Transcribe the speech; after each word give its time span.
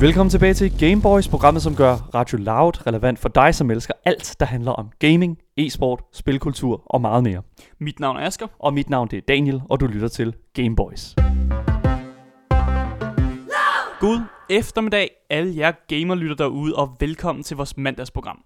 Velkommen 0.00 0.30
tilbage 0.30 0.54
til 0.54 0.78
Gameboys, 0.78 1.28
programmet 1.28 1.62
som 1.62 1.76
gør 1.76 1.94
Radio 2.14 2.38
Loud 2.38 2.86
relevant 2.86 3.18
for 3.18 3.28
dig, 3.28 3.54
som 3.54 3.70
elsker 3.70 3.94
alt, 4.04 4.36
der 4.40 4.46
handler 4.46 4.72
om 4.72 4.90
gaming, 4.98 5.38
e-sport, 5.56 6.02
spilkultur 6.12 6.82
og 6.86 7.00
meget 7.00 7.22
mere. 7.22 7.42
Mit 7.80 8.00
navn 8.00 8.16
er 8.16 8.20
Asger. 8.20 8.46
Og 8.58 8.74
mit 8.74 8.90
navn 8.90 9.08
det 9.08 9.16
er 9.16 9.20
Daniel, 9.28 9.62
og 9.70 9.80
du 9.80 9.86
lytter 9.86 10.08
til 10.08 10.34
Gameboys. 10.54 11.14
God 14.00 14.20
eftermiddag, 14.50 15.10
alle 15.30 15.56
jer 15.56 15.72
gamerlytter 15.88 16.36
derude, 16.36 16.76
og 16.76 16.96
velkommen 17.00 17.42
til 17.42 17.56
vores 17.56 17.76
mandagsprogram. 17.76 18.38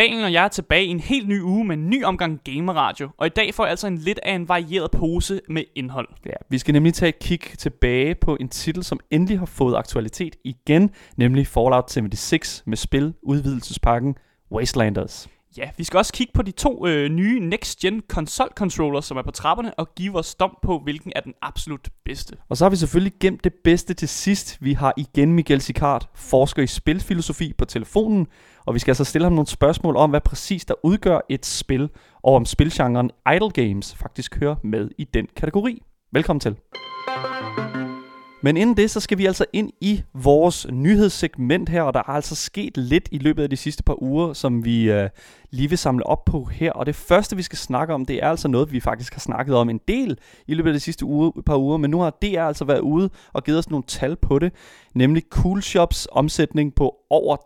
Daniel 0.00 0.24
og 0.24 0.32
jeg 0.32 0.44
er 0.44 0.48
tilbage 0.48 0.84
i 0.84 0.88
en 0.88 1.00
helt 1.00 1.28
ny 1.28 1.42
uge 1.42 1.64
med 1.64 1.76
en 1.76 1.90
ny 1.90 2.04
omgang 2.04 2.40
gamerradio, 2.44 3.10
og 3.18 3.26
i 3.26 3.28
dag 3.30 3.54
får 3.54 3.64
jeg 3.64 3.70
altså 3.70 3.86
en 3.86 3.98
lidt 3.98 4.20
af 4.22 4.34
en 4.34 4.48
varieret 4.48 4.90
pose 4.90 5.40
med 5.48 5.64
indhold. 5.74 6.08
Ja, 6.26 6.32
vi 6.48 6.58
skal 6.58 6.72
nemlig 6.72 6.94
tage 6.94 7.08
et 7.08 7.18
kig 7.18 7.40
tilbage 7.58 8.14
på 8.14 8.36
en 8.40 8.48
titel, 8.48 8.84
som 8.84 9.00
endelig 9.10 9.38
har 9.38 9.46
fået 9.46 9.76
aktualitet 9.76 10.36
igen, 10.44 10.90
nemlig 11.16 11.46
Fallout 11.46 11.90
76 11.90 12.62
med 12.66 12.76
spil 12.76 13.14
udvidelsespakken 13.22 14.14
Wastelanders. 14.52 15.28
Ja, 15.56 15.70
vi 15.76 15.84
skal 15.84 15.98
også 15.98 16.12
kigge 16.12 16.32
på 16.34 16.42
de 16.42 16.50
to 16.50 16.86
øh, 16.86 17.08
nye 17.08 17.40
next-gen 17.40 18.02
console 18.08 18.50
controllers, 18.54 19.04
som 19.04 19.16
er 19.16 19.22
på 19.22 19.30
trapperne, 19.30 19.74
og 19.74 19.94
give 19.94 20.18
os 20.18 20.34
dom 20.34 20.58
på, 20.62 20.78
hvilken 20.78 21.12
er 21.16 21.20
den 21.20 21.34
absolut 21.42 21.88
bedste. 22.04 22.36
Og 22.48 22.56
så 22.56 22.64
har 22.64 22.70
vi 22.70 22.76
selvfølgelig 22.76 23.12
gemt 23.20 23.44
det 23.44 23.52
bedste 23.64 23.94
til 23.94 24.08
sidst. 24.08 24.58
Vi 24.60 24.72
har 24.72 24.94
igen 24.96 25.32
Miguel 25.32 25.60
Sicard, 25.60 26.10
forsker 26.14 26.62
i 26.62 26.66
spilfilosofi 26.66 27.52
på 27.58 27.64
telefonen, 27.64 28.26
og 28.70 28.74
vi 28.74 28.78
skal 28.78 28.90
altså 28.90 29.04
stille 29.04 29.24
ham 29.24 29.32
nogle 29.32 29.46
spørgsmål 29.46 29.96
om, 29.96 30.10
hvad 30.10 30.20
præcis 30.20 30.64
der 30.64 30.74
udgør 30.82 31.20
et 31.28 31.46
spil, 31.46 31.90
og 32.22 32.34
om 32.34 32.44
spilgenren 32.44 33.10
idle 33.34 33.50
games 33.50 33.94
faktisk 33.94 34.40
hører 34.40 34.56
med 34.64 34.90
i 34.98 35.04
den 35.04 35.26
kategori. 35.36 35.82
Velkommen 36.12 36.40
til. 36.40 36.56
Men 38.42 38.56
inden 38.56 38.76
det, 38.76 38.90
så 38.90 39.00
skal 39.00 39.18
vi 39.18 39.26
altså 39.26 39.44
ind 39.52 39.70
i 39.80 40.02
vores 40.14 40.66
nyhedssegment 40.70 41.68
her, 41.68 41.82
og 41.82 41.94
der 41.94 42.00
er 42.00 42.08
altså 42.08 42.34
sket 42.34 42.76
lidt 42.76 43.08
i 43.12 43.18
løbet 43.18 43.42
af 43.42 43.50
de 43.50 43.56
sidste 43.56 43.82
par 43.82 44.02
uger, 44.02 44.32
som 44.32 44.64
vi 44.64 44.90
øh, 44.90 45.08
lige 45.50 45.68
vil 45.68 45.78
samle 45.78 46.06
op 46.06 46.24
på 46.24 46.44
her. 46.44 46.72
Og 46.72 46.86
det 46.86 46.94
første, 46.94 47.36
vi 47.36 47.42
skal 47.42 47.58
snakke 47.58 47.94
om, 47.94 48.06
det 48.06 48.22
er 48.22 48.28
altså 48.28 48.48
noget, 48.48 48.72
vi 48.72 48.80
faktisk 48.80 49.14
har 49.14 49.20
snakket 49.20 49.54
om 49.54 49.70
en 49.70 49.80
del 49.88 50.18
i 50.46 50.54
løbet 50.54 50.70
af 50.70 50.74
de 50.74 50.80
sidste 50.80 51.04
uge, 51.04 51.32
par 51.46 51.56
uger, 51.56 51.76
men 51.76 51.90
nu 51.90 52.00
har 52.00 52.10
DR 52.22 52.42
altså 52.42 52.64
været 52.64 52.80
ude 52.80 53.10
og 53.32 53.44
givet 53.44 53.58
os 53.58 53.70
nogle 53.70 53.84
tal 53.86 54.16
på 54.16 54.38
det, 54.38 54.52
nemlig 54.94 55.22
Cool 55.30 55.62
Shops 55.62 56.08
omsætning 56.12 56.74
på 56.74 56.94
over 57.10 57.36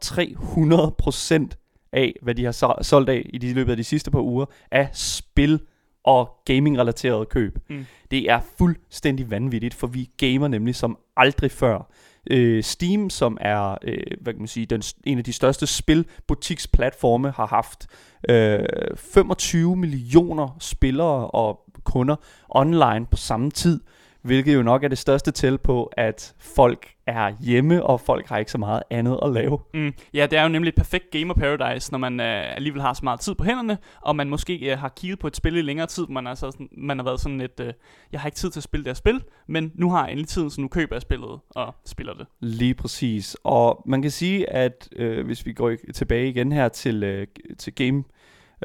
300% 1.51 1.89
af, 1.92 2.14
hvad 2.23 2.34
de 2.34 2.45
har 2.45 2.83
solgt 2.83 3.11
af 3.11 3.31
i 3.33 3.39
de 3.39 3.55
løbet 3.55 3.70
af 3.70 3.77
de 3.77 3.84
sidste 3.84 4.11
par 4.11 4.20
uger, 4.20 4.47
af 4.70 4.89
spil 4.92 5.61
og 6.05 6.31
gaming-relaterede 6.45 7.27
køb. 7.27 7.59
Mm. 7.69 7.87
Det 8.11 8.31
er 8.31 8.41
fuldstændig 8.59 9.31
vanvittigt, 9.31 9.75
for 9.75 9.87
vi 9.87 10.11
gamer 10.17 10.49
nemlig 10.49 10.75
som 10.75 10.99
aldrig 11.17 11.51
før. 11.51 11.91
Øh, 12.31 12.63
Steam, 12.63 13.11
som 13.11 13.39
er 13.41 13.79
øh, 13.83 14.03
hvad 14.21 14.33
kan 14.33 14.41
man 14.41 14.49
sige, 14.49 14.67
den, 14.67 14.83
en 15.05 15.19
af 15.19 15.25
de 15.25 15.33
største 15.33 15.67
spilbutiksplatforme, 15.67 17.31
har 17.31 17.47
haft 17.47 17.87
øh, 18.29 18.59
25 18.97 19.77
millioner 19.77 20.57
spillere 20.61 21.31
og 21.31 21.61
kunder 21.85 22.17
online 22.49 23.07
på 23.07 23.17
samme 23.17 23.51
tid 23.51 23.81
hvilket 24.25 24.55
jo 24.55 24.63
nok 24.63 24.85
er 24.85 24.89
det 24.89 24.99
største 24.99 25.31
tæl 25.31 25.59
på, 25.59 25.91
at 25.97 26.35
folk 26.39 26.94
er 27.07 27.33
hjemme, 27.41 27.83
og 27.83 28.01
folk 28.01 28.29
har 28.29 28.39
ikke 28.39 28.51
så 28.51 28.59
meget 28.59 28.83
andet 28.91 29.19
at 29.23 29.33
lave. 29.33 29.59
Mm. 29.75 29.95
Ja, 30.15 30.27
det 30.31 30.39
er 30.39 30.43
jo 30.43 30.49
nemlig 30.49 30.69
et 30.69 30.75
perfekt 30.75 31.11
gamer 31.11 31.35
paradise, 31.35 31.93
når 31.93 31.99
man 31.99 32.21
øh, 32.21 32.57
alligevel 32.57 32.83
har 32.83 32.93
så 32.93 33.01
meget 33.05 33.21
tid 33.21 33.35
på 33.35 33.45
hænderne, 33.45 33.79
og 34.01 34.17
man 34.17 34.29
måske 34.29 34.73
øh, 34.73 34.79
har 34.79 34.89
kigget 34.89 35.19
på 35.19 35.27
et 35.27 35.37
spil 35.37 35.57
i 35.57 35.63
længere 35.63 35.87
tid, 35.87 36.07
man, 36.07 36.27
er 36.27 36.35
så 36.35 36.51
sådan, 36.51 36.69
man 36.73 36.99
har 36.99 37.05
været 37.05 37.21
sådan 37.21 37.39
lidt, 37.39 37.61
øh, 37.61 37.73
jeg 38.13 38.21
har 38.21 38.29
ikke 38.29 38.37
tid 38.37 38.51
til 38.51 38.61
at 38.61 38.65
spille 38.65 38.85
det 38.85 38.91
her 38.91 38.95
spil, 38.95 39.23
men 39.49 39.73
nu 39.75 39.91
har 39.91 40.05
jeg 40.05 40.13
endelig 40.13 40.29
tiden, 40.29 40.51
så 40.51 40.61
nu 40.61 40.69
køber 40.69 40.97
jeg 40.97 41.03
spillet 41.03 41.41
og 41.51 41.75
spiller 41.87 42.14
det. 42.14 42.27
Lige 42.41 42.75
præcis, 42.75 43.37
og 43.45 43.83
man 43.87 44.03
kan 44.03 44.11
sige, 44.11 44.51
at 44.51 44.89
øh, 44.97 45.27
hvis 45.27 45.47
vi 45.47 45.53
går 45.53 45.73
tilbage 45.95 46.29
igen 46.29 46.53
her 46.53 46.69
til, 46.69 47.03
øh, 47.03 47.27
til 47.59 47.75
game 47.75 48.05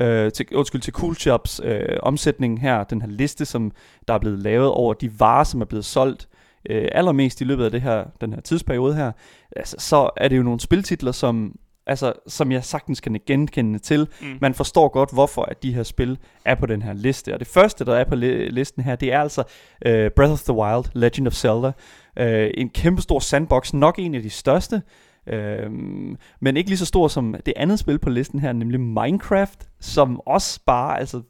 øh, 0.01 0.31
til, 0.31 0.45
undskyld, 0.55 0.81
til 0.81 0.93
Cool 0.93 1.15
Shops 1.15 1.61
øh, 1.63 1.97
omsætning 2.03 2.61
her, 2.61 2.83
den 2.83 3.01
her 3.01 3.09
liste, 3.09 3.45
som 3.45 3.71
der 4.07 4.13
er 4.13 4.19
blevet 4.19 4.39
lavet 4.39 4.69
over 4.69 4.93
de 4.93 5.19
varer, 5.19 5.43
som 5.43 5.61
er 5.61 5.65
blevet 5.65 5.85
solgt 5.85 6.27
øh, 6.69 6.87
allermest 6.91 7.41
i 7.41 7.43
løbet 7.43 7.65
af 7.65 7.71
det 7.71 7.81
her, 7.81 8.05
den 8.21 8.33
her 8.33 8.41
tidsperiode 8.41 8.95
her, 8.95 9.11
altså, 9.55 9.75
så 9.79 10.09
er 10.17 10.27
det 10.27 10.37
jo 10.37 10.43
nogle 10.43 10.59
spiltitler, 10.59 11.11
som 11.11 11.55
altså, 11.87 12.13
som 12.27 12.51
jeg 12.51 12.63
sagtens 12.63 12.99
kan 12.99 13.19
genkende 13.25 13.79
til. 13.79 14.07
Mm. 14.21 14.37
Man 14.41 14.53
forstår 14.53 14.87
godt, 14.87 15.13
hvorfor 15.13 15.41
at 15.41 15.63
de 15.63 15.73
her 15.73 15.83
spil 15.83 16.17
er 16.45 16.55
på 16.55 16.65
den 16.65 16.81
her 16.81 16.93
liste. 16.93 17.33
Og 17.33 17.39
det 17.39 17.47
første, 17.47 17.85
der 17.85 17.95
er 17.95 18.03
på 18.03 18.15
li- 18.15 18.49
listen 18.49 18.83
her, 18.83 18.95
det 18.95 19.13
er 19.13 19.19
altså 19.19 19.41
uh, 19.85 20.11
Breath 20.15 20.31
of 20.31 20.41
the 20.41 20.53
Wild, 20.53 20.85
Legend 20.93 21.27
of 21.27 21.33
Zelda. 21.33 21.71
Uh, 22.19 22.51
en 22.53 22.69
kæmpestor 22.69 23.19
sandbox, 23.19 23.73
nok 23.73 23.99
en 23.99 24.15
af 24.15 24.21
de 24.21 24.29
største. 24.29 24.81
Øhm, 25.27 26.17
men 26.39 26.57
ikke 26.57 26.69
lige 26.69 26.77
så 26.77 26.85
stor 26.85 27.07
som 27.07 27.35
det 27.45 27.53
andet 27.55 27.79
spil 27.79 27.99
på 27.99 28.09
listen 28.09 28.39
her, 28.39 28.53
nemlig 28.53 28.79
Minecraft, 28.79 29.69
som 29.79 30.21
også 30.25 30.59
bare 30.65 30.99
altså, 30.99 31.21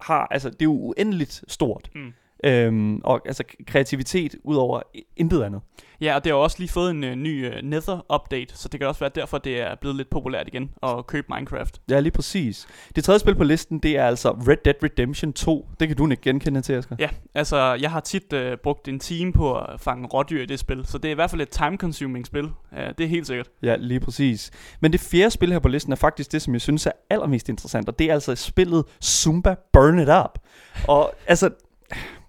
har, 0.00 0.26
altså 0.30 0.50
det 0.50 0.60
er 0.62 0.64
jo 0.64 0.78
uendeligt 0.78 1.44
stort. 1.48 1.88
Mm. 1.94 2.12
Øhm, 2.44 3.00
og 3.04 3.20
altså 3.26 3.44
kreativitet 3.66 4.34
ud 4.44 4.56
over 4.56 4.82
intet 5.16 5.42
andet. 5.42 5.60
Ja, 6.00 6.14
og 6.14 6.24
det 6.24 6.32
har 6.32 6.36
også 6.36 6.56
lige 6.58 6.68
fået 6.68 6.90
en 6.90 7.04
uh, 7.04 7.10
ny 7.10 7.46
uh, 7.46 7.52
Nether-update, 7.62 8.56
så 8.56 8.68
det 8.68 8.80
kan 8.80 8.88
også 8.88 9.00
være 9.00 9.10
derfor, 9.14 9.38
det 9.38 9.60
er 9.60 9.74
blevet 9.80 9.96
lidt 9.96 10.10
populært 10.10 10.48
igen 10.48 10.70
at 10.82 11.06
købe 11.06 11.26
Minecraft. 11.34 11.80
Ja, 11.90 12.00
lige 12.00 12.12
præcis. 12.12 12.66
Det 12.96 13.04
tredje 13.04 13.18
spil 13.18 13.34
på 13.34 13.44
listen, 13.44 13.78
det 13.78 13.96
er 13.96 14.06
altså 14.06 14.30
Red 14.30 14.56
Dead 14.64 14.74
Redemption 14.82 15.32
2. 15.32 15.68
Det 15.80 15.88
kan 15.88 15.96
du 15.96 16.10
ikke 16.10 16.22
genkende 16.22 16.60
til, 16.60 16.72
Asger. 16.72 16.96
Ja, 16.98 17.08
altså 17.34 17.74
jeg 17.80 17.90
har 17.90 18.00
tit 18.00 18.32
uh, 18.32 18.40
brugt 18.62 18.88
en 18.88 19.00
time 19.00 19.32
på 19.32 19.58
at 19.58 19.80
fange 19.80 20.06
rådyr 20.06 20.42
i 20.42 20.46
det 20.46 20.58
spil, 20.58 20.86
så 20.86 20.98
det 20.98 21.08
er 21.08 21.12
i 21.12 21.14
hvert 21.14 21.30
fald 21.30 21.40
et 21.40 21.48
time-consuming 21.48 22.26
spil. 22.26 22.44
Uh, 22.44 22.78
det 22.98 23.00
er 23.00 23.08
helt 23.08 23.26
sikkert. 23.26 23.48
Ja, 23.62 23.76
lige 23.76 24.00
præcis. 24.00 24.50
Men 24.80 24.92
det 24.92 25.00
fjerde 25.00 25.30
spil 25.30 25.52
her 25.52 25.58
på 25.58 25.68
listen 25.68 25.92
er 25.92 25.96
faktisk 25.96 26.32
det, 26.32 26.42
som 26.42 26.54
jeg 26.54 26.60
synes 26.60 26.86
er 26.86 26.92
allermest 27.10 27.48
interessant, 27.48 27.88
og 27.88 27.98
det 27.98 28.10
er 28.10 28.14
altså 28.14 28.34
spillet 28.34 28.84
Zumba 29.04 29.54
Burn 29.72 29.98
It 29.98 30.08
Up. 30.08 30.38
Og 30.88 31.14
altså, 31.26 31.50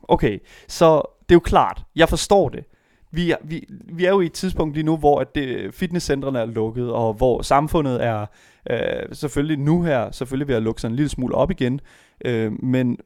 okay, 0.10 0.40
så 0.68 1.02
det 1.20 1.32
er 1.32 1.36
jo 1.36 1.40
klart, 1.40 1.84
jeg 1.96 2.10
forstår 2.10 2.50
det 2.50 2.64
vi 3.12 3.32
er, 3.32 3.36
vi, 3.44 3.66
vi 3.70 4.06
er 4.06 4.10
jo 4.10 4.22
i 4.22 4.26
et 4.26 4.34
tidspunkt 4.34 4.74
lige 4.74 4.86
nu, 4.86 4.98
hvor 4.98 5.20
at 5.20 5.36
det, 5.36 5.74
fitnesscentrene 5.74 6.40
er 6.40 6.46
lukket, 6.46 6.92
og 6.92 7.14
hvor 7.14 7.42
samfundet 7.42 8.06
er 8.06 8.26
øh, 8.70 8.80
selvfølgelig 9.12 9.58
nu 9.58 9.82
her, 9.82 10.12
selvfølgelig 10.12 10.48
ved 10.48 10.56
at 10.56 10.64
lukke 10.64 10.82
sig 10.82 10.88
en 10.88 10.96
lille 10.96 11.10
smule 11.10 11.36
op 11.36 11.52
igen, 11.52 11.82
øh, 12.26 12.64
men 12.64 12.98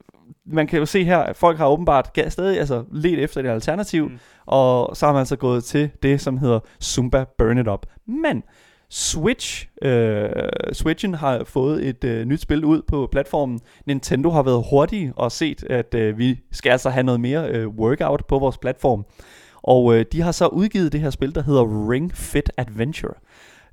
man 0.45 0.67
kan 0.67 0.79
jo 0.79 0.85
se 0.85 1.03
her, 1.03 1.17
at 1.17 1.35
folk 1.35 1.57
har 1.57 1.67
åbenbart 1.67 2.19
stadig 2.29 2.59
altså, 2.59 2.83
let 2.91 3.19
efter 3.19 3.41
et 3.41 3.47
alternativ, 3.47 4.07
mm. 4.07 4.19
og 4.45 4.95
så 4.95 5.05
har 5.05 5.13
man 5.13 5.19
altså 5.19 5.35
gået 5.35 5.63
til 5.63 5.89
det, 6.03 6.21
som 6.21 6.37
hedder 6.37 6.59
Zumba 6.81 7.25
Burn 7.37 7.57
It 7.57 7.67
Up. 7.67 7.85
Men 8.05 8.43
Switch, 8.89 9.67
øh, 9.81 10.29
Switchen 10.73 11.13
har 11.13 11.43
fået 11.43 11.87
et 11.87 12.03
øh, 12.03 12.25
nyt 12.25 12.41
spil 12.41 12.65
ud 12.65 12.81
på 12.87 13.09
platformen. 13.11 13.59
Nintendo 13.85 14.29
har 14.29 14.43
været 14.43 14.65
hurtige 14.69 15.13
og 15.15 15.31
set, 15.31 15.63
at 15.63 15.93
øh, 15.95 16.17
vi 16.17 16.39
skal 16.51 16.71
altså 16.71 16.89
have 16.89 17.03
noget 17.03 17.21
mere 17.21 17.49
øh, 17.49 17.67
workout 17.67 18.25
på 18.27 18.39
vores 18.39 18.57
platform. 18.57 19.05
Og 19.63 19.95
øh, 19.95 20.05
de 20.11 20.21
har 20.21 20.31
så 20.31 20.47
udgivet 20.47 20.91
det 20.91 21.01
her 21.01 21.09
spil, 21.09 21.35
der 21.35 21.43
hedder 21.43 21.89
Ring 21.89 22.15
Fit 22.15 22.51
Adventure. 22.57 23.13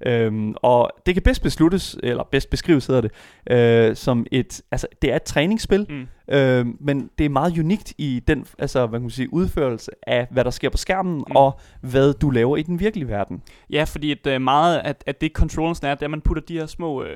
Øhm, 0.07 0.55
og 0.57 0.91
det 1.07 1.15
kan 1.15 1.23
bedst 1.23 1.43
besluttes, 1.43 1.97
eller 2.03 2.25
bedst 2.31 2.51
beskrives 2.51 2.87
hedder 2.87 3.01
det, 3.01 3.11
øh, 3.51 3.97
som 3.97 4.27
et, 4.33 4.63
altså 4.71 4.87
det 5.03 5.13
er 5.13 5.17
et 5.17 5.23
træningsspil, 5.23 5.87
mm. 5.91 6.35
øh, 6.35 6.67
men 6.81 7.11
det 7.19 7.25
er 7.25 7.29
meget 7.29 7.59
unikt 7.59 7.95
i 7.99 8.23
den, 8.27 8.47
altså 8.59 8.87
hvad 8.87 8.99
kan 8.99 9.03
man 9.03 9.11
sige, 9.11 9.33
udførelse 9.33 9.91
af, 10.07 10.29
hvad 10.31 10.45
der 10.45 10.51
sker 10.51 10.69
på 10.69 10.77
skærmen, 10.77 11.15
mm. 11.15 11.37
og 11.37 11.61
hvad 11.81 12.13
du 12.13 12.31
laver 12.31 12.57
i 12.57 12.63
den 12.63 12.81
virkelige 12.81 13.09
verden. 13.09 13.43
Ja, 13.71 13.85
fordi 13.85 14.11
at, 14.11 14.37
uh, 14.37 14.43
meget 14.43 14.79
af 14.79 14.95
at 15.07 15.21
det 15.21 15.33
controllers 15.33 15.79
er, 15.79 15.95
det 15.95 16.03
er, 16.03 16.07
at 16.07 16.11
man 16.11 16.21
putter 16.21 16.43
de 16.43 16.59
her 16.59 16.67
små 16.67 17.01
uh, 17.03 17.07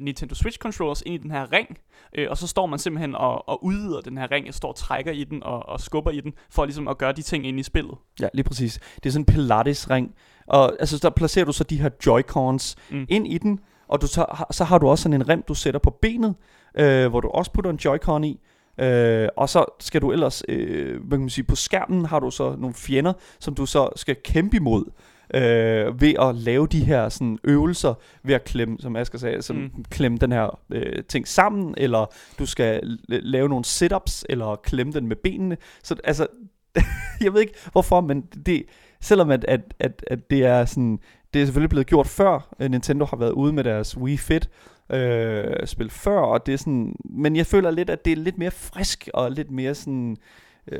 Nintendo 0.00 0.34
Switch 0.34 0.58
controllers 0.58 1.02
ind 1.06 1.14
i 1.14 1.18
den 1.18 1.30
her 1.30 1.52
ring, 1.52 1.78
uh, 2.18 2.24
og 2.30 2.36
så 2.36 2.46
står 2.46 2.66
man 2.66 2.78
simpelthen 2.78 3.14
og, 3.14 3.48
og 3.48 3.64
udvider 3.64 4.00
den 4.00 4.18
her 4.18 4.30
ring, 4.30 4.48
og 4.48 4.54
står 4.54 4.68
og 4.68 4.76
trækker 4.76 5.12
i 5.12 5.24
den, 5.24 5.42
og, 5.42 5.68
og 5.68 5.80
skubber 5.80 6.10
i 6.10 6.20
den, 6.20 6.32
for 6.50 6.64
ligesom 6.64 6.88
at 6.88 6.98
gøre 6.98 7.12
de 7.12 7.22
ting 7.22 7.46
ind 7.46 7.60
i 7.60 7.62
spillet. 7.62 7.94
Ja, 8.20 8.28
lige 8.34 8.44
præcis. 8.44 8.80
Det 8.96 9.06
er 9.06 9.10
sådan 9.10 9.22
en 9.22 9.34
Pilates-ring, 9.34 10.14
og 10.50 10.76
altså, 10.80 10.98
der 11.02 11.10
placerer 11.10 11.44
du 11.44 11.52
så 11.52 11.64
de 11.64 11.80
her 11.80 11.90
Joy-Cons 12.06 12.74
mm. 12.90 13.06
ind 13.08 13.26
i 13.26 13.38
den, 13.38 13.60
og 13.88 14.00
du 14.00 14.06
så, 14.06 14.26
så 14.50 14.64
har 14.64 14.78
du 14.78 14.88
også 14.88 15.02
sådan 15.02 15.20
en 15.20 15.28
rem, 15.28 15.42
du 15.42 15.54
sætter 15.54 15.80
på 15.80 15.90
benet, 16.02 16.34
øh, 16.78 17.06
hvor 17.06 17.20
du 17.20 17.28
også 17.28 17.52
putter 17.52 17.70
en 17.70 17.78
Joy-Con 17.86 18.24
i. 18.24 18.40
Øh, 18.80 19.28
og 19.36 19.48
så 19.48 19.64
skal 19.80 20.00
du 20.00 20.12
ellers, 20.12 20.42
øh, 20.48 21.00
hvad 21.02 21.18
kan 21.18 21.20
man 21.20 21.30
sige, 21.30 21.44
på 21.44 21.56
skærmen 21.56 22.06
har 22.06 22.20
du 22.20 22.30
så 22.30 22.56
nogle 22.58 22.74
fjender, 22.74 23.12
som 23.40 23.54
du 23.54 23.66
så 23.66 23.88
skal 23.96 24.16
kæmpe 24.24 24.56
imod. 24.56 24.84
Øh, 25.34 26.00
ved 26.00 26.14
at 26.20 26.34
lave 26.34 26.66
de 26.66 26.84
her 26.84 27.08
sådan, 27.08 27.38
øvelser 27.44 27.94
ved 28.22 28.34
at 28.34 28.44
klemme, 28.44 28.76
som 28.80 28.96
Asger 28.96 29.18
sagde, 29.18 29.42
som 29.42 29.56
mm. 29.56 29.84
klemme 29.90 30.18
den 30.18 30.32
her 30.32 30.58
øh, 30.70 31.04
ting 31.08 31.28
sammen, 31.28 31.74
eller 31.76 32.06
du 32.38 32.46
skal 32.46 32.98
lave 33.08 33.48
nogle 33.48 33.64
sit-ups, 33.64 34.24
eller 34.28 34.56
klemme 34.56 34.92
den 34.92 35.06
med 35.06 35.16
benene. 35.16 35.56
Så 35.82 35.96
altså, 36.04 36.26
jeg 37.24 37.32
ved 37.32 37.40
ikke 37.40 37.54
hvorfor, 37.72 38.00
men 38.00 38.20
det, 38.20 38.62
selvom 39.00 39.30
at, 39.30 39.44
at, 39.48 39.60
at, 39.78 40.04
at 40.06 40.30
det 40.30 40.46
er 40.46 40.64
sådan, 40.64 40.98
det 41.34 41.42
er 41.42 41.46
selvfølgelig 41.46 41.70
blevet 41.70 41.86
gjort 41.86 42.06
før, 42.06 42.54
øh, 42.60 42.70
Nintendo 42.70 43.04
har 43.04 43.16
været 43.16 43.32
ude 43.32 43.52
med 43.52 43.64
deres 43.64 43.98
Wii 43.98 44.16
Fit, 44.16 44.48
øh, 44.92 45.66
spil 45.66 45.90
før, 45.90 46.18
og 46.20 46.46
det 46.46 46.54
er 46.54 46.58
sådan, 46.58 46.96
men 47.04 47.36
jeg 47.36 47.46
føler 47.46 47.70
lidt, 47.70 47.90
at 47.90 48.04
det 48.04 48.12
er 48.12 48.16
lidt 48.16 48.38
mere 48.38 48.50
frisk, 48.50 49.08
og 49.14 49.30
lidt 49.30 49.50
mere 49.50 49.74
sådan, 49.74 50.10
øh, 50.10 50.16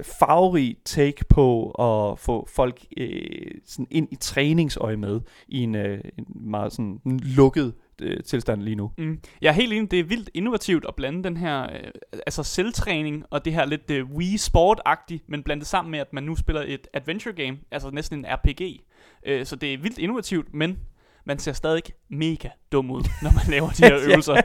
farverig 0.03 0.77
take 0.85 1.25
på 1.29 1.71
at 1.71 2.19
få 2.19 2.49
folk 2.55 2.85
øh, 2.97 3.51
sådan 3.67 3.87
ind 3.91 4.09
i 4.11 4.17
træningsøje 4.17 4.97
med 4.97 5.21
i 5.49 5.59
en, 5.59 5.75
øh, 5.75 6.01
en 6.19 6.27
meget 6.35 6.73
sådan 6.73 7.01
lukket 7.23 7.75
øh, 8.01 8.23
tilstand 8.25 8.63
lige 8.63 8.77
nu. 8.77 8.91
Mm. 8.99 9.21
Jeg 9.41 9.49
er 9.49 9.53
helt 9.53 9.73
enig, 9.73 9.91
det 9.91 10.01
er 10.01 10.05
vildt 10.05 10.31
innovativt 10.35 10.85
at 10.89 10.95
blande 10.95 11.25
den 11.25 11.37
her 11.37 11.63
øh, 11.63 11.91
altså 12.27 12.43
selvtræning 12.43 13.25
og 13.31 13.45
det 13.45 13.53
her 13.53 13.67
lidt 13.67 13.91
øh, 13.91 14.11
Wii 14.11 14.37
Sport-agtigt, 14.37 15.25
men 15.29 15.43
blande 15.43 15.61
det 15.61 15.69
sammen 15.69 15.91
med, 15.91 15.99
at 15.99 16.13
man 16.13 16.23
nu 16.23 16.37
spiller 16.37 16.65
et 16.67 16.89
adventure 16.93 17.35
game, 17.35 17.59
altså 17.71 17.91
næsten 17.91 18.19
en 18.19 18.27
RPG. 18.29 18.81
Øh, 19.27 19.47
så 19.47 19.57
det 19.57 19.75
er 19.75 19.79
vildt 19.79 19.99
innovativt, 19.99 20.55
men 20.55 20.79
man 21.25 21.39
ser 21.39 21.53
stadig 21.53 21.83
mega 22.09 22.49
dum 22.73 22.91
ud, 22.91 23.03
når 23.23 23.31
man 23.33 23.45
laver 23.49 23.71
de 23.71 23.85
her 23.85 23.99
øvelser. 24.09 24.41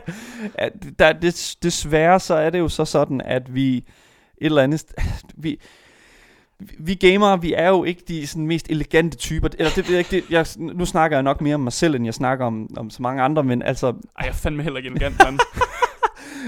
ja, 0.59 0.69
der, 0.99 1.13
des, 1.13 1.55
desværre 1.55 2.19
så 2.19 2.33
er 2.33 2.49
det 2.49 2.59
jo 2.59 2.67
så 2.67 2.85
sådan, 2.85 3.21
at 3.21 3.55
vi 3.55 3.85
et 4.37 4.45
eller 4.45 4.61
andet... 4.61 4.85
Vi, 5.35 5.59
vi 6.79 6.93
gamere, 6.93 7.41
vi 7.41 7.53
er 7.53 7.69
jo 7.69 7.83
ikke 7.83 8.01
de 8.07 8.27
sådan, 8.27 8.47
mest 8.47 8.69
elegante 8.69 9.17
typer. 9.17 9.49
Eller 9.57 9.71
det, 9.75 9.87
det, 9.87 10.11
det, 10.11 10.23
jeg, 10.29 10.45
nu 10.57 10.85
snakker 10.85 11.17
jeg 11.17 11.23
nok 11.23 11.41
mere 11.41 11.55
om 11.55 11.61
mig 11.61 11.73
selv, 11.73 11.95
end 11.95 12.05
jeg 12.05 12.13
snakker 12.13 12.45
om, 12.45 12.69
om 12.77 12.89
så 12.89 13.01
mange 13.01 13.21
andre, 13.21 13.43
men 13.43 13.61
altså, 13.61 13.87
Ej, 13.87 13.95
jeg 14.19 14.27
er 14.27 14.33
fandme 14.33 14.63
heller 14.63 14.77
ikke 14.77 14.89
elegant, 14.89 15.15
mand. 15.23 15.39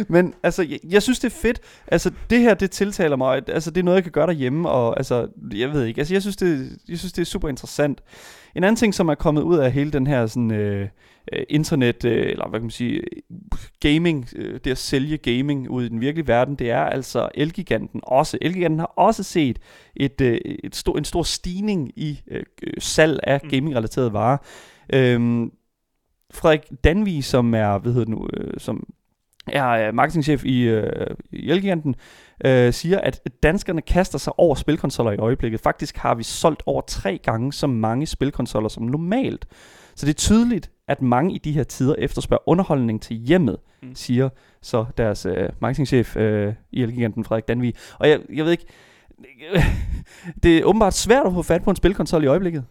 men 0.09 0.33
altså, 0.43 0.63
jeg, 0.63 0.79
jeg 0.89 1.03
synes, 1.03 1.19
det 1.19 1.33
er 1.33 1.37
fedt. 1.41 1.59
Altså, 1.87 2.11
det 2.29 2.39
her, 2.39 2.53
det 2.53 2.71
tiltaler 2.71 3.15
mig. 3.15 3.49
Altså, 3.49 3.71
det 3.71 3.81
er 3.81 3.83
noget, 3.83 3.95
jeg 3.95 4.03
kan 4.03 4.11
gøre 4.11 4.27
derhjemme, 4.27 4.69
og 4.69 4.97
altså, 4.97 5.27
jeg 5.53 5.73
ved 5.73 5.85
ikke. 5.85 5.99
Altså, 5.99 6.13
jeg 6.13 6.21
synes, 6.21 6.35
det, 6.35 6.77
jeg 6.89 6.97
synes, 6.99 7.13
det 7.13 7.21
er 7.21 7.25
super 7.25 7.49
interessant. 7.49 8.01
En 8.55 8.63
anden 8.63 8.75
ting, 8.75 8.93
som 8.93 9.09
er 9.09 9.15
kommet 9.15 9.41
ud 9.41 9.57
af 9.57 9.71
hele 9.71 9.91
den 9.91 10.07
her 10.07 10.27
sådan, 10.27 10.51
øh, 10.51 10.87
øh, 11.33 11.43
internet, 11.49 12.05
øh, 12.05 12.29
eller 12.29 12.49
hvad 12.49 12.59
kan 12.59 12.65
man 12.65 12.71
sige, 12.71 13.01
gaming, 13.79 14.27
øh, 14.35 14.59
det 14.63 14.71
at 14.71 14.77
sælge 14.77 15.17
gaming 15.17 15.69
ud 15.69 15.83
i 15.85 15.89
den 15.89 16.01
virkelige 16.01 16.27
verden, 16.27 16.55
det 16.55 16.71
er 16.71 16.81
altså 16.83 17.29
Elgiganten 17.35 17.99
også. 18.03 18.37
Elgiganten 18.41 18.79
har 18.79 18.93
også 18.95 19.23
set 19.23 19.59
et, 19.95 20.21
øh, 20.21 20.37
et 20.63 20.75
stor, 20.75 20.97
en 20.97 21.05
stor 21.05 21.23
stigning 21.23 21.91
i 21.95 22.21
øh, 22.27 22.43
øh, 22.63 22.73
salg 22.79 23.19
af 23.23 23.39
Mm. 23.43 23.49
gaming-relaterede 23.49 24.13
varer. 24.13 24.37
Øhm, 24.93 25.51
Frederik 26.33 26.61
Danvig, 26.83 27.23
som 27.23 27.53
er, 27.53 27.77
hvad 27.77 27.91
hedder 27.93 28.05
det 28.05 28.15
nu, 28.15 28.27
øh, 28.33 28.53
som 28.57 28.87
er 29.53 29.87
øh, 29.87 29.93
marketingchef 29.93 30.45
i, 30.45 30.61
øh, 30.61 31.07
i 31.31 31.49
Elgiganten, 31.51 31.95
øh, 32.45 32.73
siger, 32.73 32.99
at 32.99 33.21
danskerne 33.43 33.81
kaster 33.81 34.17
sig 34.17 34.39
over 34.39 34.55
spilkonsoller 34.55 35.11
i 35.11 35.17
øjeblikket. 35.17 35.59
Faktisk 35.59 35.97
har 35.97 36.15
vi 36.15 36.23
solgt 36.23 36.63
over 36.65 36.81
tre 36.81 37.17
gange 37.23 37.53
så 37.53 37.67
mange 37.67 38.05
spilkonsoller 38.05 38.69
som 38.69 38.83
normalt. 38.83 39.45
Så 39.95 40.05
det 40.05 40.13
er 40.13 40.17
tydeligt, 40.17 40.71
at 40.87 41.01
mange 41.01 41.35
i 41.35 41.37
de 41.37 41.51
her 41.51 41.63
tider 41.63 41.95
efterspørger 41.97 42.49
underholdning 42.49 43.01
til 43.01 43.15
hjemmet, 43.15 43.57
Mm. 43.81 43.87
mm. 43.87 43.95
siger 43.95 44.29
så 44.61 44.85
deres 44.97 45.25
øh, 45.25 45.49
marketingchef 45.59 46.17
øh, 46.17 46.53
i 46.71 46.83
Elgiganten, 46.83 47.23
Frederik 47.23 47.47
Danvig. 47.47 47.73
Og 47.99 48.09
jeg, 48.09 48.19
jeg 48.33 48.45
ved 48.45 48.51
ikke, 48.51 48.65
det 50.43 50.57
er 50.57 50.63
åbenbart 50.63 50.93
svært 50.93 51.25
at 51.25 51.33
få 51.33 51.41
fat 51.41 51.63
på 51.63 51.69
en 51.69 51.75
spilkonsol 51.75 52.23
i 52.23 52.27
øjeblikket. 52.27 52.63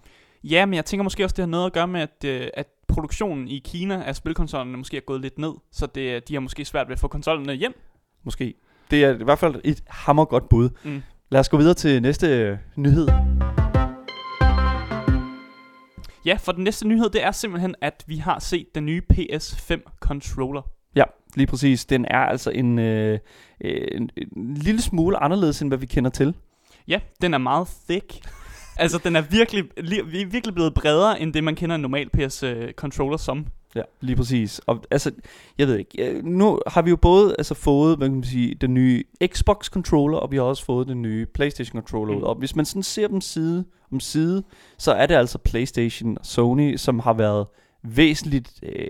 Ja, 0.44 0.67
men 0.67 0.75
jeg 0.75 0.84
tænker 0.84 1.05
måske 1.05 1.25
også, 1.25 1.34
det 1.34 1.43
har 1.43 1.46
noget 1.46 1.67
at 1.67 1.73
gøre 1.73 1.88
med, 1.88 2.00
at, 2.00 2.25
øh, 2.25 2.49
at 2.55 2.67
produktionen 2.88 3.48
i 3.48 3.58
Kina 3.58 4.04
af 4.04 4.16
spilkonsollerne 4.16 4.78
måske 4.78 4.96
er 4.96 5.00
gået 5.00 5.20
lidt 5.20 5.38
ned, 5.38 5.52
så 5.72 5.86
det, 5.86 6.28
de 6.28 6.34
har 6.34 6.40
måske 6.40 6.64
svært 6.64 6.88
ved 6.88 6.92
at 6.92 7.00
få 7.00 7.08
konsollerne 7.08 7.52
hjem. 7.52 7.74
Måske. 8.24 8.54
Det 8.90 9.04
er 9.04 9.18
i 9.18 9.24
hvert 9.24 9.38
fald 9.38 9.60
et 9.64 9.82
hammergodt 9.86 10.48
bud. 10.48 10.70
Mm. 10.84 11.02
Lad 11.30 11.40
os 11.40 11.48
gå 11.48 11.56
videre 11.56 11.74
til 11.74 12.02
næste 12.02 12.26
øh, 12.26 12.58
nyhed. 12.76 13.08
Ja, 16.24 16.38
for 16.40 16.52
den 16.52 16.64
næste 16.64 16.88
nyhed, 16.88 17.10
det 17.10 17.24
er 17.24 17.32
simpelthen, 17.32 17.74
at 17.80 18.04
vi 18.06 18.16
har 18.16 18.38
set 18.38 18.66
den 18.74 18.86
nye 18.86 19.02
PS5 19.12 19.98
controller. 20.00 20.62
Ja, 20.94 21.04
lige 21.34 21.46
præcis. 21.46 21.84
Den 21.84 22.04
er 22.04 22.18
altså 22.18 22.50
en, 22.50 22.78
øh, 22.78 23.18
en, 23.60 24.10
en 24.16 24.54
lille 24.54 24.82
smule 24.82 25.16
anderledes, 25.16 25.62
end 25.62 25.70
hvad 25.70 25.78
vi 25.78 25.86
kender 25.86 26.10
til. 26.10 26.34
Ja, 26.88 27.00
den 27.22 27.34
er 27.34 27.38
meget 27.38 27.68
thick. 27.88 28.18
Altså, 28.78 28.99
den 29.05 29.17
er 29.17 29.20
virkelig, 29.20 29.64
li- 29.81 30.02
vi 30.05 30.25
virkelig 30.25 30.55
blevet 30.55 30.75
bredere, 30.75 31.20
end 31.20 31.32
det, 31.32 31.44
man 31.44 31.55
kender 31.55 31.75
en 31.76 31.82
normal 31.82 32.08
PS-controller 32.17 33.17
som. 33.17 33.46
Ja, 33.75 33.82
lige 34.00 34.17
præcis. 34.17 34.61
Og 34.67 34.82
altså, 34.90 35.11
jeg 35.58 35.67
ved 35.67 35.78
ikke, 35.78 36.11
øh, 36.11 36.25
nu 36.25 36.61
har 36.67 36.82
vi 36.82 36.90
jo 36.90 36.96
både 36.96 37.34
altså, 37.38 37.55
fået, 37.55 37.96
hvad 37.96 38.08
kan 38.08 38.14
man 38.14 38.25
sige, 38.25 38.55
den 38.55 38.75
nye 38.75 39.05
Xbox 39.26 39.67
controller, 39.67 40.19
og 40.19 40.31
vi 40.31 40.37
har 40.37 40.43
også 40.43 40.64
fået 40.64 40.88
den 40.88 41.02
nye 41.02 41.26
PlayStation 41.34 41.81
controller 41.82 42.14
Mm. 42.14 42.19
ud. 42.20 42.25
Og 42.25 42.34
hvis 42.34 42.56
man 42.56 42.64
sådan 42.64 42.82
ser 42.82 43.08
dem 43.08 43.20
side 43.20 43.64
om 43.93 44.00
side, 44.00 44.43
så 44.78 44.93
er 44.93 45.06
det 45.06 45.14
altså 45.14 45.38
PlayStation 45.38 46.19
og 46.19 46.26
Sony, 46.26 46.76
som 46.76 46.99
har 46.99 47.12
været 47.12 47.46
væsentligt 47.82 48.50
øh, 48.62 48.87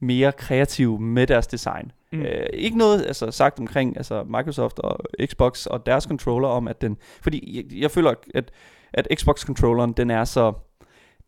mere 0.00 0.32
kreative 0.32 1.00
med 1.00 1.26
deres 1.26 1.46
design. 1.46 1.92
Mm. 2.12 2.20
Øh, 2.20 2.46
ikke 2.52 2.78
noget 2.78 3.06
altså, 3.06 3.30
sagt 3.30 3.58
omkring 3.58 3.96
altså, 3.96 4.24
Microsoft 4.24 4.78
og 4.78 4.98
Xbox 5.26 5.66
og 5.66 5.86
deres 5.86 6.04
controller 6.04 6.48
om, 6.48 6.68
at 6.68 6.80
den... 6.80 6.96
Fordi 7.22 7.56
jeg, 7.56 7.80
jeg 7.80 7.90
føler, 7.90 8.14
at, 8.34 8.50
at 8.92 9.08
Xbox-controlleren, 9.14 9.92
den 9.92 10.10
er 10.10 10.24
så... 10.24 10.52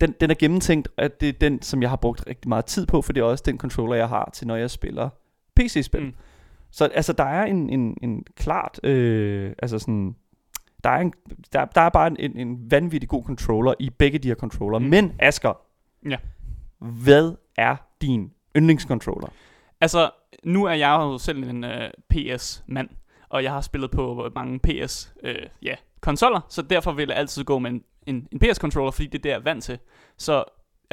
Den, 0.01 0.15
den 0.19 0.31
er 0.31 0.35
gennemtænkt, 0.35 0.89
at 0.97 1.21
det 1.21 1.29
er 1.29 1.33
den, 1.33 1.61
som 1.61 1.81
jeg 1.81 1.89
har 1.89 1.97
brugt 1.97 2.27
rigtig 2.27 2.49
meget 2.49 2.65
tid 2.65 2.85
på, 2.85 3.01
for 3.01 3.13
det 3.13 3.21
er 3.21 3.25
også 3.25 3.43
den 3.47 3.57
controller, 3.57 3.95
jeg 3.95 4.09
har 4.09 4.29
til, 4.33 4.47
når 4.47 4.55
jeg 4.55 4.69
spiller 4.69 5.09
PC-spil. 5.55 6.01
Mm. 6.03 6.13
Så 6.71 6.85
altså, 6.85 7.13
der 7.13 7.23
er 7.23 7.45
en, 7.45 7.69
en, 7.69 7.97
en 8.01 8.23
klart... 8.35 8.79
Øh, 8.83 9.53
altså 9.59 9.79
sådan... 9.79 10.15
Der 10.83 10.89
er, 10.89 10.99
en, 11.01 11.13
der, 11.53 11.65
der 11.65 11.81
er 11.81 11.89
bare 11.89 12.07
en, 12.07 12.15
en, 12.19 12.47
en 12.47 12.71
vanvittig 12.71 13.09
god 13.09 13.23
controller 13.23 13.73
i 13.79 13.89
begge 13.89 14.19
de 14.19 14.27
her 14.27 14.35
controller. 14.35 14.79
Mm. 14.79 14.85
Mm. 14.85 14.89
Men, 14.91 15.13
Asger, 15.19 15.61
Ja. 16.09 16.17
hvad 16.79 17.35
er 17.57 17.75
din 18.01 18.31
yndlingscontroller? 18.57 19.27
Altså, 19.81 20.09
nu 20.43 20.65
er 20.65 20.73
jeg 20.73 20.89
jo 20.99 21.17
selv 21.17 21.43
en 21.43 21.63
øh, 21.63 21.89
PS-mand, 22.09 22.89
og 23.29 23.43
jeg 23.43 23.51
har 23.51 23.61
spillet 23.61 23.91
på 23.91 24.25
øh, 24.25 24.31
mange 24.35 24.59
PS, 24.59 25.13
øh, 25.23 25.35
ja, 25.61 25.75
konsoller, 26.01 26.41
så 26.49 26.61
derfor 26.61 26.91
vil 26.91 27.07
jeg 27.07 27.17
altid 27.17 27.43
gå 27.43 27.59
med 27.59 27.71
en, 27.71 27.83
en, 28.07 28.27
en 28.31 28.39
PS-controller, 28.39 28.91
fordi 28.91 29.07
det 29.07 29.17
er 29.17 29.21
det, 29.21 29.29
jeg 29.29 29.35
er 29.35 29.43
vant 29.43 29.63
til. 29.63 29.79
Så 30.17 30.43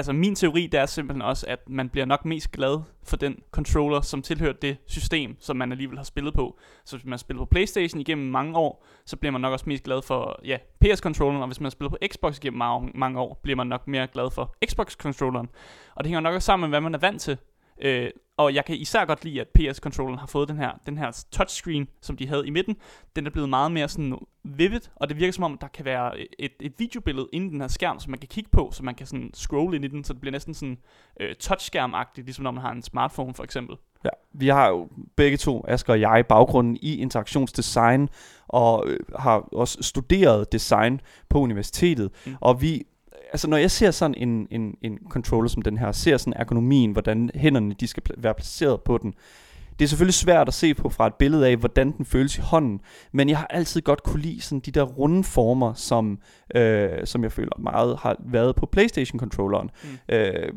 altså, 0.01 0.13
min 0.13 0.35
teori, 0.35 0.67
det 0.67 0.81
er 0.81 0.87
simpelthen 0.87 1.23
også, 1.23 1.47
at 1.49 1.69
man 1.69 1.89
bliver 1.89 2.05
nok 2.05 2.25
mest 2.25 2.53
glad 2.53 2.83
for 3.05 3.17
den 3.17 3.43
controller, 3.51 4.01
som 4.01 4.23
tilhører 4.23 4.53
det 4.53 4.77
system, 4.87 5.37
som 5.41 5.57
man 5.57 5.73
alligevel 5.73 5.97
har 5.97 6.05
spillet 6.05 6.35
på. 6.35 6.59
Så 6.85 6.97
hvis 6.97 7.05
man 7.05 7.13
har 7.13 7.19
spillet 7.19 7.41
på 7.41 7.45
Playstation 7.45 8.01
igennem 8.01 8.31
mange 8.31 8.57
år, 8.57 8.87
så 9.07 9.17
bliver 9.17 9.33
man 9.33 9.41
nok 9.41 9.53
også 9.53 9.65
mest 9.69 9.85
glad 9.85 10.03
for, 10.03 10.41
ja, 10.45 10.57
PS-controlleren, 10.85 11.43
og 11.43 11.47
hvis 11.47 11.61
man 11.61 11.65
har 11.65 11.71
spillet 11.71 11.91
på 11.91 11.99
Xbox 12.13 12.39
igennem 12.39 12.59
mange, 12.59 12.91
mange 12.95 13.21
år, 13.21 13.41
bliver 13.43 13.57
man 13.57 13.67
nok 13.67 13.89
mere 13.89 14.07
glad 14.07 14.31
for 14.31 14.55
Xbox-controlleren. 14.65 15.49
Og 15.95 16.05
det 16.05 16.07
hænger 16.07 16.21
nok 16.21 16.35
også 16.35 16.47
sammen 16.47 16.71
med, 16.71 16.73
hvad 16.73 16.81
man 16.81 16.95
er 16.95 16.99
vant 16.99 17.21
til. 17.21 17.39
Øh, 17.83 18.11
og 18.41 18.55
jeg 18.55 18.65
kan 18.65 18.77
især 18.77 19.05
godt 19.05 19.25
lide, 19.25 19.41
at 19.41 19.47
PS-controlleren 19.59 20.19
har 20.19 20.27
fået 20.27 20.49
den 20.49 20.57
her, 20.57 20.71
den 20.87 20.99
her 20.99 21.25
touchscreen, 21.31 21.89
som 22.01 22.17
de 22.17 22.29
havde 22.29 22.47
i 22.47 22.51
midten. 22.51 22.77
Den 23.17 23.27
er 23.27 23.31
blevet 23.31 23.49
meget 23.49 23.73
mere 23.73 23.89
sådan 23.89 24.19
vivid, 24.45 24.81
og 24.97 25.09
det 25.09 25.17
virker 25.17 25.33
som 25.33 25.45
om, 25.45 25.59
der 25.59 25.69
kan 25.69 25.85
være 25.85 26.13
et, 26.39 26.53
et 26.61 26.73
videobillede 26.79 27.29
inde 27.33 27.47
i 27.47 27.51
den 27.51 27.61
her 27.61 27.69
skærm, 27.69 28.01
som 28.01 28.11
man 28.11 28.19
kan 28.19 28.29
kigge 28.29 28.51
på, 28.53 28.71
så 28.73 28.85
man 28.85 28.95
kan 28.95 29.07
sådan 29.07 29.31
scrolle 29.35 29.77
ind 29.77 29.85
i 29.85 29.89
den, 29.89 30.05
så 30.05 30.13
det 30.13 30.21
bliver 30.21 30.33
næsten 30.33 30.55
sådan 30.55 30.79
øh, 31.21 31.35
touchskærm-agtigt, 31.43 32.25
ligesom 32.25 32.43
når 32.43 32.51
man 32.51 32.63
har 32.63 32.73
en 32.73 32.83
smartphone 32.83 33.35
for 33.35 33.45
eksempel. 33.45 33.77
Ja, 34.05 34.11
vi 34.33 34.49
har 34.49 34.69
jo 34.69 34.89
begge 35.17 35.37
to, 35.37 35.65
Asger 35.69 35.93
og 35.93 36.01
jeg, 36.01 36.25
baggrunden 36.29 36.77
i 36.83 36.97
interaktionsdesign, 36.97 38.09
og 38.49 38.85
øh, 38.87 38.99
har 39.19 39.39
også 39.53 39.79
studeret 39.83 40.53
design 40.53 41.01
på 41.29 41.39
universitetet. 41.39 42.11
Mm. 42.27 42.31
Mm. 42.31 42.37
Og 42.41 42.63
vi, 42.63 42.83
altså 43.33 43.49
når 43.49 43.57
jeg 43.57 43.71
ser 43.71 43.91
sådan 43.91 44.15
en, 44.17 44.49
en, 44.51 44.77
en 44.83 44.99
controller 45.09 45.49
som 45.49 45.63
den 45.63 45.79
her, 45.79 45.93
ser 45.93 46.17
sådan 46.17 46.33
ergonomien, 46.37 46.93
hvordan 46.93 47.31
hænderne 47.35 47.75
de 47.81 47.87
skal 47.87 48.03
pla- 48.09 48.21
være 48.21 48.35
placeret 48.35 48.83
på 48.83 48.99
den, 48.99 49.15
det 49.81 49.87
er 49.87 49.89
selvfølgelig 49.89 50.15
svært 50.15 50.49
at 50.49 50.55
se 50.55 50.75
på 50.75 50.89
fra 50.89 51.07
et 51.07 51.15
billede 51.15 51.49
af, 51.49 51.57
hvordan 51.57 51.93
den 51.97 52.05
føles 52.05 52.39
i 52.39 52.41
hånden, 52.41 52.81
men 53.13 53.29
jeg 53.29 53.39
har 53.39 53.47
altid 53.47 53.81
godt 53.81 54.03
kunne 54.03 54.23
lide 54.23 54.41
sådan 54.41 54.61
de 54.61 54.71
der 54.71 54.83
runde 54.83 55.25
former, 55.25 55.75
som, 55.75 56.19
øh, 56.55 56.89
som 57.05 57.23
jeg 57.23 57.33
føler 57.33 57.59
meget 57.59 57.99
har 57.99 58.17
været 58.19 58.57
på 58.57 58.67
PlayStation-controlleren. 58.67 59.71
Mm. 59.85 60.15
Øh, 60.15 60.53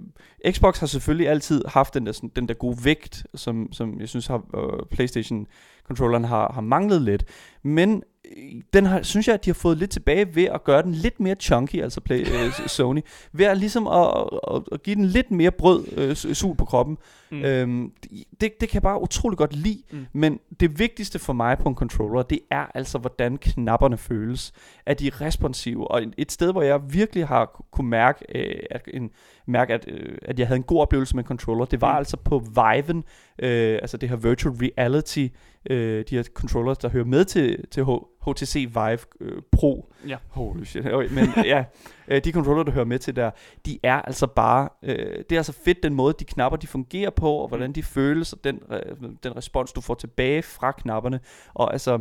Xbox 0.51 0.79
har 0.79 0.87
selvfølgelig 0.87 1.29
altid 1.29 1.63
haft 1.67 1.93
den 1.93 2.05
der, 2.05 2.11
sådan, 2.11 2.31
den 2.35 2.47
der 2.47 2.53
gode 2.53 2.77
vægt, 2.85 3.25
som, 3.35 3.73
som 3.73 3.99
jeg 3.99 4.09
synes 4.09 4.27
har 4.27 4.37
øh, 4.57 4.85
PlayStation-controlleren 4.91 6.23
har, 6.23 6.51
har 6.53 6.61
manglet 6.61 7.01
lidt. 7.01 7.25
Men 7.63 8.03
den 8.73 8.85
har, 8.85 9.01
synes 9.01 9.27
jeg, 9.27 9.33
at 9.33 9.45
de 9.45 9.49
har 9.49 9.53
fået 9.55 9.77
lidt 9.77 9.91
tilbage 9.91 10.35
ved 10.35 10.43
at 10.43 10.63
gøre 10.63 10.81
den 10.81 10.91
lidt 10.91 11.19
mere 11.19 11.35
chunky, 11.39 11.81
altså 11.83 12.01
Play, 12.01 12.19
øh, 12.19 12.51
Sony, 12.67 12.99
ved 13.31 13.45
at 13.45 13.57
ligesom 13.57 13.87
at, 13.87 14.07
at, 14.53 14.61
at 14.71 14.83
give 14.83 14.95
den 14.95 15.05
lidt 15.05 15.31
mere 15.31 15.51
brød, 15.51 15.85
øh, 15.97 16.15
sul 16.15 16.55
på 16.55 16.65
kroppen. 16.65 16.97
Mm. 17.31 17.41
Øhm, 17.43 17.91
det, 18.41 18.61
det 18.61 18.69
kan 18.69 18.73
jeg 18.73 18.81
bare 18.81 19.01
utrolig 19.01 19.37
godt 19.37 19.55
lide, 19.55 19.81
Mm. 19.91 20.05
men 20.13 20.39
det 20.59 20.79
vigtigste 20.79 21.19
for 21.19 21.33
mig 21.33 21.57
på 21.57 21.69
en 21.69 21.75
controller, 21.75 22.21
det 22.21 22.39
er 22.51 22.65
altså, 22.75 22.97
hvordan 22.97 23.37
knapperne 23.37 23.97
føles. 23.97 24.53
Er 24.85 24.93
de 24.93 25.11
responsive? 25.21 25.91
Og 25.91 26.01
et- 26.17 26.31
sted, 26.31 26.51
hvor 26.51 26.61
jeg 26.61 26.79
virkelig 26.93 27.27
har 27.27 27.45
ku- 27.45 27.63
kunne 27.71 27.89
mærke, 27.89 28.25
øh, 28.35 28.59
at, 28.71 28.81
en, 28.93 29.09
mærke 29.47 29.73
at, 29.73 29.85
øh, 29.88 30.17
at 30.21 30.39
jeg 30.39 30.47
havde 30.47 30.57
en 30.57 30.63
god 30.63 30.81
oplevelse 30.81 31.15
med 31.15 31.23
controller, 31.23 31.65
det 31.65 31.81
var 31.81 31.88
Mm. 31.91 31.93
mm. 31.93 31.97
altså 31.97 32.17
på 32.17 32.39
Viven, 32.39 33.03
øh, 33.39 33.75
altså 33.81 33.97
det 33.97 34.09
her 34.09 34.15
virtual 34.15 34.55
reality, 34.55 35.27
øh, 35.69 36.05
de 36.09 36.15
her 36.15 36.23
controllers, 36.23 36.77
der 36.77 36.89
hører 36.89 37.05
med 37.05 37.25
til, 37.25 37.65
til 37.71 37.83
H- 37.83 38.29
HTC 38.29 38.55
Vive 38.55 39.00
øh, 39.19 39.41
Pro. 39.51 39.93
Ja. 40.07 40.17
Holy 40.29 40.63
shit. 40.63 40.85
Okay, 40.93 41.09
men 41.09 41.25
ja, 41.53 41.63
øh, 42.07 42.21
de 42.23 42.31
controller, 42.31 42.63
der 42.63 42.71
hører 42.71 42.85
med 42.85 43.00
til 43.00 43.15
der, 43.15 43.31
de 43.65 43.79
er 43.83 44.01
altså 44.01 44.27
bare, 44.27 44.69
øh, 44.83 44.95
det 45.29 45.31
er 45.31 45.39
altså 45.39 45.53
fedt 45.65 45.83
den 45.83 45.93
måde, 45.93 46.13
de 46.19 46.25
knapper, 46.25 46.57
de 46.57 46.67
fungerer 46.67 47.09
på, 47.09 47.31
og 47.31 47.47
hvordan 47.47 47.71
de 47.71 47.83
føles, 47.83 48.33
og 48.33 48.39
den, 48.43 48.59
øh, 48.71 49.09
den 49.23 49.35
respons, 49.38 49.71
du 49.73 49.81
får 49.81 49.93
tilbage 49.93 50.41
fra 50.41 50.71
knapperne. 50.71 51.19
Og 51.53 51.71
altså, 51.73 52.00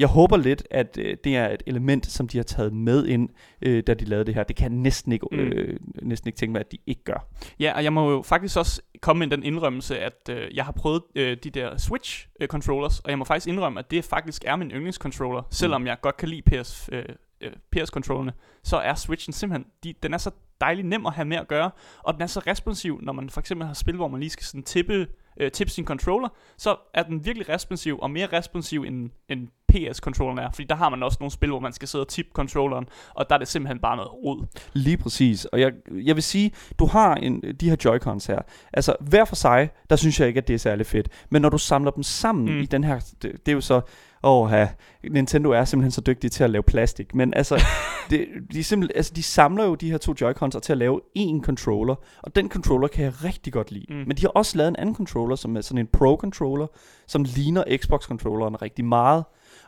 jeg 0.00 0.08
håber 0.08 0.36
lidt, 0.36 0.62
at 0.70 0.98
øh, 1.00 1.16
det 1.24 1.36
er 1.36 1.48
et 1.48 1.62
element, 1.66 2.06
som 2.06 2.28
de 2.28 2.38
har 2.38 2.42
taget 2.42 2.72
med 2.72 3.06
ind, 3.06 3.28
øh, 3.62 3.82
da 3.86 3.94
de 3.94 4.04
lavede 4.04 4.26
det 4.26 4.34
her. 4.34 4.42
Det 4.42 4.56
kan 4.56 4.72
jeg 4.72 4.78
næsten 4.78 5.12
ikke, 5.12 5.26
øh, 5.32 5.76
næsten 6.02 6.28
ikke 6.28 6.38
tænke 6.38 6.52
mig, 6.52 6.60
at 6.60 6.72
de 6.72 6.78
ikke 6.86 7.04
gør. 7.04 7.26
Ja, 7.60 7.72
og 7.76 7.84
jeg 7.84 7.92
må 7.92 8.10
jo 8.10 8.22
faktisk 8.22 8.56
også 8.56 8.82
komme 9.00 9.26
med 9.26 9.36
den 9.36 9.44
indrømmelse, 9.44 9.98
at 9.98 10.28
øh, 10.30 10.56
jeg 10.56 10.64
har 10.64 10.72
prøvet 10.72 11.02
øh, 11.14 11.36
de 11.44 11.50
der 11.50 11.76
Switch-controllers, 11.76 13.00
og 13.00 13.10
jeg 13.10 13.18
må 13.18 13.24
faktisk 13.24 13.46
indrømme, 13.46 13.78
at 13.78 13.90
det 13.90 14.04
faktisk 14.04 14.44
er 14.46 14.56
min 14.56 14.70
yndlingscontroller, 14.70 15.42
selvom 15.50 15.86
jeg 15.86 15.96
godt 16.02 16.16
kan 16.16 16.28
lide 16.28 16.42
PS, 16.42 16.88
øh, 16.92 17.04
øh, 17.40 17.52
PS-controllerne, 17.76 18.32
så 18.62 18.76
er 18.76 18.94
Switchen 18.94 19.32
simpelthen, 19.32 19.66
de, 19.84 19.94
den 20.02 20.14
er 20.14 20.18
så 20.18 20.30
dejlig 20.60 20.84
nem 20.84 21.06
at 21.06 21.12
have 21.12 21.24
med 21.24 21.36
at 21.36 21.48
gøre, 21.48 21.70
og 21.98 22.14
den 22.14 22.22
er 22.22 22.26
så 22.26 22.40
responsiv, 22.46 22.98
når 23.02 23.12
man 23.12 23.30
for 23.30 23.40
eksempel 23.40 23.66
har 23.66 23.74
spil, 23.74 23.96
hvor 23.96 24.08
man 24.08 24.20
lige 24.20 24.30
skal 24.30 24.44
sådan 24.44 24.62
tippe, 24.62 25.06
øh, 25.36 25.50
tippe 25.50 25.70
sin 25.70 25.84
controller, 25.84 26.28
så 26.56 26.76
er 26.94 27.02
den 27.02 27.24
virkelig 27.24 27.48
responsiv, 27.48 27.98
og 28.02 28.10
mere 28.10 28.26
responsiv 28.32 28.82
end, 28.82 29.10
end 29.28 29.48
PS-controlleren 29.72 30.38
er, 30.38 30.50
fordi 30.50 30.66
der 30.68 30.74
har 30.74 30.88
man 30.88 31.02
også 31.02 31.16
nogle 31.20 31.30
spil, 31.30 31.48
hvor 31.48 31.60
man 31.60 31.72
skal 31.72 31.88
sidde 31.88 32.02
og 32.02 32.08
tippe 32.08 32.30
controlleren, 32.34 32.88
og 33.14 33.28
der 33.28 33.34
er 33.34 33.38
det 33.38 33.48
simpelthen 33.48 33.78
bare 33.78 33.96
noget 33.96 34.12
rod. 34.12 34.46
Lige 34.72 34.96
præcis, 34.96 35.44
og 35.44 35.60
jeg, 35.60 35.72
jeg 35.92 36.14
vil 36.16 36.22
sige, 36.22 36.52
du 36.78 36.86
har 36.86 37.14
en, 37.14 37.42
de 37.60 37.68
her 37.70 37.76
Joy-Cons 37.86 38.32
her, 38.32 38.38
altså 38.72 38.96
hver 39.00 39.24
for 39.24 39.36
sig, 39.36 39.70
der 39.90 39.96
synes 39.96 40.20
jeg 40.20 40.28
ikke, 40.28 40.38
at 40.38 40.48
det 40.48 40.54
er 40.54 40.58
særlig 40.58 40.86
fedt, 40.86 41.08
men 41.30 41.42
når 41.42 41.48
du 41.48 41.58
samler 41.58 41.90
dem 41.90 42.02
sammen 42.02 42.54
mm. 42.54 42.60
i 42.60 42.66
den 42.66 42.84
her, 42.84 43.00
det, 43.22 43.32
det 43.46 43.48
er 43.48 43.54
jo 43.54 43.60
så, 43.60 43.80
åh 44.22 44.50
ja, 44.52 44.68
Nintendo 45.10 45.50
er 45.50 45.64
simpelthen 45.64 45.90
så 45.90 46.00
dygtig 46.00 46.32
til 46.32 46.44
at 46.44 46.50
lave 46.50 46.62
plastik, 46.62 47.14
men 47.14 47.34
altså, 47.34 47.62
det, 48.10 48.26
de, 48.52 48.64
simpelthen, 48.64 48.96
altså, 48.96 49.12
de 49.16 49.22
samler 49.22 49.64
jo 49.64 49.74
de 49.74 49.90
her 49.90 49.98
to 49.98 50.14
Joy-Cons 50.20 50.60
til 50.60 50.72
at 50.72 50.78
lave 50.78 51.00
en 51.14 51.44
controller, 51.44 51.94
og 52.22 52.36
den 52.36 52.50
controller 52.50 52.88
kan 52.88 53.04
jeg 53.04 53.24
rigtig 53.24 53.52
godt 53.52 53.70
lide. 53.70 53.86
Mm. 53.88 53.96
Men 53.96 54.16
de 54.16 54.22
har 54.22 54.28
også 54.28 54.58
lavet 54.58 54.68
en 54.68 54.76
anden 54.76 54.94
controller, 54.94 55.36
som 55.36 55.56
er 55.56 55.60
sådan 55.60 55.78
en 55.78 55.86
Pro-controller, 55.86 56.66
som 57.06 57.24
ligner 57.24 57.64
Xbox-controlleren 57.76 58.62
rigtig 58.62 58.84
meget, 58.84 59.24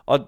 og 0.07 0.21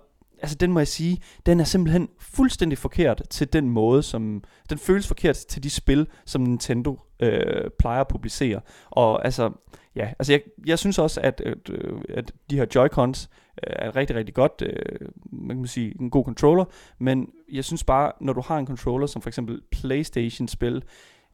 altså 0.44 0.56
den 0.56 0.72
må 0.72 0.80
jeg 0.80 0.88
sige, 0.88 1.22
den 1.46 1.60
er 1.60 1.64
simpelthen 1.64 2.08
fuldstændig 2.18 2.78
forkert 2.78 3.22
til 3.30 3.52
den 3.52 3.70
måde, 3.70 4.02
som 4.02 4.42
den 4.70 4.78
føles 4.78 5.06
forkert 5.06 5.36
til 5.36 5.62
de 5.62 5.70
spil, 5.70 6.06
som 6.24 6.40
Nintendo 6.40 7.00
øh, 7.20 7.70
plejer 7.78 8.00
at 8.00 8.08
publicere. 8.08 8.60
Og 8.90 9.24
altså, 9.24 9.50
ja, 9.96 10.08
altså 10.18 10.32
jeg, 10.32 10.40
jeg 10.66 10.78
synes 10.78 10.98
også, 10.98 11.20
at, 11.20 11.40
at, 11.40 11.70
øh, 11.70 11.98
at 12.08 12.32
de 12.50 12.56
her 12.56 12.66
Joy-Cons 12.76 13.28
er 13.66 13.96
rigtig, 13.96 14.16
rigtig 14.16 14.34
godt, 14.34 14.62
øh, 14.66 15.08
man 15.32 15.56
kan 15.56 15.66
sige, 15.66 15.94
en 16.00 16.10
god 16.10 16.24
controller, 16.24 16.64
men 16.98 17.28
jeg 17.52 17.64
synes 17.64 17.84
bare, 17.84 18.12
når 18.20 18.32
du 18.32 18.40
har 18.40 18.58
en 18.58 18.66
controller, 18.66 19.06
som 19.06 19.22
for 19.22 19.30
eksempel 19.30 19.60
Playstation-spil, 19.70 20.82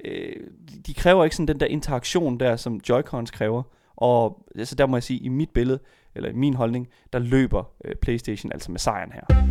øh, 0.04 0.36
de 0.86 0.94
kræver 0.94 1.24
ikke 1.24 1.36
sådan 1.36 1.48
den 1.48 1.60
der 1.60 1.66
interaktion 1.66 2.40
der, 2.40 2.56
som 2.56 2.80
Joy-Cons 2.90 3.30
kræver, 3.32 3.62
og 3.96 4.46
altså 4.54 4.74
der 4.74 4.86
må 4.86 4.96
jeg 4.96 5.02
sige, 5.02 5.20
i 5.20 5.28
mit 5.28 5.50
billede, 5.50 5.78
eller 6.14 6.28
i 6.28 6.34
min 6.34 6.54
holdning, 6.54 6.88
der 7.12 7.18
løber 7.18 7.64
øh, 7.84 7.94
PlayStation 7.94 8.52
altså 8.52 8.70
med 8.70 8.78
sejren 8.78 9.12
her. 9.12 9.50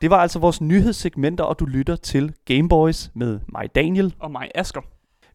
Det 0.00 0.10
var 0.10 0.16
altså 0.16 0.38
vores 0.38 0.60
nyhedssegmenter, 0.60 1.44
og 1.44 1.58
du 1.58 1.64
lytter 1.64 1.96
til 1.96 2.34
Gameboys 2.44 3.10
med 3.14 3.40
mig 3.48 3.74
Daniel. 3.74 4.14
Og 4.18 4.30
mig 4.30 4.50
Asker. 4.54 4.80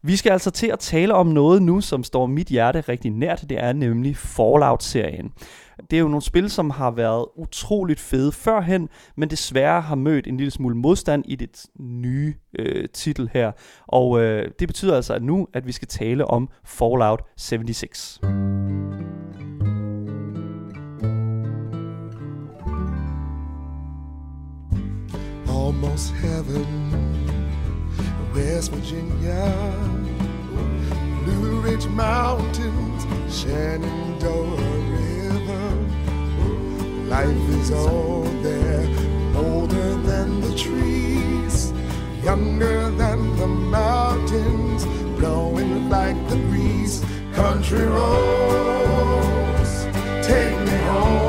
Vi 0.02 0.16
skal 0.16 0.32
altså 0.32 0.50
til 0.50 0.66
at 0.66 0.78
tale 0.78 1.14
om 1.14 1.26
noget 1.26 1.62
nu, 1.62 1.80
som 1.80 2.04
står 2.04 2.26
mit 2.26 2.48
hjerte 2.48 2.80
rigtig 2.80 3.10
nært. 3.10 3.44
Det 3.48 3.64
er 3.64 3.72
nemlig 3.72 4.16
Fallout-serien. 4.16 5.32
Det 5.90 5.96
er 5.96 6.00
jo 6.00 6.08
nogle 6.08 6.22
spil, 6.22 6.50
som 6.50 6.70
har 6.70 6.90
været 6.90 7.26
utroligt 7.36 8.00
fede 8.00 8.32
førhen, 8.32 8.88
men 9.16 9.30
desværre 9.30 9.80
har 9.80 9.94
mødt 9.94 10.26
en 10.26 10.36
lille 10.36 10.50
smule 10.50 10.76
modstand 10.76 11.24
i 11.26 11.36
det 11.36 11.66
nye 11.80 12.34
øh, 12.58 12.88
titel 12.88 13.30
her. 13.32 13.52
Og 13.86 14.20
øh, 14.20 14.50
det 14.58 14.68
betyder 14.68 14.96
altså 14.96 15.14
at 15.14 15.22
nu, 15.22 15.48
at 15.54 15.66
vi 15.66 15.72
skal 15.72 15.88
tale 15.88 16.24
om 16.24 16.48
Fallout 16.64 17.22
76. 17.36 18.20
Almost 25.48 26.12
heaven 26.12 27.17
West 28.38 28.70
Virginia, 28.70 29.52
Blue 31.24 31.60
Ridge 31.60 31.86
Mountains, 31.86 33.02
Shenandoah 33.28 34.78
River. 34.94 35.68
Life 37.08 37.48
is 37.60 37.72
all 37.72 38.22
there, 38.46 38.86
older 39.34 39.94
than 40.10 40.40
the 40.40 40.56
trees, 40.56 41.72
younger 42.22 42.90
than 42.90 43.36
the 43.38 43.48
mountains, 43.48 44.86
blowing 45.18 45.90
like 45.90 46.18
the 46.28 46.36
breeze. 46.48 47.04
Country 47.34 47.86
roads, 47.86 49.72
take 50.24 50.56
me 50.60 50.78
home 50.92 51.27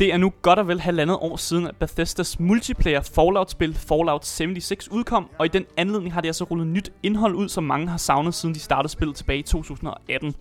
Det 0.00 0.12
er 0.12 0.16
nu 0.16 0.32
godt 0.42 0.58
og 0.58 0.68
vel 0.68 0.80
halvandet 0.80 1.16
år 1.20 1.36
siden, 1.36 1.66
at 1.66 1.76
Bethesdas 1.76 2.40
multiplayer 2.40 3.00
Fallout-spil 3.00 3.74
Fallout 3.74 4.26
76 4.26 4.90
udkom, 4.90 5.30
og 5.38 5.46
i 5.46 5.48
den 5.48 5.64
anledning 5.76 6.14
har 6.14 6.20
de 6.20 6.28
altså 6.28 6.44
rullet 6.44 6.66
nyt 6.66 6.92
indhold 7.02 7.34
ud, 7.34 7.48
som 7.48 7.64
mange 7.64 7.88
har 7.88 7.96
savnet, 7.96 8.34
siden 8.34 8.54
de 8.54 8.60
startede 8.60 8.92
spillet 8.92 9.16
tilbage 9.16 9.38
i 9.38 9.42
2018. 9.42 10.34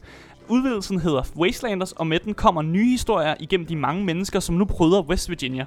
Udvidelsen 0.47 0.99
hedder 0.99 1.23
Wastelanders, 1.35 1.91
og 1.91 2.07
med 2.07 2.19
den 2.19 2.33
kommer 2.33 2.61
nye 2.61 2.91
historier 2.91 3.35
igennem 3.39 3.67
de 3.67 3.75
mange 3.75 4.05
mennesker, 4.05 4.39
som 4.39 4.55
nu 4.55 4.65
prøver 4.65 5.01
West 5.01 5.29
Virginia. 5.29 5.65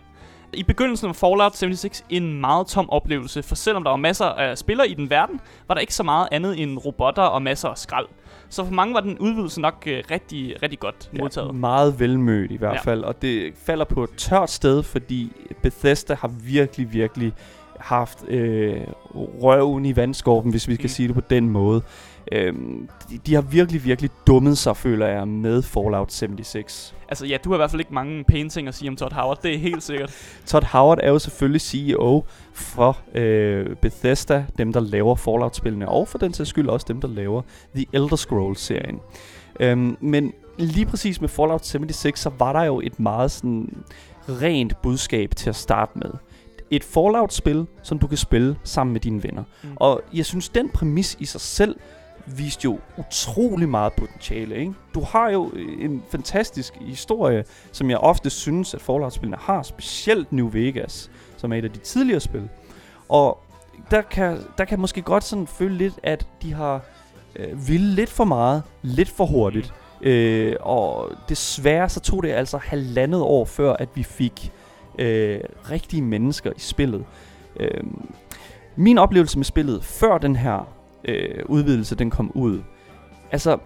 I 0.52 0.62
begyndelsen 0.62 1.06
var 1.06 1.12
Fallout 1.12 1.56
76 1.56 2.04
en 2.10 2.40
meget 2.40 2.66
tom 2.66 2.90
oplevelse, 2.90 3.42
for 3.42 3.54
selvom 3.54 3.84
der 3.84 3.90
var 3.90 3.96
masser 3.96 4.24
af 4.24 4.58
spillere 4.58 4.88
i 4.88 4.94
den 4.94 5.10
verden, 5.10 5.40
var 5.68 5.74
der 5.74 5.80
ikke 5.80 5.94
så 5.94 6.02
meget 6.02 6.28
andet 6.32 6.62
end 6.62 6.78
robotter 6.78 7.22
og 7.22 7.42
masser 7.42 7.68
af 7.68 7.78
skrald. 7.78 8.06
Så 8.52 8.64
for 8.64 8.72
mange 8.72 8.94
var 8.94 9.00
den 9.00 9.18
udvidelse 9.18 9.60
nok 9.60 9.84
øh, 9.86 10.02
rigtig, 10.10 10.62
rigtig 10.62 10.78
godt 10.78 11.10
modtaget. 11.20 11.46
Ja, 11.46 11.52
meget 11.52 12.00
velmødt 12.00 12.50
i 12.50 12.56
hvert 12.56 12.74
ja. 12.74 12.80
fald, 12.80 13.04
og 13.04 13.22
det 13.22 13.52
falder 13.56 13.84
på 13.84 14.04
et 14.04 14.10
tørt 14.16 14.50
sted, 14.50 14.82
fordi 14.82 15.32
Bethesda 15.62 16.14
har 16.14 16.28
virkelig, 16.28 16.92
virkelig 16.92 17.32
haft 17.78 18.28
øh, 18.28 18.80
røven 19.14 19.84
i 19.84 19.96
vandskorben, 19.96 20.50
hvis 20.50 20.68
vi 20.68 20.74
skal 20.74 20.84
mm. 20.84 20.88
sige 20.88 21.08
det 21.08 21.14
på 21.14 21.22
den 21.30 21.50
måde. 21.50 21.82
Øhm, 22.32 22.88
de, 23.10 23.18
de 23.18 23.34
har 23.34 23.42
virkelig, 23.42 23.84
virkelig 23.84 24.10
dummet 24.26 24.58
sig, 24.58 24.76
føler 24.76 25.06
jeg, 25.06 25.28
med 25.28 25.62
Fallout 25.62 26.12
76. 26.12 26.94
Altså 27.08 27.26
ja, 27.26 27.36
du 27.44 27.50
har 27.50 27.56
i 27.56 27.58
hvert 27.58 27.70
fald 27.70 27.80
ikke 27.80 27.94
mange 27.94 28.24
pæne 28.24 28.48
ting 28.48 28.68
at 28.68 28.74
sige 28.74 28.88
om 28.88 28.96
Todd 28.96 29.12
Howard, 29.12 29.42
det 29.42 29.54
er 29.54 29.58
helt 29.58 29.82
sikkert. 29.82 30.14
Todd 30.46 30.64
Howard 30.64 30.98
er 31.02 31.10
jo 31.10 31.18
selvfølgelig 31.18 31.60
CEO 31.60 32.24
for 32.52 32.98
øh, 33.14 33.76
Bethesda, 33.76 34.44
dem 34.58 34.72
der 34.72 34.80
laver 34.80 35.14
Fallout-spillene, 35.14 35.88
og 35.88 36.08
for 36.08 36.18
den 36.18 36.34
sags 36.34 36.50
skyld 36.50 36.68
også 36.68 36.86
dem 36.88 37.00
der 37.00 37.08
laver 37.08 37.42
The 37.74 37.86
Elder 37.92 38.16
Scrolls-serien. 38.16 39.00
Øhm, 39.60 39.96
men 40.00 40.32
lige 40.58 40.86
præcis 40.86 41.20
med 41.20 41.28
Fallout 41.28 41.66
76, 41.66 42.20
så 42.20 42.30
var 42.38 42.52
der 42.52 42.62
jo 42.62 42.80
et 42.80 43.00
meget 43.00 43.30
sådan 43.30 43.84
rent 44.28 44.82
budskab 44.82 45.36
til 45.36 45.48
at 45.48 45.56
starte 45.56 45.98
med 45.98 46.10
et 46.70 46.84
Fallout-spil, 46.84 47.66
som 47.82 47.98
du 47.98 48.06
kan 48.06 48.18
spille 48.18 48.56
sammen 48.64 48.92
med 48.92 49.00
dine 49.00 49.22
venner. 49.22 49.44
Mm. 49.62 49.68
Og 49.76 50.02
jeg 50.14 50.26
synes, 50.26 50.48
den 50.48 50.68
præmis 50.68 51.16
i 51.20 51.24
sig 51.24 51.40
selv 51.40 51.76
viste 52.26 52.64
jo 52.64 52.78
utrolig 52.96 53.68
meget 53.68 53.92
potentiale. 53.92 54.56
Ikke? 54.56 54.74
Du 54.94 55.00
har 55.00 55.30
jo 55.30 55.50
en 55.80 56.02
fantastisk 56.10 56.74
historie, 56.80 57.44
som 57.72 57.90
jeg 57.90 57.98
ofte 57.98 58.30
synes, 58.30 58.74
at 58.74 58.80
Fallout-spillene 58.80 59.36
har, 59.40 59.62
specielt 59.62 60.32
New 60.32 60.50
Vegas, 60.52 61.10
som 61.36 61.52
er 61.52 61.56
et 61.56 61.64
af 61.64 61.70
de 61.70 61.78
tidligere 61.78 62.20
spil. 62.20 62.48
Og 63.08 63.38
der 63.90 64.02
kan, 64.02 64.38
der 64.58 64.64
kan 64.64 64.80
måske 64.80 65.02
godt 65.02 65.24
sådan 65.24 65.46
føle 65.46 65.76
lidt, 65.76 65.94
at 66.02 66.26
de 66.42 66.52
har 66.52 66.80
øh, 67.36 67.68
ville 67.68 67.94
lidt 67.94 68.10
for 68.10 68.24
meget, 68.24 68.62
lidt 68.82 69.08
for 69.08 69.26
hurtigt. 69.26 69.74
Øh, 70.02 70.56
og 70.60 71.12
desværre 71.28 71.88
så 71.88 72.00
tog 72.00 72.22
det 72.22 72.30
altså 72.30 72.58
halvandet 72.58 73.20
år 73.20 73.44
før, 73.44 73.72
at 73.72 73.88
vi 73.94 74.02
fik 74.02 74.52
øh, 74.98 75.40
rigtige 75.70 76.02
mennesker 76.02 76.50
i 76.56 76.60
spillet. 76.60 77.04
Øh, 77.60 77.84
min 78.76 78.98
oplevelse 78.98 79.38
med 79.38 79.44
spillet 79.44 79.84
før 79.84 80.18
den 80.18 80.36
her 80.36 80.81
øh, 81.04 81.44
udvidelse 81.46 81.94
den 81.94 82.10
kom 82.10 82.30
ud, 82.34 82.60
altså 83.32 83.58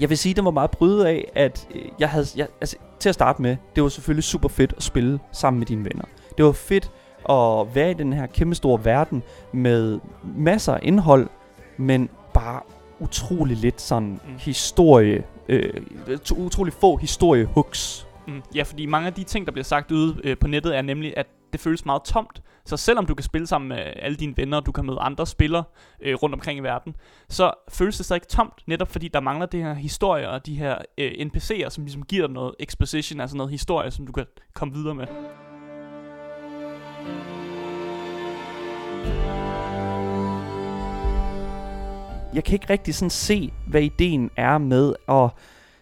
jeg 0.00 0.08
vil 0.08 0.18
sige, 0.18 0.34
den 0.34 0.44
var 0.44 0.50
meget 0.50 0.70
brydet 0.70 1.04
af, 1.04 1.30
at 1.34 1.68
øh, 1.74 1.82
jeg 1.98 2.10
havde, 2.10 2.26
jeg, 2.36 2.48
altså, 2.60 2.76
til 2.98 3.08
at 3.08 3.14
starte 3.14 3.42
med, 3.42 3.56
det 3.74 3.82
var 3.82 3.88
selvfølgelig 3.88 4.24
super 4.24 4.48
fedt 4.48 4.74
at 4.76 4.82
spille 4.82 5.18
sammen 5.32 5.58
med 5.58 5.66
dine 5.66 5.84
venner. 5.84 6.04
Det 6.36 6.44
var 6.44 6.52
fedt 6.52 6.90
at 7.30 7.74
være 7.74 7.90
i 7.90 7.94
den 7.94 8.12
her 8.12 8.26
kæmpe 8.26 8.54
store 8.54 8.84
verden 8.84 9.22
med 9.52 10.00
masser 10.36 10.74
af 10.74 10.80
indhold, 10.82 11.28
men 11.76 12.08
bare 12.34 12.60
utrolig 13.00 13.56
lidt 13.56 13.80
sådan 13.80 14.08
mm. 14.08 14.34
historie, 14.38 15.24
øh, 15.48 15.82
utrolig 16.36 16.72
få 16.72 16.96
historiehooks. 16.96 18.06
Mm, 18.28 18.42
ja, 18.54 18.62
fordi 18.62 18.86
mange 18.86 19.06
af 19.06 19.14
de 19.14 19.24
ting, 19.24 19.46
der 19.46 19.52
bliver 19.52 19.64
sagt 19.64 19.92
ude 19.92 20.16
øh, 20.24 20.36
på 20.38 20.46
nettet, 20.46 20.76
er 20.76 20.82
nemlig, 20.82 21.14
at 21.16 21.26
det 21.52 21.60
føles 21.60 21.86
meget 21.86 22.02
tomt. 22.02 22.42
Så 22.66 22.76
selvom 22.76 23.06
du 23.06 23.14
kan 23.14 23.24
spille 23.24 23.46
sammen 23.46 23.68
med 23.68 23.78
alle 23.96 24.16
dine 24.16 24.36
venner, 24.36 24.56
og 24.56 24.66
du 24.66 24.72
kan 24.72 24.86
møde 24.86 24.98
andre 25.00 25.26
spillere 25.26 25.64
øh, 26.00 26.14
rundt 26.14 26.34
omkring 26.34 26.58
i 26.58 26.62
verden, 26.62 26.96
så 27.28 27.52
føles 27.68 27.96
det 27.96 28.06
stadig 28.06 28.28
tomt, 28.28 28.62
netop 28.66 28.92
fordi 28.92 29.08
der 29.08 29.20
mangler 29.20 29.46
det 29.46 29.62
her 29.62 29.74
historie 29.74 30.30
og 30.30 30.46
de 30.46 30.54
her 30.54 30.78
øh, 30.98 31.10
NPC'er, 31.10 31.68
som 31.68 31.84
ligesom 31.84 32.02
giver 32.02 32.26
dig 32.26 32.34
noget 32.34 32.54
exposition, 32.60 33.20
altså 33.20 33.36
noget 33.36 33.50
historie, 33.50 33.90
som 33.90 34.06
du 34.06 34.12
kan 34.12 34.26
komme 34.54 34.74
videre 34.74 34.94
med. 34.94 35.06
Jeg 42.34 42.44
kan 42.44 42.54
ikke 42.54 42.70
rigtig 42.70 42.94
sådan 42.94 43.10
se, 43.10 43.52
hvad 43.66 43.82
ideen 43.82 44.30
er 44.36 44.58
med 44.58 44.94
at 45.08 45.30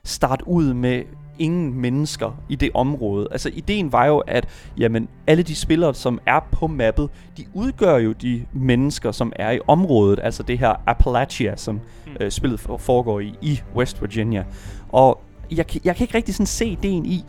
starte 0.05 0.49
ud 0.49 0.75
med 0.75 1.05
ingen 1.39 1.81
mennesker 1.81 2.43
i 2.49 2.55
det 2.55 2.71
område. 2.75 3.29
Altså 3.31 3.51
ideen 3.55 3.93
var 3.93 4.07
jo, 4.07 4.19
at 4.19 4.49
jamen, 4.79 5.09
alle 5.27 5.43
de 5.43 5.55
spillere, 5.55 5.95
som 5.95 6.21
er 6.27 6.41
på 6.53 6.67
mappet, 6.67 7.11
de 7.37 7.45
udgør 7.55 7.97
jo 7.97 8.13
de 8.13 8.45
mennesker, 8.53 9.13
som 9.13 9.33
er 9.37 9.51
i 9.51 9.59
området. 9.67 10.21
Altså 10.23 10.43
det 10.43 10.59
her 10.59 10.75
Appalachia, 10.87 11.57
som 11.57 11.75
mm. 11.75 12.13
øh, 12.21 12.31
spillet 12.31 12.61
foregår 12.61 13.21
i, 13.21 13.35
i 13.41 13.61
West 13.77 14.03
Virginia. 14.03 14.45
Og 14.89 15.21
jeg, 15.51 15.65
jeg 15.85 15.97
kan 15.97 16.05
ikke 16.05 16.15
rigtig 16.15 16.35
sådan 16.35 16.47
se 16.47 16.67
ideen 16.67 17.07
i, 17.07 17.25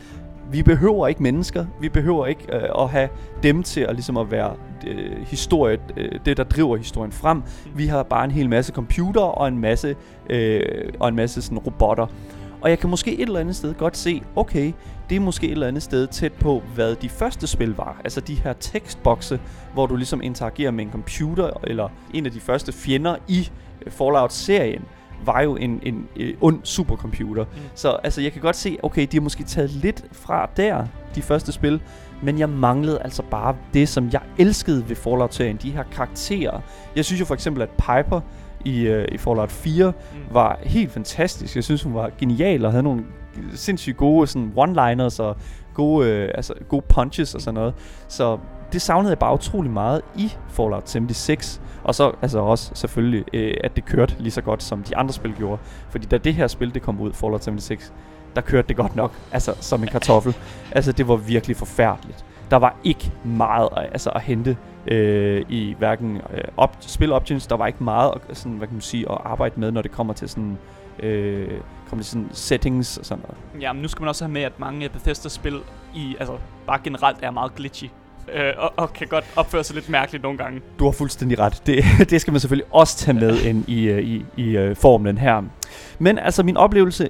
vi 0.51 0.63
behøver 0.63 1.07
ikke 1.07 1.23
mennesker. 1.23 1.65
Vi 1.81 1.89
behøver 1.89 2.25
ikke 2.25 2.55
øh, 2.55 2.83
at 2.83 2.89
have 2.89 3.09
dem 3.43 3.63
til 3.63 3.81
at, 3.81 3.93
ligesom 3.93 4.17
at 4.17 4.31
være 4.31 4.53
øh, 4.87 5.27
historie, 5.27 5.77
øh, 5.97 6.19
det, 6.25 6.37
der 6.37 6.43
driver 6.43 6.77
historien 6.77 7.11
frem. 7.11 7.37
Mm. 7.37 7.43
Vi 7.75 7.87
har 7.87 8.03
bare 8.03 8.25
en 8.25 8.31
hel 8.31 8.49
masse 8.49 8.73
computer 8.73 9.21
og 9.21 9.47
en 9.47 9.57
masse, 9.57 9.95
øh, 10.29 10.61
og 10.99 11.09
en 11.09 11.15
masse 11.15 11.41
sådan 11.41 11.57
robotter. 11.57 12.07
Og 12.63 12.69
jeg 12.69 12.79
kan 12.79 12.89
måske 12.89 13.13
et 13.13 13.21
eller 13.21 13.39
andet 13.39 13.55
sted 13.55 13.73
godt 13.73 13.97
se, 13.97 14.21
okay, 14.35 14.71
det 15.09 15.15
er 15.15 15.19
måske 15.19 15.47
et 15.47 15.51
eller 15.51 15.67
andet 15.67 15.83
sted 15.83 16.07
tæt 16.07 16.33
på, 16.33 16.63
hvad 16.75 16.95
de 16.95 17.09
første 17.09 17.47
spil 17.47 17.75
var. 17.75 18.01
Altså 18.03 18.21
de 18.21 18.35
her 18.35 18.53
tekstbokse, 18.53 19.39
hvor 19.73 19.85
du 19.85 19.95
ligesom 19.95 20.21
interagerer 20.21 20.71
med 20.71 20.85
en 20.85 20.91
computer, 20.91 21.49
eller 21.63 21.89
en 22.13 22.25
af 22.25 22.31
de 22.31 22.39
første 22.39 22.71
fjender 22.71 23.15
i 23.27 23.51
øh, 23.85 23.91
Fallout-serien 23.91 24.85
var 25.25 25.41
jo 25.41 25.55
en, 25.55 25.69
en, 25.69 25.79
en 25.83 26.07
øh, 26.15 26.33
ond 26.41 26.59
supercomputer. 26.63 27.43
Mm. 27.43 27.59
Så 27.75 27.89
altså, 27.89 28.21
jeg 28.21 28.31
kan 28.31 28.41
godt 28.41 28.55
se, 28.55 28.77
okay, 28.83 29.07
de 29.11 29.17
har 29.17 29.21
måske 29.21 29.43
taget 29.43 29.69
lidt 29.69 30.05
fra 30.11 30.49
der, 30.57 30.85
de 31.15 31.21
første 31.21 31.51
spil, 31.51 31.81
men 32.21 32.39
jeg 32.39 32.49
manglede 32.49 33.01
altså 33.01 33.23
bare 33.23 33.55
det, 33.73 33.89
som 33.89 34.09
jeg 34.13 34.21
elskede 34.37 34.89
ved 34.89 34.95
Fallout-serien, 34.95 35.59
de 35.63 35.71
her 35.71 35.83
karakterer. 35.83 36.59
Jeg 36.95 37.05
synes 37.05 37.19
jo 37.19 37.25
for 37.25 37.33
eksempel, 37.33 37.63
at 37.63 37.69
Piper 37.69 38.21
i, 38.65 38.89
uh, 38.89 39.05
i 39.11 39.17
Fallout 39.17 39.51
4 39.51 39.89
mm. 39.89 40.19
var 40.31 40.59
helt 40.63 40.91
fantastisk. 40.91 41.55
Jeg 41.55 41.63
synes, 41.63 41.83
hun 41.83 41.93
var 41.93 42.09
genial 42.19 42.65
og 42.65 42.71
havde 42.71 42.83
nogle 42.83 43.03
sindssygt 43.53 43.97
gode 43.97 44.27
sådan 44.27 44.53
one-liners 44.57 45.19
og 45.19 45.37
gode, 45.73 46.23
uh, 46.23 46.29
altså, 46.35 46.53
gode 46.69 46.85
punches 46.89 47.35
og 47.35 47.41
sådan 47.41 47.53
noget. 47.53 47.73
Så 48.07 48.37
det 48.73 48.81
savnede 48.81 49.09
jeg 49.09 49.19
bare 49.19 49.33
utrolig 49.33 49.71
meget 49.71 50.01
i 50.15 50.33
Fallout 50.49 50.89
76. 50.89 51.61
Og 51.83 51.95
så 51.95 52.11
altså 52.21 52.39
også 52.39 52.71
selvfølgelig, 52.73 53.25
uh, 53.33 53.57
at 53.63 53.75
det 53.75 53.85
kørte 53.85 54.15
lige 54.19 54.31
så 54.31 54.41
godt, 54.41 54.63
som 54.63 54.83
de 54.83 54.97
andre 54.97 55.13
spil 55.13 55.33
gjorde. 55.33 55.61
Fordi 55.89 56.05
da 56.05 56.17
det 56.17 56.33
her 56.33 56.47
spil 56.47 56.73
det 56.73 56.81
kom 56.81 57.01
ud, 57.01 57.13
Fallout 57.13 57.43
76, 57.43 57.93
der 58.35 58.41
kørte 58.41 58.67
det 58.67 58.75
godt 58.75 58.95
nok, 58.95 59.13
altså 59.31 59.55
som 59.59 59.83
en 59.83 59.89
kartoffel. 59.89 60.35
altså 60.71 60.91
det 60.91 61.07
var 61.07 61.15
virkelig 61.15 61.57
forfærdeligt. 61.57 62.25
Der 62.51 62.57
var 62.57 62.75
ikke 62.83 63.11
meget 63.23 63.69
altså, 63.75 64.09
at 64.09 64.21
hente 64.21 64.57
øh, 64.87 65.45
i 65.49 65.75
hverken 65.77 66.15
øh, 66.15 66.43
op, 66.57 66.77
spil 66.79 67.11
options. 67.11 67.47
Der 67.47 67.55
var 67.55 67.67
ikke 67.67 67.83
meget 67.83 68.13
sådan, 68.33 68.57
hvad 68.57 68.67
kan 68.67 68.75
man 68.75 68.81
sige, 68.81 69.11
at 69.11 69.17
arbejde 69.25 69.59
med, 69.59 69.71
når 69.71 69.81
det 69.81 69.91
kommer 69.91 70.13
til 70.13 70.29
sådan 70.29 70.57
øh, 70.99 71.47
kommer 71.89 72.03
til 72.03 72.11
sådan 72.11 72.29
settings 72.31 72.97
og 72.97 73.05
sådan 73.05 73.23
noget. 73.27 73.63
Ja, 73.63 73.73
men 73.73 73.81
nu 73.81 73.87
skal 73.87 74.01
man 74.01 74.09
også 74.09 74.23
have 74.23 74.31
med, 74.31 74.41
at 74.41 74.59
mange 74.59 74.89
Bethesda-spil 74.89 75.59
i, 75.95 76.15
altså 76.19 76.37
bare 76.67 76.79
generelt 76.83 77.17
er 77.21 77.31
meget 77.31 77.55
glitchy. 77.55 77.85
Øh, 78.33 78.53
og, 78.57 78.73
og 78.77 78.93
kan 78.93 79.07
godt 79.07 79.25
opføre 79.35 79.63
sig 79.63 79.75
lidt 79.75 79.89
mærkeligt 79.89 80.23
nogle 80.23 80.37
gange. 80.37 80.61
Du 80.79 80.85
har 80.85 80.91
fuldstændig 80.91 81.39
ret. 81.39 81.63
Det, 81.65 81.83
det 82.09 82.21
skal 82.21 82.31
man 82.31 82.39
selvfølgelig 82.39 82.73
også 82.73 82.97
tage 82.97 83.19
med 83.19 83.41
ind 83.41 83.69
i, 83.69 83.83
øh, 83.83 84.03
i, 84.03 84.25
i 84.37 84.57
uh, 84.57 84.75
formlen 84.75 85.17
her. 85.17 85.41
Men 85.99 86.19
altså 86.19 86.43
min 86.43 86.57
oplevelse, 86.57 87.09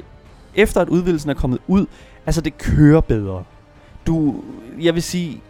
efter 0.56 0.82
at 0.82 0.90
udvidelsen 0.90 1.30
er 1.30 1.34
kommet 1.34 1.60
ud, 1.68 1.86
altså 2.26 2.42
det 2.42 2.58
kører 2.58 3.02
bedre. 3.02 3.44
Du, 4.08 4.44
jeg 4.82 4.94
vil 4.94 5.04
sige, 5.04 5.42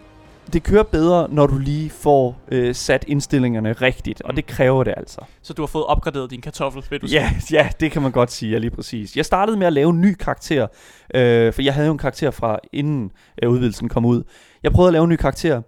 det 0.54 0.64
kører 0.64 0.84
bedre, 0.84 1.28
når 1.30 1.48
du 1.48 1.58
lige 1.58 1.90
får 1.90 2.42
øh, 2.52 2.76
sat 2.76 3.06
indstillingerne 3.08 3.74
rigtigt, 3.74 4.22
og 4.22 4.32
mm. 4.32 4.36
det 4.36 4.46
kræver 4.46 4.84
det 4.84 4.94
altså. 4.98 5.22
Så 5.42 5.54
du 5.54 5.62
har 5.62 5.68
fået 5.68 5.86
opgraderet 5.86 6.32
din 6.32 6.42
kartoffel, 6.42 6.84
vil 6.90 7.02
du 7.02 7.08
ja, 7.08 7.32
sige? 7.40 7.60
Ja, 7.60 7.70
det 7.80 7.92
kan 7.92 8.02
man 8.02 8.12
godt 8.12 8.32
sige, 8.32 8.52
ja, 8.52 8.58
lige 8.58 8.72
præcis. 8.72 9.18
Jeg 9.18 9.26
startede 9.26 9.58
med 9.58 9.68
at 9.68 9.74
lave 9.74 9.90
en 9.90 10.02
ny 10.02 10.14
karakter, 10.14 10.68
øh, 11.16 11.54
for 11.54 11.62
jeg 11.62 11.74
havde 11.74 11.88
jo 11.88 11.92
en 11.92 11.98
karakter 11.98 12.32
fra 12.32 12.60
inden 12.74 13.12
øh, 13.44 13.50
udvidelsen 13.50 13.90
kom 13.90 14.06
ud. 14.06 14.24
Jeg 14.64 14.72
prøvede 14.72 14.90
at 14.90 14.94
lave 14.94 15.04
en 15.04 15.10
ny 15.10 15.16
karakter, 15.16 15.62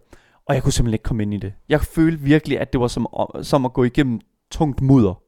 og 0.48 0.56
jeg 0.56 0.64
kunne 0.64 0.74
simpelthen 0.74 0.94
ikke 0.94 1.04
komme 1.04 1.24
ind 1.24 1.34
i 1.34 1.38
det. 1.38 1.54
Jeg 1.70 1.82
følte 1.82 2.24
virkelig, 2.24 2.60
at 2.60 2.74
det 2.74 2.82
var 2.82 2.88
som, 2.88 3.08
som 3.42 3.66
at 3.66 3.74
gå 3.74 3.84
igennem 3.84 4.20
tungt 4.52 4.82
mudder. 4.82 5.22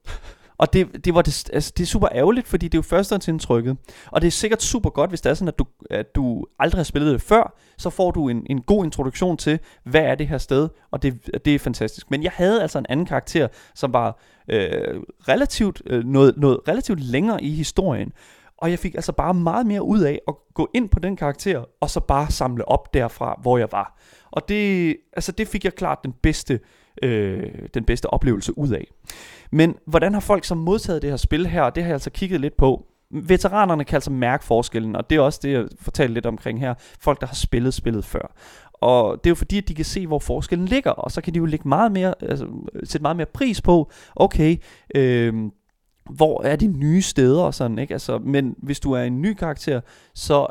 Og 0.58 0.74
det, 0.74 1.06
det, 1.06 1.16
var 1.16 1.22
det, 1.22 1.50
altså, 1.54 1.74
det 1.78 1.84
er 1.84 1.88
super 1.88 2.08
ærgerligt, 2.12 2.48
fordi 2.48 2.68
det 2.68 2.74
er 2.74 2.78
jo 2.78 2.82
førstehåndsindtrykket. 2.82 3.78
Og 4.12 4.22
det 4.22 4.28
er 4.28 4.32
sikkert 4.32 4.64
super 4.64 4.90
godt, 4.90 5.12
hvis 5.12 5.22
det 5.22 5.30
er 5.30 5.34
sådan, 5.34 5.48
at 5.48 5.60
du, 5.60 5.66
at 5.90 6.16
du 6.16 6.46
aldrig 6.60 6.80
har 6.80 6.84
spillet 6.84 7.14
det 7.14 7.22
før, 7.22 7.58
så 7.78 7.90
får 7.90 8.12
du 8.12 8.30
en, 8.30 8.46
en 8.50 8.62
god 8.62 8.86
introduktion 8.86 9.38
til, 9.38 9.60
hvad 9.84 10.02
er 10.02 10.16
det 10.16 10.28
her 10.28 10.38
sted, 10.38 10.70
og 10.92 11.04
det, 11.04 11.30
det 11.46 11.56
er 11.56 11.60
fantastisk. 11.60 12.12
Men 12.12 12.24
jeg 12.24 12.32
havde 12.36 12.62
altså 12.62 12.80
en 12.80 12.86
anden 12.90 13.06
karakter, 13.06 13.48
som 13.76 13.94
var 13.94 14.20
øh, 14.50 15.02
relativt, 15.28 15.82
øh, 15.86 16.04
noget, 16.04 16.34
noget 16.38 16.60
relativt 16.68 17.00
længere 17.00 17.44
i 17.44 17.50
historien. 17.50 18.12
Og 18.58 18.72
jeg 18.72 18.80
fik 18.80 18.96
altså 18.96 19.12
bare 19.12 19.34
meget 19.34 19.66
mere 19.66 19.84
ud 19.84 20.00
af 20.00 20.20
at 20.28 20.34
gå 20.54 20.70
ind 20.74 20.90
på 20.90 21.00
den 21.00 21.16
karakter, 21.16 21.64
og 21.82 21.90
så 21.90 22.00
bare 22.00 22.32
samle 22.32 22.68
op 22.68 22.94
derfra, 22.94 23.40
hvor 23.42 23.58
jeg 23.58 23.68
var. 23.72 24.00
Og 24.32 24.50
det, 24.50 24.96
altså 25.14 25.32
det 25.32 25.48
fik 25.48 25.64
jeg 25.64 25.74
klart 25.74 26.00
den 26.04 26.14
bedste, 26.22 26.60
øh, 27.04 27.44
den 27.74 27.84
bedste 27.84 28.10
oplevelse 28.10 28.58
ud 28.58 28.70
af. 28.70 28.88
Men 29.52 29.76
hvordan 29.86 30.14
har 30.14 30.20
folk 30.20 30.46
så 30.46 30.56
modtaget 30.56 31.02
det 31.02 31.10
her 31.10 31.18
spil 31.18 31.48
her? 31.48 31.70
Det 31.70 31.84
har 31.84 31.90
jeg 31.90 31.96
altså 31.96 32.10
kigget 32.10 32.42
lidt 32.42 32.58
på. 32.58 32.86
Veteranerne 33.12 33.84
kan 33.84 33.96
altså 33.96 34.12
mærke 34.12 34.44
forskellen, 34.44 34.96
og 34.96 35.10
det 35.10 35.16
er 35.16 35.22
også 35.22 35.40
det, 35.44 35.52
jeg 35.52 35.66
fortalte 35.82 36.14
lidt 36.14 36.26
omkring 36.26 36.60
her. 36.60 36.74
Folk, 37.00 37.22
der 37.22 37.28
har 37.28 37.36
spillet 37.36 37.74
spillet 37.74 38.06
før. 38.06 38.36
Og 38.74 39.24
det 39.24 39.30
er 39.30 39.32
jo 39.32 39.36
fordi, 39.36 39.58
at 39.58 39.68
de 39.68 39.76
kan 39.76 39.86
se, 39.86 40.08
hvor 40.08 40.20
forskellen 40.20 40.68
ligger, 40.68 40.92
og 40.92 41.12
så 41.12 41.22
kan 41.22 41.34
de 41.34 41.38
jo 41.38 41.46
lægge 41.46 41.68
meget 41.68 41.92
mere, 41.92 42.14
altså, 42.22 42.48
sætte 42.84 43.02
meget 43.02 43.18
mere 43.18 43.26
pris 43.34 43.62
på, 43.62 43.92
okay, 44.16 44.58
øh, 44.96 45.34
hvor 46.10 46.44
er 46.44 46.56
de 46.56 46.68
nye 46.68 47.02
steder 47.02 47.44
og 47.44 47.54
sådan, 47.54 47.80
ikke? 47.80 47.94
Altså, 47.94 48.18
men 48.18 48.56
hvis 48.58 48.80
du 48.80 48.92
er 48.92 49.02
en 49.02 49.22
ny 49.22 49.34
karakter, 49.34 49.82
så, 50.16 50.48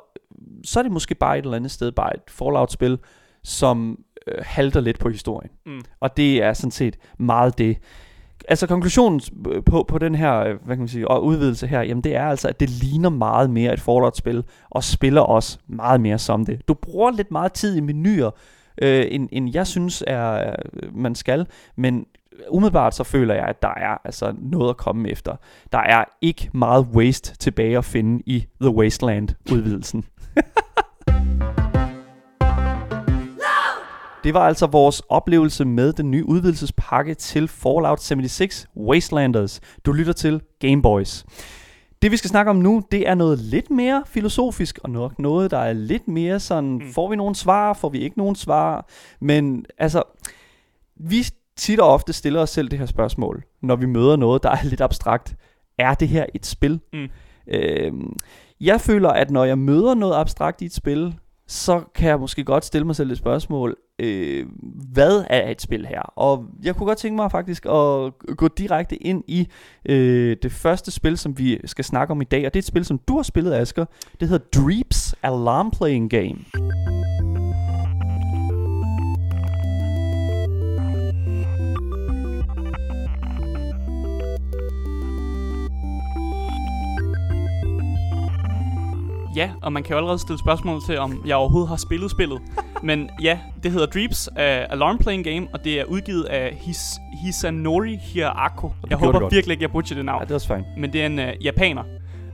så 0.65 0.79
er 0.79 0.83
det 0.83 0.93
måske 0.93 1.15
bare 1.15 1.39
et 1.39 1.45
eller 1.45 1.57
andet 1.57 1.71
sted, 1.71 1.93
bare 1.93 2.17
et 2.17 2.23
Fallout-spil, 2.29 2.99
som 3.45 3.99
øh, 4.27 4.39
halter 4.43 4.81
lidt 4.81 4.99
på 4.99 5.09
historien. 5.09 5.51
Mm. 5.67 5.81
Og 6.01 6.17
det 6.17 6.43
er 6.43 6.53
sådan 6.53 6.71
set 6.71 6.97
meget 7.19 7.59
det, 7.59 7.79
altså 8.49 8.67
konklusionen 8.67 9.21
på, 9.67 9.85
på 9.89 9.99
den 9.99 10.15
her 10.15 10.39
øh, 10.39 10.57
hvad 10.65 10.77
kan 10.77 10.79
man 10.79 10.89
sige, 10.89 11.09
og 11.09 11.25
udvidelse 11.25 11.67
her, 11.67 11.83
jamen 11.83 12.05
det 12.05 12.17
er 12.17 12.27
altså, 12.27 12.49
at 12.49 12.61
det 12.61 12.71
ligner 12.71 13.09
meget 13.09 13.51
mere 13.51 13.73
et 13.73 13.81
Fallout-spil, 13.81 14.45
og 14.71 14.85
spiller 14.85 15.21
også 15.21 15.59
meget 15.67 16.01
mere 16.01 16.19
som 16.19 16.45
det. 16.45 16.69
Du 16.69 16.75
bruger 16.75 17.11
lidt 17.11 17.31
meget 17.31 17.53
tid 17.53 17.77
i 17.77 17.81
menuer, 17.81 18.31
øh, 18.83 19.05
end, 19.09 19.29
end 19.33 19.51
jeg 19.55 19.67
synes, 19.67 20.05
er 20.07 20.55
man 20.93 21.15
skal, 21.15 21.47
men 21.77 22.07
umiddelbart 22.49 22.95
så 22.95 23.05
føler 23.05 23.35
jeg, 23.35 23.45
at 23.45 23.63
der 23.63 23.75
er 23.77 23.99
altså 24.05 24.35
noget 24.39 24.71
at 24.71 24.77
komme 24.77 25.11
efter. 25.11 25.37
Der 25.73 25.79
er 25.79 26.05
ikke 26.21 26.51
meget 26.53 26.87
waste 26.95 27.37
tilbage 27.37 27.79
at 27.79 27.85
finde 27.85 28.23
i 28.27 28.47
The 28.61 28.71
Wasteland-udvidelsen. 28.71 30.05
Det 34.27 34.35
var 34.35 34.47
altså 34.47 34.67
vores 34.67 35.03
oplevelse 35.09 35.65
med 35.65 35.93
den 35.93 36.11
nye 36.11 36.25
udvidelsespakke 36.25 37.15
til 37.15 37.49
Fallout 37.49 38.03
76 38.03 38.67
Wastelanders. 38.77 39.61
Du 39.85 39.93
lytter 39.93 40.13
til 40.13 40.43
Gameboys. 40.59 41.25
Det 42.03 42.11
vi 42.11 42.17
skal 42.17 42.31
snakke 42.31 42.51
om 42.51 42.57
nu, 42.57 42.83
det 42.91 43.09
er 43.09 43.15
noget 43.15 43.39
lidt 43.39 43.71
mere 43.71 44.05
filosofisk, 44.07 44.79
og 44.83 44.91
nok 44.91 45.19
noget, 45.19 45.51
der 45.51 45.59
er 45.59 45.73
lidt 45.73 46.09
mere 46.09 46.41
sådan, 46.41 46.71
mm. 46.71 46.93
får 46.93 47.11
vi 47.11 47.17
nogle 47.17 47.35
svar, 47.35 47.73
får 47.73 47.89
vi 47.89 47.99
ikke 47.99 48.19
nogen 48.19 48.37
svar, 48.37 48.89
men 49.21 49.67
altså, 49.79 50.03
vi 50.97 51.27
tit 51.57 51.81
og 51.81 51.89
ofte 51.89 52.13
stiller 52.13 52.41
os 52.41 52.51
selv 52.51 52.69
det 52.69 52.79
her 52.79 52.87
spørgsmål, 52.87 53.45
når 53.63 53.77
vi 53.77 53.87
møder 53.87 54.17
noget, 54.17 54.43
der 54.43 54.51
er 54.51 54.65
lidt 54.65 54.81
abstrakt. 54.81 55.37
Er 55.79 55.95
det 55.95 56.09
her 56.09 56.27
et 56.35 56.47
spil? 56.47 56.81
Mm. 56.93 57.09
Øhm, 57.49 58.17
jeg 58.61 58.81
føler, 58.81 59.09
at 59.09 59.31
når 59.31 59.45
jeg 59.45 59.59
møder 59.59 59.95
noget 59.95 60.15
abstrakt 60.15 60.63
i 60.63 60.65
et 60.65 60.75
spil, 60.75 61.15
så 61.49 61.83
kan 61.95 62.09
jeg 62.09 62.21
måske 62.21 62.45
godt 62.45 62.65
stille 62.65 62.87
mig 62.87 62.97
selv 62.97 63.11
et 63.11 63.19
spørgsmål. 63.19 63.77
Øh, 63.99 64.47
hvad 64.93 65.25
er 65.31 65.51
et 65.51 65.63
spil 65.63 65.87
her? 65.87 66.01
Og 66.03 66.45
jeg 66.63 66.77
kunne 66.77 66.87
godt 66.87 66.99
tænke 66.99 67.17
mig 67.17 67.31
faktisk 67.31 67.67
at 67.67 68.13
gå 68.37 68.49
direkte 68.49 68.97
ind 68.97 69.25
i 69.27 69.49
øh, 69.89 70.37
det 70.43 70.53
første 70.53 70.91
spil, 70.91 71.19
som 71.19 71.39
vi 71.39 71.61
skal 71.65 71.85
snakke 71.85 72.13
om 72.13 72.21
i 72.21 72.25
dag. 72.25 72.47
Og 72.47 72.55
det 72.55 72.59
er 72.59 72.63
et 72.63 72.67
spil, 72.67 72.85
som 72.85 72.99
du 72.99 73.17
har 73.17 73.23
spillet, 73.23 73.55
Asker. 73.55 73.85
Det 74.21 74.29
hedder 74.29 74.61
Dreeps 74.61 75.15
Alarm 75.23 75.71
Playing 75.71 76.11
Game. 76.11 76.39
Ja, 89.37 89.51
og 89.63 89.73
man 89.73 89.83
kan 89.83 89.93
jo 89.93 89.97
allerede 89.97 90.19
stille 90.19 90.39
spørgsmål 90.39 90.83
til, 90.83 90.99
om 90.99 91.23
jeg 91.27 91.37
overhovedet 91.37 91.69
har 91.69 91.77
spillet 91.77 92.11
spillet. 92.11 92.43
Men 92.83 93.11
ja, 93.23 93.39
det 93.63 93.73
hedder 93.73 93.87
Dreeps 93.87 94.29
uh, 94.33 94.37
Alarm 94.37 94.99
Playing 94.99 95.25
Game, 95.25 95.47
og 95.53 95.65
det 95.65 95.81
er 95.81 95.85
udgivet 95.85 96.25
af 96.25 96.57
His, 96.61 96.99
Hisanori 97.23 97.97
Hirako. 97.97 98.73
Jeg 98.91 98.99
håber 98.99 99.21
godt. 99.21 99.35
virkelig 99.35 99.53
ikke, 99.53 99.63
jeg 99.63 99.71
butcher 99.71 99.97
det 99.97 100.05
navn. 100.05 100.21
Ja, 100.21 100.25
det 100.25 100.31
er 100.31 100.35
også 100.35 100.55
fint. 100.55 100.67
men 100.79 100.93
det 100.93 101.03
er 101.03 101.07
en 101.07 101.19
uh, 101.19 101.45
japaner. 101.45 101.83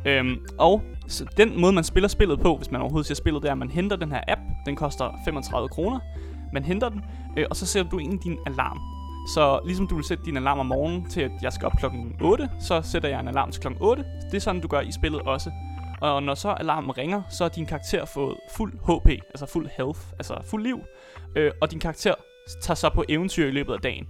Øhm, 0.05 0.37
og 0.59 0.83
så 1.09 1.25
den 1.37 1.61
måde, 1.61 1.73
man 1.73 1.85
spiller 1.85 2.09
spillet 2.09 2.41
på, 2.41 2.57
hvis 2.57 2.71
man 2.71 2.81
overhovedet 2.81 3.07
siger 3.07 3.17
spillet, 3.17 3.43
det 3.43 3.49
er, 3.49 3.53
at 3.53 3.59
man 3.59 3.71
henter 3.71 3.97
den 3.97 4.13
her 4.13 4.21
app. 4.29 4.41
Den 4.67 4.77
koster 4.77 5.21
35 5.25 5.69
kroner. 5.69 5.99
Man 6.53 6.65
henter 6.65 6.89
den, 6.89 7.01
øh, 7.37 7.47
og 7.51 7.57
så 7.57 7.67
sætter 7.67 7.91
du 7.91 7.99
ind 7.99 8.21
din 8.21 8.39
alarm. 8.47 8.79
Så 9.35 9.61
ligesom 9.65 9.87
du 9.87 9.95
vil 9.95 10.05
sætte 10.05 10.25
din 10.25 10.37
alarm 10.37 10.59
om 10.59 10.67
morgenen 10.67 11.11
til, 11.11 11.21
at 11.21 11.31
jeg 11.43 11.53
skal 11.53 11.67
op 11.67 11.73
klokken 11.79 12.13
8, 12.21 12.49
så 12.61 12.83
sætter 12.83 13.09
jeg 13.09 13.21
en 13.21 13.29
alarm 13.29 13.51
til 13.51 13.61
klokken 13.61 13.83
8. 13.83 14.05
Det 14.31 14.37
er 14.37 14.41
sådan, 14.41 14.61
du 14.61 14.69
gør 14.69 14.81
i 14.81 14.93
spillet 14.93 15.21
også. 15.21 15.51
Og 16.03 16.23
når 16.23 16.35
så 16.35 16.49
alarmen 16.49 16.99
ringer, 16.99 17.23
så 17.31 17.45
har 17.45 17.49
din 17.49 17.67
karakter 17.67 18.05
fået 18.05 18.37
fuld 18.51 18.73
HP, 18.73 19.09
altså 19.09 19.47
fuld 19.47 19.69
health, 19.77 20.01
altså 20.19 20.35
fuld 20.45 20.63
liv. 20.63 20.81
Øh, 21.37 21.53
og 21.61 21.71
din 21.71 21.81
karakter 21.81 22.15
tager 22.63 22.75
så 22.75 22.91
på 22.95 23.05
eventyr 23.09 23.47
i 23.47 23.51
løbet 23.51 23.73
af 23.73 23.81
dagen. 23.81 24.07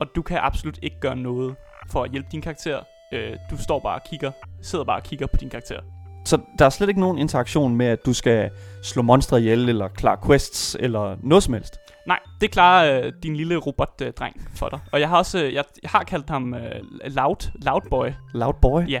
Og 0.00 0.06
du 0.16 0.22
kan 0.22 0.38
absolut 0.42 0.78
ikke 0.82 1.00
gøre 1.00 1.16
noget 1.16 1.56
for 1.90 2.04
at 2.04 2.10
hjælpe 2.10 2.28
din 2.32 2.40
karakter. 2.40 2.80
Øh, 3.12 3.36
du 3.50 3.58
står 3.58 3.80
bare 3.80 3.94
og 3.94 4.02
kigger, 4.10 4.30
sidder 4.62 4.84
bare 4.84 4.96
og 4.96 5.02
kigger 5.02 5.26
på 5.26 5.36
din 5.36 5.50
karakter. 5.50 5.80
Så 6.24 6.38
der 6.58 6.64
er 6.64 6.70
slet 6.70 6.88
ikke 6.88 7.00
nogen 7.00 7.18
interaktion 7.18 7.76
med, 7.76 7.86
at 7.86 8.06
du 8.06 8.12
skal 8.12 8.50
slå 8.82 9.02
monstre 9.02 9.40
ihjel, 9.40 9.68
eller 9.68 9.88
klare 9.88 10.18
quests, 10.26 10.76
eller 10.80 11.16
noget 11.22 11.42
som 11.44 11.54
helst. 11.54 11.76
Nej, 12.06 12.18
det 12.40 12.50
klarer 12.50 13.04
øh, 13.04 13.12
din 13.22 13.36
lille 13.36 13.56
robotdreng 13.56 14.36
øh, 14.36 14.56
for 14.56 14.68
dig. 14.68 14.78
Og 14.92 15.00
jeg 15.00 15.08
har 15.08 15.18
også, 15.18 15.44
øh, 15.44 15.54
jeg, 15.54 15.64
jeg 15.82 15.90
har 15.90 16.04
kaldt 16.04 16.30
ham 16.30 16.54
øh, 16.54 16.80
Loud, 17.04 17.50
Loud 17.62 17.80
Boy. 17.90 18.08
Loud 18.34 18.54
boy. 18.62 18.82
Ja. 18.88 19.00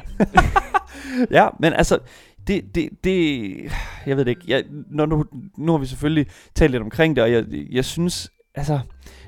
ja, 1.38 1.48
men 1.60 1.72
altså, 1.72 1.98
det, 2.46 2.74
det, 2.74 2.88
det, 3.04 3.72
jeg 4.06 4.16
ved 4.16 4.24
det 4.24 4.30
ikke. 4.30 4.44
Jeg, 4.48 4.64
når 4.90 5.06
nu, 5.06 5.24
nu 5.58 5.72
har 5.72 5.78
vi 5.78 5.86
selvfølgelig 5.86 6.26
talt 6.54 6.70
lidt 6.70 6.82
omkring 6.82 7.16
det, 7.16 7.24
og 7.24 7.32
jeg, 7.32 7.44
jeg 7.70 7.84
synes, 7.84 8.30
altså, 8.54 8.80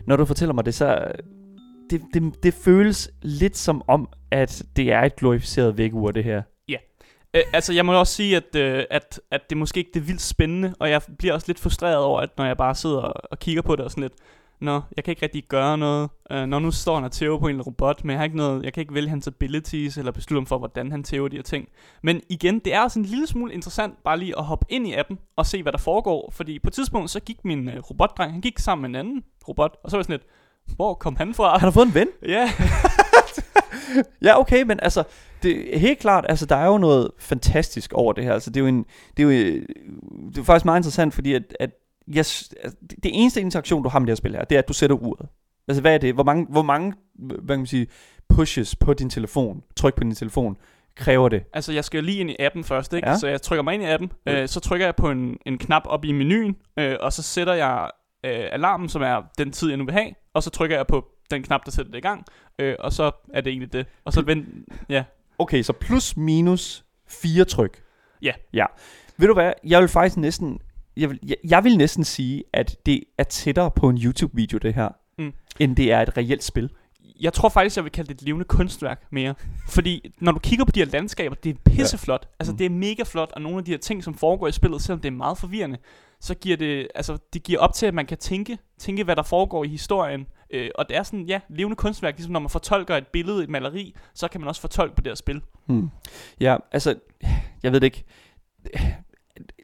når 0.07 0.17
du 0.17 0.25
fortæller 0.25 0.55
mig 0.55 0.67
det, 0.67 0.75
så 0.75 1.13
det, 1.91 2.03
det, 2.15 2.43
det 2.43 2.55
føles 2.55 3.11
lidt 3.23 3.57
som 3.57 3.83
om, 3.89 4.09
at 4.31 4.63
det 4.77 4.93
er 4.93 5.01
et 5.01 5.17
glorificeret 5.17 5.79
vækkeur, 5.79 6.11
det 6.11 6.25
her. 6.25 6.43
Øh, 7.35 7.43
altså, 7.53 7.73
jeg 7.73 7.87
må 7.87 7.93
også 7.99 8.15
sige, 8.15 8.37
at, 8.37 8.57
øh, 8.57 8.85
at, 8.91 9.21
at 9.31 9.41
det 9.51 9.59
måske 9.59 9.79
ikke 9.79 9.91
det 9.95 10.09
vildt 10.09 10.21
spændende, 10.21 10.75
og 10.79 10.91
jeg 10.91 11.03
bliver 11.19 11.35
også 11.35 11.45
lidt 11.49 11.59
frustreret 11.59 11.97
over, 11.97 12.21
at 12.21 12.31
når 12.39 12.45
jeg 12.45 12.57
bare 12.57 12.75
sidder 12.75 12.99
og, 12.99 13.23
og 13.31 13.39
kigger 13.39 13.63
på 13.63 13.77
det 13.77 13.85
og 13.85 13.91
sådan 13.91 14.03
lidt, 14.03 14.13
Nå, 14.61 14.81
jeg 14.97 15.05
kan 15.05 15.13
ikke 15.13 15.23
rigtig 15.23 15.45
gøre 15.49 15.79
noget. 15.79 16.09
Uh, 16.31 16.43
når 16.43 16.59
nu 16.59 16.71
står 16.71 17.09
tæver 17.09 17.39
på 17.39 17.49
en 17.49 17.63
robot, 17.63 18.05
men 18.05 18.11
jeg 18.11 18.19
har 18.19 18.25
ikke 18.25 18.37
noget, 18.37 18.65
jeg 18.65 18.73
kan 18.73 18.81
ikke 18.81 18.95
vælge 18.95 19.09
hans 19.09 19.27
abilities, 19.27 19.99
eller 19.99 20.13
beslutte 20.13 20.41
ham 20.41 20.47
for, 20.47 20.59
hvordan 20.59 20.91
han 20.91 21.03
tæver 21.03 21.29
de 21.29 21.37
her 21.37 21.43
ting. 21.43 21.69
Men 22.03 22.21
igen, 22.29 22.59
det 22.59 22.75
er 22.75 22.81
også 22.81 22.99
en 22.99 23.05
lille 23.05 23.27
smule 23.27 23.55
interessant, 23.55 23.95
bare 24.05 24.19
lige 24.19 24.39
at 24.39 24.45
hoppe 24.45 24.67
ind 24.69 24.87
i 24.87 24.93
appen, 24.95 25.19
og 25.37 25.47
se, 25.47 25.63
hvad 25.63 25.73
der 25.73 25.79
foregår. 25.79 26.31
Fordi 26.33 26.59
på 26.59 26.69
et 26.69 26.73
tidspunkt, 26.73 27.11
så 27.11 27.21
gik 27.21 27.45
min 27.45 27.69
uh, 27.69 27.75
robotdreng, 27.91 28.33
han 28.33 28.41
gik 28.41 28.59
sammen 28.59 28.93
med 28.93 29.01
en 29.01 29.07
anden 29.07 29.25
robot, 29.49 29.77
og 29.85 29.91
så 29.91 29.97
var 29.97 30.01
jeg 30.01 30.05
sådan 30.05 30.15
lidt, 30.15 30.77
hvor 30.77 30.95
kom 30.95 31.17
han 31.17 31.35
fra? 31.35 31.53
Han 31.53 31.67
har 31.67 31.71
fået 31.71 31.87
en 31.87 31.95
ven. 31.95 32.09
Ja, 32.29 32.53
Ja, 34.23 34.41
okay, 34.41 34.63
men 34.63 34.81
altså, 34.83 35.05
det 35.43 35.75
er 35.75 35.79
helt 35.79 35.99
klart, 35.99 36.27
altså, 36.29 36.47
der 36.47 36.57
er 36.57 36.67
jo 36.67 36.79
noget 36.79 37.11
fantastisk 37.19 37.93
over 37.93 38.13
det 38.13 38.25
her. 38.25 38.33
Altså, 38.33 38.51
det 38.51 38.57
er 38.57 38.61
jo, 38.61 38.67
en, 38.67 38.85
det 39.17 39.23
er 39.23 39.25
jo, 39.25 39.31
øh, 39.31 39.67
det 40.29 40.39
er 40.39 40.45
faktisk 40.45 40.65
meget 40.65 40.79
interessant, 40.79 41.15
fordi 41.15 41.35
at, 41.35 41.57
at 41.61 41.71
jeg, 42.09 42.19
altså, 42.19 42.77
det 43.03 43.11
eneste 43.13 43.41
interaktion, 43.41 43.83
du 43.83 43.89
har 43.89 43.99
med 43.99 44.07
det 44.07 44.11
her 44.11 44.17
spil 44.17 44.33
her, 44.33 44.45
det 44.45 44.55
er, 44.55 44.59
at 44.59 44.69
du 44.69 44.73
sætter 44.73 44.97
uret. 44.97 45.29
Altså, 45.69 45.81
hvad 45.81 45.95
er 45.95 45.99
det? 45.99 46.15
Hvor 46.15 46.25
mange, 46.25 46.47
hvor 46.51 46.63
mange 46.63 46.95
hvad 47.15 47.49
kan 47.49 47.59
man 47.59 47.67
sige, 47.67 47.87
pushes 48.29 48.77
på 48.77 48.95
din 48.95 49.11
telefon, 49.11 49.63
tryk 49.77 49.95
på 49.95 50.05
din 50.05 50.15
telefon, 50.15 50.57
kræver 50.97 51.29
det? 51.29 51.43
altså 51.53 51.73
jeg 51.73 51.85
skal 51.85 52.05
lige 52.05 52.19
ind 52.19 52.31
i 52.31 52.37
appen 52.39 52.65
først, 52.65 52.93
ikke? 52.93 53.09
Ja. 53.09 53.17
Så 53.17 53.29
jeg 53.29 53.43
trykker 53.43 53.63
mig 53.63 53.75
ind 53.75 53.83
i 53.83 53.87
appen, 53.87 54.13
øh, 54.29 54.49
så 54.49 54.61
trykker 54.61 54.87
jeg 54.87 54.97
på 54.97 55.11
en, 55.11 55.37
en 55.47 55.59
knap 55.59 55.83
op 55.87 56.05
i 56.05 56.13
menuen, 56.13 56.57
øh, 56.79 56.97
og 57.01 57.13
så 57.13 57.23
sætter 57.23 57.55
jeg 57.55 57.91
øh, 58.25 58.45
alarmen, 58.53 58.89
som 58.89 59.03
er 59.03 59.23
den 59.39 59.53
tid, 59.53 59.69
jeg 59.69 59.77
nu 59.77 59.85
vil 59.85 59.95
have, 59.95 60.11
og 60.35 60.43
så 60.43 60.51
trykker 60.51 60.77
jeg 60.77 60.87
på 60.87 61.07
den 61.31 61.43
knap, 61.43 61.65
der 61.65 61.71
sætter 61.71 61.93
det 61.93 61.99
i 61.99 62.03
gang, 62.03 62.25
øh, 62.59 62.75
og 62.79 62.93
så 62.93 63.11
er 63.35 63.41
det 63.41 63.51
egentlig 63.51 63.73
det. 63.73 63.87
Og 64.05 64.13
så 64.13 64.23
vent, 64.23 64.49
ja, 64.89 65.05
Okay, 65.39 65.63
så 65.63 65.73
plus 65.73 66.17
minus 66.17 66.85
fire 67.09 67.45
tryk. 67.45 67.83
Ja. 68.23 68.33
Ja. 68.53 68.67
Ved 69.17 69.29
du 69.29 69.35
hvad, 69.35 69.53
jeg 69.65 69.81
vil 69.81 69.89
faktisk 69.89 70.17
næsten, 70.17 70.61
jeg 70.99 71.11
vil, 71.11 71.19
jeg, 71.27 71.37
jeg 71.45 71.65
vil 71.65 71.77
næsten 71.79 72.05
sige, 72.05 72.45
at 72.53 72.77
det 72.87 73.01
er 73.19 73.25
tættere 73.25 73.71
på 73.71 73.89
en 73.89 73.99
YouTube-video, 73.99 74.59
det 74.59 74.75
her, 74.75 74.89
Mm. 75.19 75.33
end 75.61 75.77
det 75.77 75.93
er 75.93 76.01
et 76.01 76.17
reelt 76.17 76.45
spil. 76.45 76.71
jeg 77.21 77.33
tror 77.33 77.49
faktisk, 77.49 77.77
jeg 77.77 77.85
vil 77.85 77.93
kalde 77.93 78.09
det 78.09 78.15
et 78.15 78.23
levende 78.23 78.45
kunstværk 78.45 79.03
mere. 79.11 79.35
Fordi 79.69 80.13
når 80.21 80.33
du 80.33 80.39
kigger 80.39 80.65
på 80.65 80.71
de 80.73 80.81
her 80.81 80.87
landskaber, 80.87 81.35
det 81.35 81.51
er 81.51 81.55
pisseflot. 81.71 82.25
Ja. 82.25 82.35
Altså 82.39 82.53
Mm. 82.53 82.59
det 82.59 82.65
er 82.67 82.71
mega 82.71 83.03
flot, 83.03 83.33
og 83.33 83.43
nogle 83.43 83.59
af 83.59 83.65
de 83.65 83.71
her 83.71 83.79
ting, 83.79 84.05
som 84.05 84.15
foregår 84.15 84.49
i 84.49 84.53
spillet, 84.53 84.83
selvom 84.83 85.01
det 85.01 85.09
er 85.09 85.13
meget 85.13 85.39
forvirrende, 85.39 85.79
så 86.21 86.35
giver 86.35 86.57
det, 86.57 86.89
altså, 86.95 87.19
det 87.33 87.43
giver 87.43 87.59
op 87.61 87.73
til, 87.75 87.87
at 87.87 87.95
man 87.95 88.07
kan 88.07 88.19
tænke, 88.19 88.59
tænke 88.79 89.05
hvad 89.05 89.17
der 89.17 89.23
foregår 89.23 89.65
i 89.65 89.69
historien. 89.69 90.27
Øh, 90.51 90.71
og 90.75 90.89
det 90.89 90.97
er 90.97 91.03
sådan, 91.03 91.25
ja, 91.27 91.41
levende 91.49 91.77
kunstværk, 91.77 92.15
ligesom 92.17 92.33
når 92.33 92.41
man 92.41 92.51
fortolker 92.51 92.97
et 92.97 93.07
billede, 93.07 93.43
et 93.43 93.49
maleri, 93.51 93.95
så 94.15 94.29
kan 94.29 94.41
man 94.41 94.49
også 94.49 94.61
fortolke 94.61 94.95
på 94.95 95.01
det 95.01 95.11
her 95.11 95.15
spil. 95.15 95.41
Hmm. 95.67 95.89
Ja, 96.41 96.57
altså, 96.73 96.95
jeg 97.63 97.73
ved 97.73 97.81
det 97.81 97.87
ikke. 97.87 98.05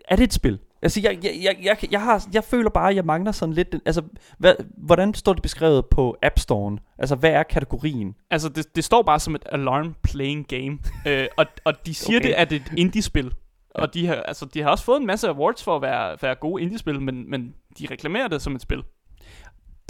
Er 0.09 0.17
det 0.17 0.25
et 0.25 0.33
spil? 0.33 0.59
Altså, 0.85 1.01
jeg, 1.01 1.19
jeg, 1.23 1.33
jeg, 1.43 1.57
jeg, 1.63 1.93
jeg, 1.93 2.03
har, 2.03 2.27
jeg 2.33 2.45
føler 2.45 2.71
bare, 2.71 2.91
at 2.91 2.97
jeg 2.97 3.05
mangler 3.05 3.33
sådan 3.33 3.55
lidt... 3.55 3.75
Altså, 3.87 4.03
hvad, 4.39 4.55
hvordan 4.77 5.15
står 5.15 5.33
det 5.33 5.43
beskrevet 5.43 5.87
på 5.87 6.17
App 6.23 6.39
Store'en? 6.41 6.95
Altså, 6.99 7.15
hvad 7.15 7.31
er 7.31 7.43
kategorien? 7.43 8.15
Altså, 8.31 8.49
det, 8.49 8.77
det 8.77 8.85
står 8.85 9.03
bare 9.03 9.21
som 9.21 9.35
et 9.35 9.43
alarm 9.53 9.95
playing 10.03 10.49
game. 10.49 10.79
øh, 11.09 11.27
og, 11.37 11.47
og 11.65 11.87
de 11.87 11.95
siger 11.95 12.19
Okay. 12.19 12.35
okay. 12.35 12.47
det 12.47 12.57
er 12.57 12.57
et 12.57 12.73
indie-spil. 12.77 13.33
Og 13.75 13.95
de 13.95 14.07
har, 14.07 14.15
altså, 14.15 14.47
de 14.55 14.63
har 14.63 14.71
også 14.71 14.85
fået 14.85 15.01
en 15.01 15.07
masse 15.07 15.29
awards 15.29 15.63
for 15.63 15.77
at 15.77 15.83
være, 15.83 16.17
være 16.23 16.35
gode 16.35 16.63
indie-spil, 16.63 17.01
men, 17.01 17.31
men 17.31 17.55
de 17.79 17.87
reklamerer 17.91 18.29
det 18.29 18.43
som 18.43 18.55
et 18.55 18.63
spil. 18.63 18.83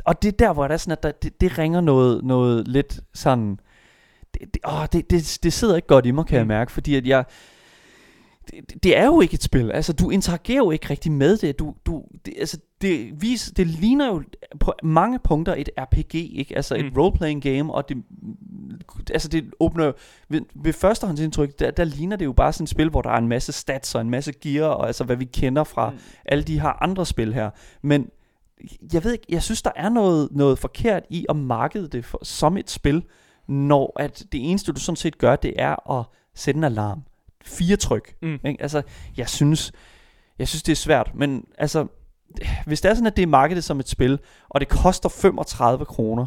Og 0.04 0.22
det 0.22 0.28
er 0.28 0.37
der, 0.37 0.52
hvor 0.52 0.68
det 0.68 0.74
er 0.74 0.78
sådan, 0.78 0.92
at 0.92 1.02
der, 1.02 1.12
det, 1.12 1.40
det 1.40 1.59
ringer 1.59 1.80
noget, 1.80 2.24
noget 2.24 2.68
lidt 2.68 3.00
sådan... 3.14 3.59
Det, 4.35 4.54
det, 4.54 4.62
åh, 4.66 4.87
det, 4.92 5.11
det, 5.11 5.38
det 5.42 5.52
sidder 5.52 5.76
ikke 5.76 5.88
godt 5.88 6.07
i 6.07 6.11
mig, 6.11 6.26
kan 6.26 6.37
mm. 6.37 6.38
jeg 6.38 6.46
mærke, 6.46 6.72
fordi 6.72 6.94
at 6.94 7.07
jeg... 7.07 7.24
Det, 8.50 8.83
det 8.83 8.96
er 8.98 9.07
jo 9.07 9.20
ikke 9.20 9.35
et 9.35 9.42
spil. 9.42 9.70
Altså, 9.70 9.92
du 9.92 10.11
interagerer 10.11 10.57
jo 10.59 10.70
ikke 10.70 10.90
rigtig 10.90 11.12
med 11.12 11.37
det. 11.37 11.59
Du, 11.59 11.74
du, 11.87 12.04
det, 12.26 12.35
altså, 12.38 12.59
det, 12.80 13.22
vis, 13.22 13.52
det 13.57 13.66
ligner 13.66 14.07
jo 14.09 14.22
på 14.61 14.72
mange 14.83 15.18
punkter 15.18 15.54
et 15.59 15.70
RPG, 15.78 16.14
ikke? 16.14 16.57
Altså 16.57 16.74
et 16.74 16.85
Mm. 16.85 17.00
role-playing 17.00 17.40
game, 17.40 17.74
og 17.74 17.88
det, 17.88 17.96
altså 19.11 19.28
det 19.28 19.44
åbner 19.61 19.92
ved, 20.28 20.40
ved 20.54 20.72
førstehåndsindtryk, 20.72 21.59
der, 21.59 21.70
der 21.70 21.85
ligner 21.85 22.16
det 22.16 22.24
jo 22.24 22.33
bare 22.33 22.52
sådan 22.52 22.64
et 22.64 22.68
spil, 22.68 22.88
hvor 22.90 23.02
der 23.02 23.11
er 23.11 23.18
en 23.18 23.28
masse 23.28 23.52
stats 23.52 23.94
og 23.94 24.00
en 24.00 24.11
masse 24.11 24.33
gear, 24.33 24.68
og 24.68 24.87
altså 24.87 25.04
hvad 25.04 25.16
vi 25.16 25.24
kender 25.24 25.64
fra 25.64 25.90
mm. 25.90 25.96
alle 26.24 26.44
de 26.44 26.61
her 26.61 26.83
andre 26.83 27.07
spil 27.07 27.35
her. 27.35 27.50
Men 27.83 28.09
jeg 28.92 29.04
ved 29.04 29.12
ikke, 29.12 29.26
jeg 29.28 29.42
synes, 29.42 29.62
der 29.62 29.70
er 29.76 29.88
noget, 29.88 30.28
noget 30.33 30.59
forkert 30.59 31.02
i 31.11 31.26
at 31.28 31.37
markede 31.37 31.88
det 31.88 32.04
for, 32.04 32.24
som 32.24 32.57
et 32.57 32.70
spil, 32.70 33.02
når 33.48 33.92
at 34.00 34.24
det 34.33 34.50
eneste, 34.50 34.72
du 34.72 34.80
sådan 34.80 34.96
set 34.96 35.18
gør, 35.18 35.37
det 35.37 35.52
er 35.57 35.98
at 35.98 36.04
sætte 36.35 36.59
en 36.59 36.64
alarm. 36.64 37.02
Fire 37.44 37.76
tryk. 37.76 38.14
Mm. 38.22 38.38
Ikke? 38.44 38.62
Altså, 38.62 38.83
jeg 39.16 39.28
synes, 39.28 39.72
jeg 40.38 40.48
synes, 40.48 40.62
det 40.62 40.72
er 40.72 40.76
svært, 40.76 41.11
men 41.14 41.44
altså, 41.59 41.87
hvis 42.66 42.80
det 42.80 42.90
er 42.90 42.94
sådan, 42.94 43.07
at 43.07 43.16
det 43.16 43.22
er 43.22 43.26
markedet 43.26 43.64
som 43.64 43.80
et 43.80 43.88
spil, 43.88 44.18
og 44.48 44.61
det 44.61 44.68
koster 44.68 45.09
35 45.09 45.85
kroner, 45.85 46.26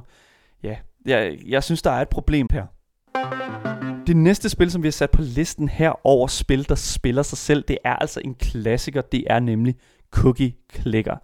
ja, 0.63 0.75
jeg, 1.05 1.37
jeg 1.47 1.63
synes, 1.63 1.81
der 1.81 1.91
er 1.91 2.01
et 2.01 2.09
problem 2.09 2.47
her. 2.51 2.65
Det 4.07 4.17
næste 4.17 4.49
spil, 4.49 4.71
som 4.71 4.83
vi 4.83 4.87
har 4.87 4.91
sat 4.91 5.11
på 5.11 5.21
listen 5.21 5.69
her 5.69 6.05
over 6.07 6.27
spil, 6.27 6.69
der 6.69 6.75
spiller 6.75 7.23
sig 7.23 7.37
selv, 7.37 7.63
det 7.67 7.77
er 7.83 7.95
altså 7.95 8.21
en 8.25 8.35
klassiker, 8.35 9.01
det 9.01 9.23
er 9.27 9.39
nemlig 9.39 9.75
Cookie 10.11 10.53
Clicker. 10.75 11.17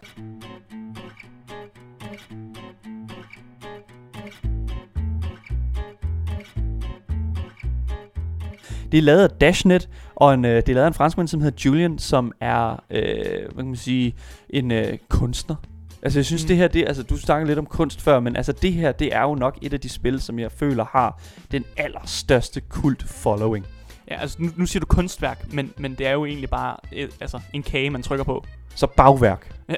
Det 8.94 9.00
er 9.00 9.04
lavet 9.04 9.24
af 9.24 9.30
Dashnet, 9.30 9.90
og 10.16 10.34
en, 10.34 10.46
øh, 10.46 10.56
det 10.56 10.70
er 10.70 10.74
lavet 10.74 10.84
af 10.86 10.88
en 10.88 10.94
franskmand, 10.94 11.28
som 11.28 11.42
hedder 11.42 11.62
Julian, 11.66 12.00
som 12.00 12.32
er, 12.42 12.84
øh, 12.92 13.02
hvad 13.26 13.58
kan 13.58 13.66
man 13.66 13.76
sige, 13.76 14.16
en 14.50 14.72
øh, 14.72 14.98
kunstner. 15.10 15.56
Altså 16.04 16.20
jeg 16.20 16.26
synes 16.26 16.44
Mm. 16.44 16.48
det 16.48 16.58
her, 16.58 16.68
det, 16.68 16.86
altså 16.88 17.04
du 17.04 17.18
snakkede 17.18 17.48
lidt 17.48 17.60
om 17.60 17.66
kunst 17.66 18.02
før, 18.02 18.20
men 18.20 18.36
altså 18.36 18.52
det 18.52 18.74
her, 18.74 18.92
det 18.92 19.16
er 19.16 19.22
jo 19.22 19.36
nok 19.36 19.58
et 19.62 19.74
af 19.74 19.80
de 19.80 19.90
spil, 19.90 20.22
som 20.22 20.40
jeg 20.40 20.52
føler 20.52 20.86
har 20.92 21.22
den 21.52 21.66
allerstørste 21.78 22.62
kult 22.62 23.04
following. 23.04 23.66
Ja, 24.12 24.22
altså 24.22 24.38
nu, 24.40 24.50
nu 24.56 24.66
siger 24.66 24.80
du 24.80 24.86
kunstværk, 24.86 25.54
men, 25.54 25.74
men 25.78 25.96
det 25.96 26.08
er 26.08 26.12
jo 26.12 26.26
egentlig 26.26 26.50
bare 26.50 26.76
et, 26.92 27.10
altså, 27.22 27.40
en 27.54 27.64
kage, 27.64 27.90
man 27.90 28.04
trykker 28.04 28.24
på. 28.24 28.46
Så 28.76 28.88
bagværk. 28.88 29.56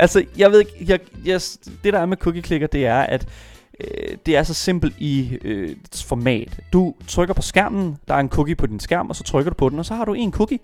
Altså, 0.00 0.24
jeg 0.38 0.50
ved 0.52 0.58
ikke, 0.58 0.72
jeg, 0.86 1.00
jeg, 1.24 1.40
det 1.84 1.92
der 1.92 1.98
er 1.98 2.06
med 2.06 2.16
Cookie 2.16 2.42
Clicker, 2.42 2.66
det 2.66 2.86
er, 2.86 3.00
at 3.00 3.28
øh, 3.80 4.16
det 4.26 4.36
er 4.36 4.42
så 4.42 4.54
simpelt 4.54 4.94
i 4.98 5.38
øh, 5.44 5.76
format. 6.04 6.60
Du 6.72 6.94
trykker 7.08 7.34
på 7.34 7.42
skærmen, 7.42 7.96
der 8.08 8.14
er 8.14 8.18
en 8.18 8.28
cookie 8.28 8.54
på 8.54 8.66
din 8.66 8.80
skærm, 8.80 9.08
og 9.08 9.16
så 9.16 9.24
trykker 9.24 9.50
du 9.50 9.54
på 9.54 9.68
den, 9.68 9.78
og 9.78 9.86
så 9.86 9.94
har 9.94 10.04
du 10.04 10.14
en 10.14 10.32
cookie. 10.32 10.58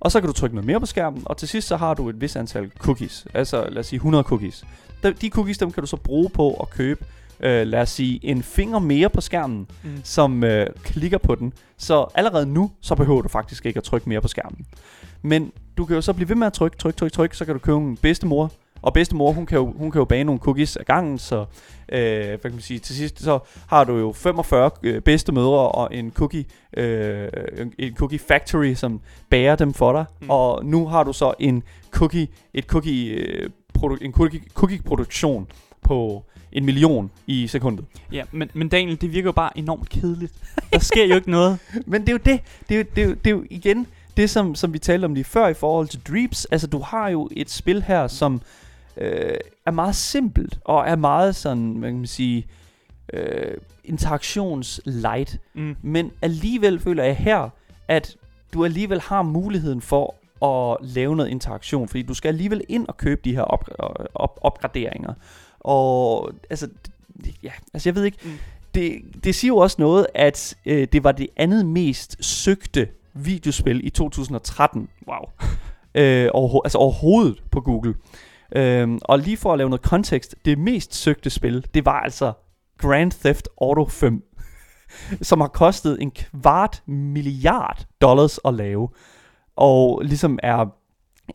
Og 0.00 0.12
så 0.12 0.20
kan 0.20 0.26
du 0.26 0.32
trykke 0.32 0.56
noget 0.56 0.66
mere 0.66 0.80
på 0.80 0.86
skærmen, 0.86 1.22
og 1.26 1.36
til 1.36 1.48
sidst 1.48 1.68
så 1.68 1.76
har 1.76 1.94
du 1.94 2.08
et 2.08 2.20
vis 2.20 2.36
antal 2.36 2.70
cookies. 2.78 3.26
Altså 3.34 3.66
lad 3.68 3.78
os 3.78 3.86
sige 3.86 3.96
100 3.96 4.24
cookies. 4.24 4.64
De, 5.02 5.12
de 5.12 5.28
cookies, 5.28 5.58
dem 5.58 5.72
kan 5.72 5.80
du 5.82 5.86
så 5.86 5.96
bruge 5.96 6.30
på 6.30 6.52
at 6.54 6.70
købe 6.70 7.04
øh, 7.40 7.66
lad 7.66 7.80
os 7.80 7.90
sige, 7.90 8.20
en 8.22 8.42
finger 8.42 8.78
mere 8.78 9.10
på 9.10 9.20
skærmen, 9.20 9.66
Mm. 9.84 9.90
som 10.04 10.44
øh, 10.44 10.66
klikker 10.84 11.18
på 11.18 11.34
den. 11.34 11.52
Så 11.78 12.06
allerede 12.14 12.46
nu, 12.46 12.70
så 12.80 12.94
behøver 12.94 13.22
du 13.22 13.28
faktisk 13.28 13.66
ikke 13.66 13.78
at 13.78 13.84
trykke 13.84 14.08
mere 14.08 14.20
på 14.20 14.28
skærmen. 14.28 14.66
Men 15.22 15.52
du 15.76 15.84
kan 15.84 15.96
jo 15.96 16.02
så 16.02 16.12
blive 16.12 16.28
ved 16.28 16.36
med 16.36 16.46
at 16.46 16.52
trykke, 16.52 16.76
tryk, 16.76 16.96
tryk, 16.96 17.12
tryk, 17.12 17.34
så 17.34 17.44
kan 17.44 17.54
du 17.54 17.58
købe 17.58 17.78
en 17.78 17.96
bedstemor. 17.96 18.52
Og 18.82 18.92
bedstemor, 18.92 19.32
hun 19.32 19.46
kan 19.46 19.58
jo, 19.58 19.72
hun 19.76 19.90
kan 19.90 19.98
jo 19.98 20.04
bage 20.04 20.24
nogle 20.24 20.40
cookies 20.40 20.76
ad 20.76 20.84
gangen, 20.84 21.18
så 21.18 21.44
øh, 21.92 22.26
hvad 22.26 22.38
kan 22.38 22.52
man 22.52 22.60
sige, 22.60 22.78
til 22.78 22.96
sidst 22.96 23.22
så 23.22 23.38
har 23.68 23.84
du 23.84 23.96
jo 23.98 24.12
45 24.12 24.70
øh, 24.82 25.00
bedstemødre 25.02 25.68
og 25.68 25.88
en 25.94 26.10
cookie, 26.10 26.44
øh, 26.76 27.28
en- 27.78 27.94
cookie 27.96 28.18
factory, 28.18 28.74
som 28.74 29.00
bager 29.30 29.56
dem 29.56 29.74
for 29.74 29.92
dig. 29.92 30.04
Mm. 30.20 30.30
Og 30.30 30.64
nu 30.64 30.86
har 30.86 31.04
du 31.04 31.12
så 31.12 31.34
en 31.38 31.62
cookie, 31.90 32.28
et 32.54 32.64
cookie, 32.64 33.10
øh, 33.14 33.50
produ- 33.78 33.98
en 34.04 34.12
cookie, 34.12 34.40
cookie 34.54 34.82
produktion 34.82 35.46
på 35.82 36.24
en 36.52 36.64
million 36.64 37.10
i 37.26 37.46
sekundet. 37.46 37.84
Ja, 38.12 38.22
men, 38.32 38.50
men 38.54 38.68
Daniel, 38.68 39.00
det 39.00 39.12
virker 39.12 39.28
jo 39.28 39.32
bare 39.32 39.58
enormt 39.58 39.88
kedeligt. 39.88 40.32
Der 40.72 40.78
sker 40.78 41.04
jo 41.06 41.14
ikke 41.14 41.30
noget. 41.30 41.58
Men 41.86 42.00
det 42.00 42.08
er 42.08 42.12
jo 42.12 42.18
det. 42.24 42.40
Det 42.68 42.74
er 42.74 42.78
jo, 42.78 42.84
det 42.96 43.02
er 43.04 43.06
jo, 43.08 43.14
det 43.14 43.26
er 43.26 43.30
jo 43.30 43.44
igen 43.50 43.86
det, 44.16 44.30
som, 44.30 44.54
som 44.54 44.72
vi 44.72 44.78
talte 44.78 45.04
om 45.04 45.14
lige 45.14 45.24
før 45.24 45.48
i 45.48 45.54
forhold 45.54 45.88
til 45.88 46.00
Dreeps. 46.08 46.44
Altså, 46.44 46.66
du 46.66 46.78
har 46.78 47.08
jo 47.08 47.28
et 47.32 47.50
spil 47.50 47.82
her, 47.82 48.06
som 48.08 48.40
øh, 48.96 49.36
er 49.66 49.70
meget 49.70 49.94
simpelt, 49.94 50.58
og 50.64 50.84
er 50.86 50.96
meget 50.96 51.36
sådan, 51.36 51.72
hvad 51.72 51.90
kan 51.90 51.98
man 51.98 52.06
sige, 52.06 52.46
øh, 53.12 53.56
interaktionslight. 53.84 55.40
Mm. 55.54 55.76
Men 55.82 56.12
alligevel 56.22 56.80
føler 56.80 57.04
jeg 57.04 57.16
her, 57.16 57.48
at 57.88 58.16
du 58.52 58.64
alligevel 58.64 59.00
har 59.00 59.22
muligheden 59.22 59.80
for 59.80 60.14
at 60.44 60.76
lave 60.80 61.16
noget 61.16 61.30
interaktion, 61.30 61.88
fordi 61.88 62.02
du 62.02 62.14
skal 62.14 62.28
alligevel 62.28 62.64
ind 62.68 62.86
og 62.88 62.96
købe 62.96 63.20
de 63.24 63.34
her 63.34 63.42
op, 63.42 63.68
op, 64.14 64.38
opgraderinger. 64.42 65.14
Og 65.60 66.30
altså, 66.50 66.68
ja, 67.42 67.50
altså 67.74 67.88
jeg 67.88 67.94
ved 67.94 68.04
ikke, 68.04 68.18
mm. 68.24 68.30
det, 68.74 69.02
det 69.24 69.34
siger 69.34 69.48
jo 69.48 69.56
også 69.56 69.76
noget, 69.78 70.06
at 70.14 70.56
øh, 70.66 70.88
det 70.92 71.04
var 71.04 71.12
det 71.12 71.28
andet 71.36 71.66
mest 71.66 72.24
søgte 72.24 72.88
videospil 73.14 73.86
i 73.86 73.90
2013. 73.90 74.88
Wow. 75.08 75.30
Øh, 75.94 76.26
overho- 76.26 76.60
altså 76.64 76.78
overhovedet 76.78 77.42
på 77.50 77.60
Google. 77.60 77.94
Øhm, 78.56 78.98
og 79.02 79.18
lige 79.18 79.36
for 79.36 79.52
at 79.52 79.58
lave 79.58 79.70
noget 79.70 79.82
kontekst, 79.82 80.36
det 80.44 80.58
mest 80.58 80.94
søgte 80.94 81.30
spil, 81.30 81.66
det 81.74 81.84
var 81.84 82.00
altså 82.00 82.32
Grand 82.78 83.12
Theft 83.12 83.48
Auto 83.60 83.84
5, 83.84 84.22
som 85.22 85.40
har 85.40 85.48
kostet 85.48 86.02
en 86.02 86.10
kvart 86.10 86.82
milliard 86.86 87.86
dollars 88.00 88.38
at 88.44 88.54
lave, 88.54 88.88
og 89.56 90.02
ligesom 90.04 90.38
er 90.42 90.66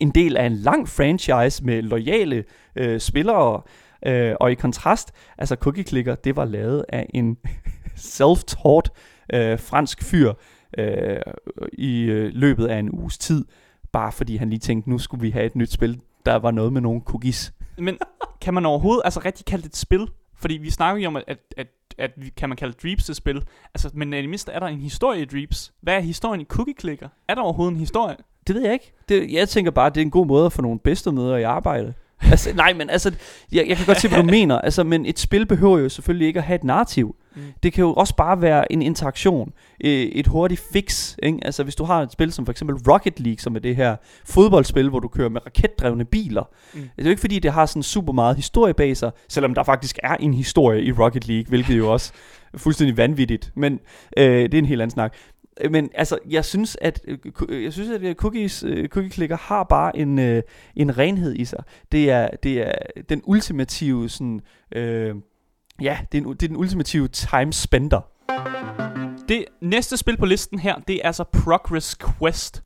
en 0.00 0.10
del 0.10 0.36
af 0.36 0.46
en 0.46 0.52
lang 0.52 0.88
franchise 0.88 1.64
med 1.64 1.82
loyale 1.82 2.44
øh, 2.76 3.00
spillere, 3.00 3.62
øh, 4.06 4.34
og 4.40 4.52
i 4.52 4.54
kontrast, 4.54 5.12
altså 5.38 5.54
Cookie 5.54 5.84
Clicker, 5.84 6.14
det 6.14 6.36
var 6.36 6.44
lavet 6.44 6.84
af 6.88 7.06
en 7.14 7.36
self-taught 8.16 8.88
øh, 9.34 9.58
fransk 9.58 10.02
fyr 10.02 10.32
øh, 10.78 11.20
i 11.72 12.02
øh, 12.02 12.30
løbet 12.34 12.66
af 12.66 12.78
en 12.78 12.90
uges 12.92 13.18
tid, 13.18 13.44
bare 13.92 14.12
fordi 14.12 14.36
han 14.36 14.50
lige 14.50 14.60
tænkte, 14.60 14.90
nu 14.90 14.98
skulle 14.98 15.20
vi 15.20 15.30
have 15.30 15.46
et 15.46 15.56
nyt 15.56 15.72
spil, 15.72 16.00
der 16.28 16.36
var 16.36 16.50
noget 16.50 16.72
med 16.72 16.80
nogle 16.80 17.00
cookies. 17.00 17.52
Men 17.78 17.98
kan 18.40 18.54
man 18.54 18.66
overhovedet 18.66 19.02
altså 19.04 19.20
rigtig 19.24 19.46
kalde 19.46 19.62
det 19.62 19.68
et 19.68 19.76
spil? 19.76 20.08
Fordi 20.36 20.54
vi 20.54 20.70
snakker 20.70 21.02
jo 21.02 21.08
om, 21.08 21.16
at, 21.16 21.24
at, 21.26 21.38
at, 21.56 21.66
at 21.98 22.10
kan 22.36 22.48
man 22.48 22.56
kalde 22.56 22.74
Dreeps 22.82 23.10
et 23.10 23.16
spil. 23.16 23.42
Altså, 23.74 23.90
men 23.94 24.12
i 24.12 24.16
det 24.16 24.28
mindste 24.28 24.52
er 24.52 24.60
der 24.60 24.66
en 24.66 24.80
historie 24.80 25.22
i 25.22 25.24
Dreeps. 25.24 25.72
Hvad 25.80 25.94
er 25.94 26.00
historien 26.00 26.40
i 26.40 26.44
Cookie 26.44 26.74
Clicker? 26.80 27.08
Er 27.28 27.34
der 27.34 27.42
overhovedet 27.42 27.72
en 27.72 27.80
historie? 27.80 28.16
Det 28.46 28.54
ved 28.54 28.62
jeg 28.62 28.72
ikke. 28.72 28.92
Det, 29.08 29.32
jeg 29.32 29.48
tænker 29.48 29.70
bare, 29.70 29.86
at 29.86 29.94
det 29.94 30.00
er 30.00 30.04
en 30.04 30.10
god 30.10 30.26
måde 30.26 30.46
at 30.46 30.52
få 30.52 30.62
nogle 30.62 30.78
bedstemøder 30.78 31.36
i 31.36 31.42
arbejde. 31.42 31.94
altså, 32.20 32.54
nej, 32.54 32.72
men 32.72 32.90
altså, 32.90 33.14
jeg, 33.52 33.68
jeg 33.68 33.76
kan 33.76 33.86
godt 33.86 34.00
se, 34.00 34.08
hvad 34.08 34.18
du 34.18 34.24
mener. 34.38 34.58
Altså, 34.58 34.84
men 34.84 35.06
et 35.06 35.18
spil 35.18 35.46
behøver 35.46 35.78
jo 35.78 35.88
selvfølgelig 35.88 36.26
ikke 36.26 36.38
at 36.38 36.44
have 36.44 36.54
et 36.54 36.64
narrativ. 36.64 37.16
Mm. 37.36 37.42
Det 37.62 37.72
kan 37.72 37.82
jo 37.84 37.94
også 37.94 38.16
bare 38.16 38.42
være 38.42 38.72
en 38.72 38.82
interaktion. 38.82 39.52
øh, 39.84 39.90
Et 39.90 40.26
hurtigt 40.26 40.62
fix. 40.72 41.16
Ikke? 41.22 41.38
Altså, 41.42 41.62
hvis 41.62 41.74
du 41.76 41.84
har 41.84 42.02
et 42.02 42.12
spil 42.12 42.32
som 42.32 42.46
for 42.46 42.50
eksempel 42.50 42.76
Rocket 42.92 43.20
League, 43.20 43.38
som 43.38 43.56
er 43.56 43.60
det 43.60 43.76
her 43.76 43.96
fodboldspil, 44.24 44.88
hvor 44.88 45.00
du 45.00 45.08
kører 45.08 45.28
med 45.28 45.46
raketdrevne 45.46 46.04
biler. 46.04 46.50
Mm. 46.74 46.80
Det 46.80 46.90
er 46.98 47.04
jo 47.04 47.10
ikke 47.10 47.20
fordi, 47.20 47.38
det 47.38 47.52
har 47.52 47.66
sådan 47.66 47.82
super 47.82 48.12
meget 48.12 48.36
historie 48.36 48.74
bag 48.74 48.96
sig, 48.96 49.10
selvom 49.28 49.54
der 49.54 49.62
faktisk 49.62 49.98
er 50.02 50.14
en 50.14 50.34
historie 50.34 50.82
i 50.82 50.92
Rocket 50.92 51.28
League, 51.28 51.48
hvilket 51.48 51.78
jo 51.78 51.92
også 51.92 52.12
er 52.52 52.58
fuldstændig 52.58 52.96
vanvittigt. 52.96 53.52
Men 53.56 53.80
øh, 54.16 54.42
det 54.42 54.54
er 54.54 54.58
en 54.58 54.64
helt 54.66 54.82
anden 54.82 54.94
snak. 54.94 55.14
Øh, 55.60 55.72
Men 55.72 55.90
altså, 55.94 56.18
jeg 56.30 56.44
synes, 56.44 56.76
at 56.80 57.00
øh, 57.48 57.62
jeg 57.64 57.72
synes, 57.72 57.90
at 57.90 58.16
cookies, 58.16 58.64
Cookie 58.86 59.10
Clicker 59.10 59.36
har 59.36 59.64
bare 59.64 59.96
en, 59.96 60.18
en 60.76 60.98
renhed 60.98 61.34
i 61.34 61.44
sig. 61.44 61.64
Det 61.92 62.10
er, 62.10 62.28
det 62.42 62.66
er 62.68 62.72
den 63.08 63.22
ultimative 63.24 64.08
sådan, 64.08 64.40
øh, 64.74 65.14
ja, 65.82 65.98
det 66.12 66.18
er, 66.18 66.22
en, 66.22 66.32
det 66.32 66.42
er 66.42 66.48
den 66.48 66.56
ultimative 66.56 67.08
time 67.08 67.52
spender. 67.52 68.00
Det 69.28 69.44
næste 69.60 69.96
spil 69.96 70.16
på 70.16 70.26
listen 70.26 70.58
her, 70.58 70.74
det 70.88 70.96
er 70.96 71.06
altså 71.06 71.24
Progress 71.24 71.96
Quest. 71.96 72.62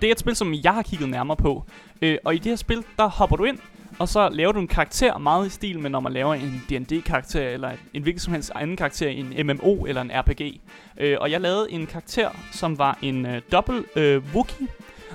Det 0.00 0.06
er 0.06 0.12
et 0.12 0.18
spil, 0.18 0.36
som 0.36 0.54
jeg 0.54 0.74
har 0.74 0.82
kigget 0.82 1.08
nærmere 1.08 1.36
på. 1.36 1.64
Øh, 2.02 2.18
og 2.24 2.34
i 2.34 2.38
det 2.38 2.46
her 2.46 2.56
spil, 2.56 2.84
der 2.96 3.06
hopper 3.06 3.36
du 3.36 3.44
ind, 3.44 3.58
og 3.98 4.08
så 4.08 4.28
laver 4.28 4.52
du 4.52 4.60
en 4.60 4.68
karakter 4.68 5.18
meget 5.18 5.46
i 5.46 5.50
stil 5.50 5.78
med, 5.78 5.90
når 5.90 6.00
man 6.00 6.12
laver 6.12 6.34
en 6.34 6.62
D&D-karakter, 6.70 7.48
eller 7.48 7.70
en 7.94 8.02
hvilken 8.02 8.20
som 8.20 8.32
helst 8.32 8.52
anden 8.54 8.76
karakter 8.76 9.08
i 9.08 9.20
en 9.20 9.46
MMO 9.46 9.84
eller 9.84 10.02
en 10.02 10.10
RPG. 10.14 10.60
Øh, 11.00 11.16
og 11.20 11.30
jeg 11.30 11.40
lavede 11.40 11.70
en 11.70 11.86
karakter, 11.86 12.30
som 12.52 12.78
var 12.78 12.98
en 13.02 13.26
øh, 13.26 13.42
dobbelt 13.52 13.86
øh, 13.96 14.22
Wookie, 14.34 14.68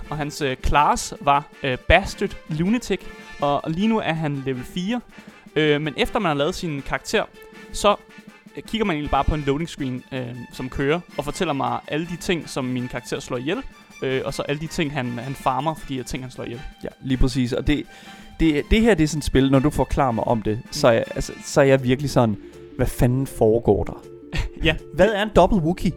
og 0.09 0.17
hans 0.17 0.41
øh, 0.41 0.57
class 0.65 1.13
var 1.21 1.43
øh, 1.63 1.77
Bastard 1.77 2.37
Lunatic, 2.49 2.99
og, 3.41 3.65
og 3.65 3.71
lige 3.71 3.87
nu 3.87 3.99
er 3.99 4.13
han 4.13 4.43
level 4.45 4.63
4. 4.63 5.01
Øh, 5.55 5.81
men 5.81 5.93
efter 5.97 6.19
man 6.19 6.29
har 6.29 6.35
lavet 6.35 6.55
sin 6.55 6.81
karakter, 6.81 7.23
så 7.71 7.95
øh, 8.57 8.63
kigger 8.63 8.85
man 8.85 8.95
egentlig 8.95 9.11
bare 9.11 9.23
på 9.23 9.35
en 9.35 9.41
loading 9.41 9.69
screen, 9.69 10.03
øh, 10.11 10.35
som 10.53 10.69
kører, 10.69 10.99
og 11.17 11.23
fortæller 11.23 11.53
mig 11.53 11.79
alle 11.87 12.07
de 12.07 12.15
ting, 12.15 12.49
som 12.49 12.65
min 12.65 12.87
karakter 12.87 13.19
slår 13.19 13.37
ihjel, 13.37 13.63
øh, 14.01 14.21
og 14.25 14.33
så 14.33 14.41
alle 14.41 14.59
de 14.59 14.67
ting, 14.67 14.93
han, 14.93 15.05
han 15.05 15.35
farmer 15.35 15.73
for 15.73 15.87
de 15.87 16.03
ting, 16.03 16.23
han 16.23 16.31
slår 16.31 16.45
ihjel. 16.45 16.61
Ja, 16.83 16.89
lige 17.01 17.17
præcis. 17.17 17.53
Og 17.53 17.67
det, 17.67 17.83
det, 18.39 18.63
det 18.71 18.81
her 18.81 18.93
det 18.93 19.03
er 19.03 19.07
sådan 19.07 19.19
et 19.19 19.23
spil, 19.23 19.51
når 19.51 19.59
du 19.59 19.69
forklarer 19.69 20.11
mig 20.11 20.23
om 20.23 20.41
det, 20.41 20.59
så 20.71 20.87
er, 20.87 20.91
jeg, 20.91 21.03
altså, 21.15 21.33
så 21.43 21.61
er 21.61 21.65
jeg 21.65 21.83
virkelig 21.83 22.09
sådan, 22.09 22.37
hvad 22.77 22.87
fanden 22.87 23.27
foregår 23.27 23.83
der? 23.83 24.03
Ja, 24.63 24.75
Hvad 24.93 25.09
er 25.13 25.23
en 25.23 25.29
dobbelt 25.35 25.63
Wookie? 25.63 25.91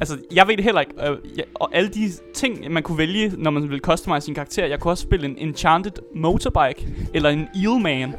Altså, 0.00 0.18
jeg 0.34 0.48
ved 0.48 0.56
det 0.56 0.64
heller 0.64 0.80
ikke. 0.80 0.94
Øh, 1.10 1.38
ja, 1.38 1.42
og 1.54 1.70
alle 1.74 1.88
de 1.88 2.10
ting, 2.34 2.72
man 2.72 2.82
kunne 2.82 2.98
vælge, 2.98 3.32
når 3.38 3.50
man 3.50 3.62
ville 3.62 3.80
customize 3.80 4.24
sin 4.24 4.34
karakter. 4.34 4.66
Jeg 4.66 4.80
kunne 4.80 4.92
også 4.92 5.02
spille 5.02 5.26
en 5.26 5.34
Enchanted 5.38 5.92
Motorbike, 6.14 6.88
eller 7.14 7.30
en 7.30 7.48
Eelman. 7.56 8.14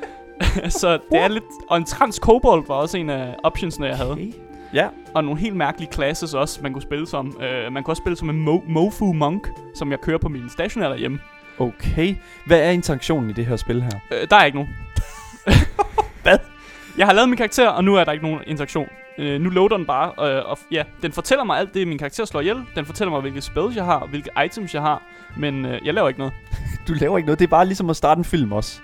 så 0.80 0.98
det 1.10 1.20
er 1.20 1.28
lidt... 1.28 1.44
Og 1.70 1.76
en 1.76 1.84
Trans 1.84 2.18
Kobold 2.18 2.66
var 2.66 2.74
også 2.74 2.98
en 2.98 3.10
af 3.10 3.34
optionsene, 3.44 3.86
jeg 3.86 3.96
havde. 3.96 4.10
Okay. 4.10 4.32
Ja, 4.74 4.88
Og 5.18 5.24
nogle 5.24 5.40
helt 5.40 5.56
mærkelige 5.56 5.92
classes 5.92 6.34
også, 6.34 6.60
man 6.62 6.72
kunne 6.72 6.82
spille 6.82 7.06
som. 7.06 7.26
Uh, 7.36 7.72
man 7.72 7.82
kunne 7.82 7.92
også 7.92 8.00
spille 8.02 8.16
som 8.16 8.30
en 8.30 8.48
Mo- 8.48 8.70
Mofu 8.72 9.12
Monk, 9.12 9.48
som 9.74 9.90
jeg 9.90 10.00
kører 10.00 10.18
på 10.18 10.28
min 10.28 10.50
stationær 10.50 10.88
derhjemme. 10.88 11.18
okay. 11.58 12.14
Hvad 12.46 12.60
er 12.60 12.70
interaktionen 12.70 13.30
i 13.30 13.32
det 13.32 13.46
her 13.46 13.56
spil 13.56 13.82
her? 13.82 13.90
Uh, 14.10 14.28
der 14.30 14.36
er 14.36 14.44
ikke 14.44 14.58
nogen. 14.58 14.74
Hvad? 16.22 16.38
Jeg 16.98 17.06
har 17.06 17.12
lavet 17.12 17.28
min 17.28 17.36
karakter, 17.36 17.68
og 17.68 17.84
nu 17.84 17.94
er 17.96 18.04
der 18.04 18.12
ikke 18.12 18.24
nogen 18.24 18.40
interaktion. 18.46 18.88
Uh, 19.18 19.24
nu 19.24 19.50
loader 19.50 19.76
den 19.76 19.86
bare, 19.86 20.08
uh, 20.42 20.50
og 20.50 20.58
ja, 20.70 20.82
den 21.02 21.12
fortæller 21.12 21.44
mig 21.44 21.58
alt 21.58 21.74
det, 21.74 21.88
min 21.88 21.98
karakter 21.98 22.24
slår 22.24 22.40
ihjel. 22.40 22.64
Den 22.74 22.84
fortæller 22.86 23.10
mig, 23.10 23.20
hvilke 23.20 23.40
spells 23.40 23.76
jeg 23.76 23.84
har, 23.84 24.06
hvilke 24.06 24.30
items 24.44 24.74
jeg 24.74 24.82
har. 24.82 25.02
Men 25.36 25.64
uh, 25.64 25.86
jeg 25.86 25.94
laver 25.94 26.08
ikke 26.08 26.20
noget. 26.20 26.34
Du 26.88 26.92
laver 26.92 27.18
ikke 27.18 27.26
noget, 27.26 27.38
det 27.38 27.44
er 27.44 27.50
bare 27.50 27.66
ligesom 27.66 27.90
at 27.90 27.96
starte 27.96 28.18
en 28.18 28.24
film 28.24 28.52
også. 28.52 28.80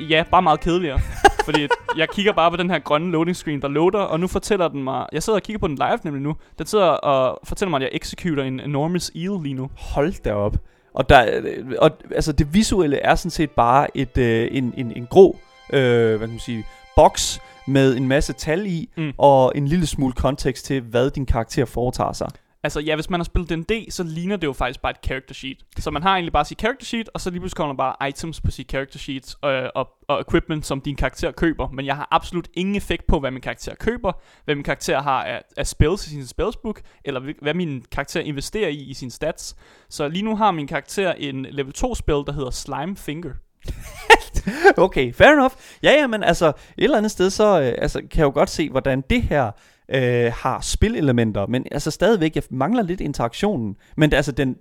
Ja, 0.00 0.24
bare 0.30 0.42
meget 0.42 0.60
kedeligere. 0.60 1.00
fordi 1.44 1.68
jeg 1.96 2.08
kigger 2.08 2.32
bare 2.32 2.50
på 2.50 2.56
den 2.56 2.70
her 2.70 2.78
grønne 2.78 3.10
loading 3.12 3.36
screen, 3.36 3.62
der 3.62 3.68
loader, 3.68 3.98
og 3.98 4.20
nu 4.20 4.26
fortæller 4.26 4.68
den 4.68 4.84
mig... 4.84 5.06
Jeg 5.12 5.22
sidder 5.22 5.38
og 5.38 5.42
kigger 5.42 5.58
på 5.58 5.68
den 5.68 5.74
live 5.76 5.98
nemlig 6.04 6.22
nu. 6.22 6.36
Den 6.58 6.66
sidder 6.66 6.84
og 6.84 7.38
fortæller 7.44 7.70
mig, 7.70 7.76
at 7.76 7.82
jeg 7.82 7.90
executer 7.92 8.42
en 8.44 8.60
enormous 8.60 9.10
eel 9.14 9.30
lige 9.42 9.54
nu. 9.54 9.70
Hold 9.78 10.22
da 10.24 10.32
op. 10.34 10.56
Og, 10.94 11.08
der, 11.08 11.40
og 11.78 11.90
altså 12.14 12.32
det 12.32 12.54
visuelle 12.54 12.96
er 12.98 13.14
sådan 13.14 13.30
set 13.30 13.50
bare 13.50 13.96
et, 13.96 14.18
øh, 14.18 14.48
en, 14.50 14.74
en, 14.76 14.92
en 14.96 15.06
grå 15.10 15.38
øh, 15.72 16.08
hvad 16.08 16.18
kan 16.18 16.28
man 16.28 16.38
sige, 16.38 16.64
boks 16.96 17.40
med 17.66 17.96
en 17.96 18.08
masse 18.08 18.32
tal 18.32 18.66
i, 18.66 18.88
Mm. 18.96 19.12
og 19.18 19.52
en 19.54 19.68
lille 19.68 19.86
smule 19.86 20.12
kontekst 20.12 20.64
til, 20.64 20.80
hvad 20.80 21.10
din 21.10 21.26
karakter 21.26 21.64
foretager 21.64 22.12
sig. 22.12 22.28
Altså 22.62 22.80
ja, 22.80 22.94
hvis 22.94 23.10
man 23.10 23.20
har 23.20 23.24
spillet 23.24 23.50
D&D, 23.50 23.90
så 23.90 24.02
ligner 24.02 24.36
det 24.36 24.46
jo 24.46 24.52
faktisk 24.52 24.82
bare 24.82 24.90
et 24.90 24.96
character 25.04 25.34
sheet. 25.34 25.58
Så 25.78 25.90
man 25.90 26.02
har 26.02 26.12
egentlig 26.12 26.32
bare 26.32 26.44
sit 26.44 26.58
character 26.58 26.86
sheet, 26.86 27.10
og 27.14 27.20
så 27.20 27.30
lige 27.30 27.40
pludselig 27.40 27.56
kommer 27.56 27.74
der 27.74 27.76
bare 27.76 28.08
items 28.08 28.40
på 28.40 28.50
sit 28.50 28.70
character 28.70 28.98
sheet 28.98 29.34
øh, 29.44 29.68
og, 29.74 29.88
og 30.08 30.20
equipment, 30.20 30.66
som 30.66 30.80
din 30.80 30.96
karakter 30.96 31.32
køber. 31.32 31.68
Men 31.68 31.86
jeg 31.86 31.96
har 31.96 32.08
absolut 32.10 32.48
ingen 32.54 32.76
effekt 32.76 33.06
på, 33.06 33.20
hvad 33.20 33.30
min 33.30 33.40
karakter 33.40 33.74
køber, 33.74 34.12
hvad 34.44 34.54
min 34.54 34.64
karakter 34.64 35.02
har 35.02 35.24
af, 35.24 35.42
af 35.56 35.66
spells 35.66 36.06
i 36.06 36.10
sin 36.10 36.26
spellsbook, 36.26 36.80
eller 37.04 37.32
hvad 37.42 37.54
min 37.54 37.84
karakter 37.92 38.20
investerer 38.20 38.68
i 38.68 38.82
i 38.82 38.94
sin 38.94 39.10
stats. 39.10 39.56
Så 39.88 40.08
lige 40.08 40.22
nu 40.22 40.36
har 40.36 40.50
min 40.50 40.66
karakter 40.66 41.12
en 41.12 41.46
level 41.50 41.72
2 41.72 41.94
spell, 41.94 42.22
der 42.26 42.32
hedder 42.32 42.50
Slime 42.50 42.96
Finger. 42.96 43.32
Okay, 44.76 45.12
fair 45.12 45.32
enough. 45.32 45.54
Ja, 45.82 45.92
ja, 45.92 46.06
men 46.06 46.22
altså, 46.22 46.46
et 46.46 46.54
eller 46.78 46.96
andet 46.96 47.12
sted, 47.12 47.30
så 47.30 47.60
øh, 47.60 47.74
altså, 47.78 47.98
kan 47.98 48.18
jeg 48.18 48.24
jo 48.24 48.30
godt 48.34 48.50
se, 48.50 48.70
hvordan 48.70 49.00
det 49.10 49.22
her 49.22 49.50
øh, 49.94 50.32
har 50.34 50.60
spilelementer, 50.60 51.46
men 51.46 51.66
altså 51.70 51.90
stadigvæk, 51.90 52.34
jeg 52.34 52.42
mangler 52.50 52.82
lidt 52.82 53.00
interaktionen. 53.00 53.76
Men 53.96 54.12
altså, 54.12 54.32
den, 54.32 54.56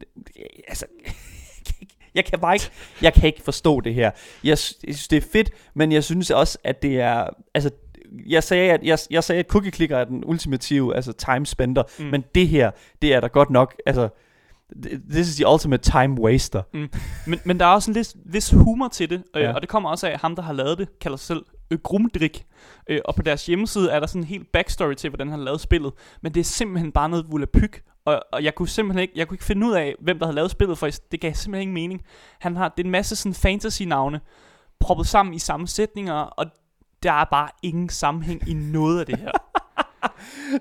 altså, 0.67 0.85
jeg 2.15 2.25
kan 2.25 2.39
bare 2.39 2.55
ikke, 2.55 2.69
jeg 3.01 3.13
kan 3.13 3.27
ikke 3.27 3.41
forstå 3.41 3.79
det 3.79 3.93
her. 3.93 4.11
Jeg, 4.43 4.49
jeg 4.49 4.57
synes, 4.57 5.07
det 5.07 5.17
er 5.17 5.27
fedt, 5.31 5.51
men 5.73 5.91
jeg 5.91 6.03
synes 6.03 6.31
også, 6.31 6.57
at 6.63 6.81
det 6.81 7.01
er, 7.01 7.29
altså, 7.53 7.69
jeg 8.27 8.43
sagde, 8.43 8.71
at, 8.71 8.83
jeg, 8.83 8.99
jeg 9.11 9.23
sagde, 9.23 9.39
at 9.39 9.47
cookie 9.47 9.71
clicker 9.71 9.97
er 9.97 10.05
den 10.05 10.23
ultimative 10.25 10.95
altså 10.95 11.13
time 11.13 11.45
spender, 11.45 11.83
mm. 11.99 12.05
men 12.05 12.23
det 12.35 12.47
her, 12.47 12.71
det 13.01 13.13
er 13.13 13.19
da 13.19 13.27
godt 13.27 13.49
nok, 13.49 13.75
altså, 13.85 14.09
this 15.11 15.29
is 15.29 15.35
the 15.35 15.47
ultimate 15.47 15.83
time 15.83 16.21
waster. 16.21 16.61
Mm. 16.73 16.89
Men, 17.27 17.39
men 17.43 17.59
der 17.59 17.65
er 17.65 17.69
også 17.69 17.91
en 17.91 17.95
vis, 17.95 18.15
vis 18.25 18.49
humor 18.49 18.87
til 18.87 19.09
det, 19.09 19.23
øh, 19.35 19.41
ja. 19.41 19.53
og 19.53 19.61
det 19.61 19.69
kommer 19.69 19.89
også 19.89 20.07
af, 20.07 20.11
at 20.11 20.21
ham, 20.21 20.35
der 20.35 20.43
har 20.43 20.53
lavet 20.53 20.77
det, 20.77 20.99
kalder 20.99 21.17
sig 21.17 21.27
selv 21.27 21.45
øh, 21.71 21.79
Grumdrik. 21.83 22.45
Øh, 22.89 22.99
og 23.05 23.15
på 23.15 23.21
deres 23.21 23.45
hjemmeside 23.45 23.91
er 23.91 23.99
der 23.99 24.07
sådan 24.07 24.21
en 24.21 24.27
helt 24.27 24.51
backstory 24.51 24.93
til, 24.93 25.09
hvordan 25.09 25.29
han 25.29 25.39
lavet 25.39 25.61
spillet. 25.61 25.93
Men 26.21 26.33
det 26.33 26.39
er 26.39 26.43
simpelthen 26.43 26.91
bare 26.91 27.09
noget 27.09 27.25
volapyk. 27.31 27.83
Og, 28.05 28.21
og 28.31 28.43
jeg 28.43 28.55
kunne 28.55 28.67
simpelthen 28.67 29.01
ikke, 29.01 29.13
jeg 29.15 29.27
kunne 29.27 29.35
ikke 29.35 29.45
finde 29.45 29.67
ud 29.67 29.73
af, 29.73 29.95
hvem 30.01 30.19
der 30.19 30.25
havde 30.25 30.35
lavet 30.35 30.51
spillet, 30.51 30.77
for 30.77 30.89
det 31.11 31.21
gav 31.21 31.33
simpelthen 31.33 31.61
ingen 31.61 31.73
mening. 31.73 32.01
Han 32.39 32.55
har, 32.55 32.69
det 32.69 32.83
er 32.83 32.85
en 32.85 32.91
masse 32.91 33.15
sådan 33.15 33.33
fantasy-navne, 33.33 34.21
proppet 34.79 35.07
sammen 35.07 35.33
i 35.33 35.39
samme 35.39 35.67
sætninger, 35.67 36.13
og 36.13 36.45
der 37.03 37.11
er 37.11 37.25
bare 37.31 37.49
ingen 37.63 37.89
sammenhæng 37.89 38.49
i 38.49 38.53
noget 38.53 38.99
af 38.99 39.05
det 39.05 39.17
her. 39.19 39.31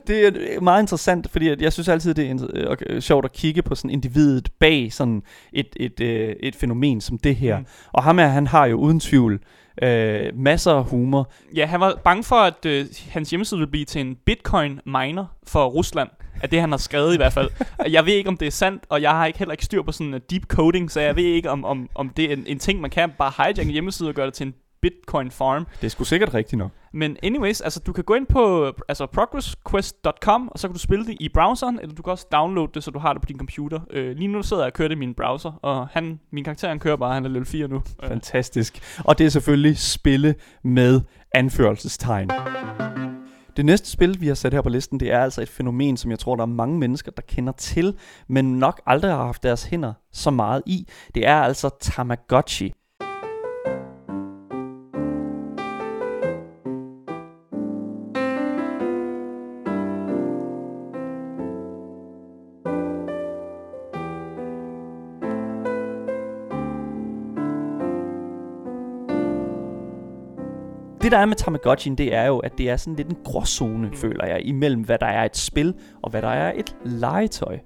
Det 0.07 0.27
er 0.27 0.61
meget 0.61 0.83
interessant, 0.83 1.31
fordi 1.31 1.49
at 1.49 1.63
jeg 1.63 1.73
synes 1.73 1.89
altid, 1.89 2.15
det 2.15 2.31
er 2.31 2.49
øh, 2.55 2.71
okay, 2.71 3.01
sjovt 3.01 3.25
at 3.25 3.33
kigge 3.33 3.63
på 3.63 3.75
sådan 3.75 3.91
individet 3.91 4.49
bag 4.61 4.93
sådan 4.93 5.23
et, 5.53 5.77
et, 5.77 6.01
øh, 6.01 6.37
et 6.41 6.57
fænomen 6.57 7.01
som 7.01 7.19
det 7.19 7.37
her. 7.37 7.57
Mm. 7.59 7.63
Mm. 7.63 7.69
Og 7.93 8.03
ham 8.03 8.19
her, 8.19 8.27
han 8.27 8.47
har 8.47 8.67
jo 8.67 8.77
uden 8.77 9.01
tvivl 9.01 9.41
øh, 9.83 10.39
masser 10.39 10.73
af 10.73 10.85
humor. 10.85 11.31
Ja, 11.55 11.67
han 11.67 11.81
var 11.81 11.95
bange 12.05 12.25
for, 12.25 12.37
at 12.37 12.67
øh, 12.67 12.87
hans 13.11 13.31
hjemmeside 13.31 13.59
ville 13.59 13.71
blive 13.71 13.85
til 13.85 14.01
en 14.01 14.17
bitcoin 14.27 14.81
miner 14.87 15.27
for 15.47 15.67
Rusland. 15.67 16.09
Af 16.43 16.51
det, 16.51 16.61
han 16.61 16.71
har 16.71 16.79
skrevet 16.79 17.15
i 17.15 17.17
hvert 17.17 17.33
fald. 17.33 17.51
Jeg 17.97 18.07
ved 18.07 18.13
ikke, 18.13 18.29
om 18.29 18.37
det 18.37 18.47
er 18.47 18.51
sandt, 18.51 18.85
og 18.89 19.03
jeg 19.03 19.11
har 19.11 19.27
ikke 19.27 19.39
heller 19.39 19.53
ikke 19.53 19.65
styr 19.65 19.83
på 19.83 19.93
sådan 19.93 20.15
en 20.15 20.21
deep 20.31 20.47
coding, 20.47 20.91
så 20.91 21.01
jeg 21.01 21.17
ved 21.17 21.25
ikke, 21.25 21.51
om, 21.51 21.65
om, 21.65 21.89
om 21.95 22.09
det 22.09 22.25
er 22.25 22.33
en, 22.33 22.45
en 22.47 22.59
ting, 22.59 22.81
man 22.81 22.91
kan 22.91 23.11
bare 23.19 23.33
hijack 23.37 23.59
en 23.59 23.71
hjemmeside 23.71 24.09
og 24.09 24.15
gøre 24.15 24.27
det 24.27 24.35
til 24.35 24.47
en 24.47 24.55
bitcoin 24.83 25.31
farm. 25.31 25.67
Det 25.81 25.87
er 25.87 25.91
sgu 25.91 26.05
sikkert 26.05 26.35
rigtigt 26.35 26.59
nok. 26.59 26.71
Men 26.93 27.17
anyways, 27.23 27.61
altså 27.61 27.81
du 27.81 27.93
kan 27.93 28.05
gå 28.05 28.15
ind 28.15 28.27
på 28.27 28.73
altså 28.89 29.07
progressquest.com, 29.07 30.49
og 30.49 30.59
så 30.59 30.69
kan 30.69 30.73
du 30.73 30.79
spille 30.79 31.07
det 31.07 31.17
i 31.21 31.29
browseren, 31.35 31.79
eller 31.83 31.95
du 31.95 32.03
kan 32.03 32.11
også 32.11 32.27
downloade 32.33 32.71
det, 32.75 32.85
så 32.85 32.91
du 32.91 32.99
har 32.99 33.13
det 33.13 33.23
på 33.23 33.27
din 33.27 33.39
computer. 33.39 33.81
Øh, 33.91 34.17
lige 34.17 34.29
nu 34.29 34.43
sidder 34.43 34.63
jeg 34.63 34.67
og 34.67 34.73
kører 34.73 34.89
det 34.89 34.95
i 34.95 34.99
min 34.99 35.15
browser, 35.15 35.53
og 35.63 35.89
han, 35.89 36.21
min 36.33 36.45
karakter 36.45 36.69
han 36.69 36.79
kører 36.79 36.97
bare, 36.97 37.15
han 37.15 37.25
er 37.25 37.29
level 37.29 37.47
4 37.47 37.69
nu. 37.69 37.83
Øh, 38.03 38.09
Fantastisk. 38.09 38.99
Og 39.05 39.19
det 39.19 39.27
er 39.27 39.31
selvfølgelig 39.31 39.79
spille 39.79 40.35
med 40.65 41.01
anførselstegn. 41.35 42.31
Det 43.57 43.65
næste 43.65 43.91
spil, 43.91 44.21
vi 44.21 44.27
har 44.29 44.35
sat 44.35 44.55
her 44.55 44.61
på 44.61 44.69
listen, 44.69 45.01
det 45.01 45.13
er 45.13 45.21
altså 45.21 45.43
et 45.43 45.49
fænomen, 45.49 45.97
som 45.97 46.11
jeg 46.11 46.19
tror, 46.19 46.37
der 46.37 46.43
er 46.43 46.47
mange 46.47 46.79
mennesker, 46.79 47.13
der 47.13 47.23
kender 47.29 47.53
til, 47.53 47.95
men 48.29 48.59
nok 48.59 48.81
aldrig 48.87 49.11
har 49.11 49.25
haft 49.25 49.43
deres 49.43 49.65
hænder 49.65 49.93
så 50.13 50.31
meget 50.31 50.63
i. 50.67 50.89
Det 51.15 51.27
er 51.27 51.37
altså 51.37 51.71
Tamagotchi. 51.81 52.73
Det 71.07 71.13
der 71.13 71.19
er 71.19 71.27
med 71.27 71.37
Tamagotchi'en, 71.41 71.95
det 71.95 72.15
er 72.15 72.27
jo, 72.27 72.39
at 72.39 72.59
det 72.59 72.71
er 72.71 72.77
sådan 72.77 72.97
lidt 72.97 73.09
en 73.09 73.17
gråzone, 73.25 73.91
føler 73.95 74.27
jeg, 74.27 74.41
imellem 74.47 74.83
hvad 74.83 74.99
der 74.99 75.07
er 75.07 75.25
et 75.25 75.37
spil, 75.37 75.75
og 76.03 76.11
hvad 76.11 76.23
der 76.23 76.29
er 76.29 76.53
et 76.57 76.77
legetøj. 76.85 77.59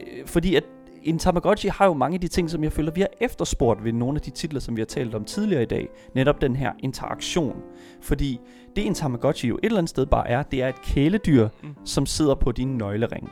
Øh, 0.00 0.26
Fordi 0.26 0.54
at 0.54 0.64
en 1.02 1.18
Tamagotchi 1.18 1.68
har 1.68 1.86
jo 1.86 1.92
mange 1.92 2.14
af 2.14 2.20
de 2.20 2.28
ting, 2.28 2.50
som 2.50 2.64
jeg 2.64 2.72
føler, 2.72 2.92
vi 2.92 3.00
har 3.00 3.08
efterspurgt 3.20 3.84
ved 3.84 3.92
nogle 3.92 4.16
af 4.16 4.20
de 4.20 4.30
titler, 4.30 4.60
som 4.60 4.76
vi 4.76 4.80
har 4.80 4.86
talt 4.86 5.14
om 5.14 5.24
tidligere 5.24 5.62
i 5.62 5.66
dag. 5.66 5.88
Netop 6.14 6.40
den 6.40 6.56
her 6.56 6.72
interaktion. 6.78 7.56
Fordi 8.02 8.40
det 8.76 8.86
en 8.86 8.94
Tamagotchi 8.94 9.48
jo 9.48 9.54
et 9.54 9.64
eller 9.64 9.78
andet 9.78 9.90
sted 9.90 10.06
bare 10.06 10.28
er, 10.28 10.42
det 10.42 10.62
er 10.62 10.68
et 10.68 10.82
kæledyr, 10.82 11.48
Mm. 11.62 11.68
som 11.84 12.06
sidder 12.06 12.34
på 12.34 12.52
din 12.52 12.68
nøglering. 12.68 13.30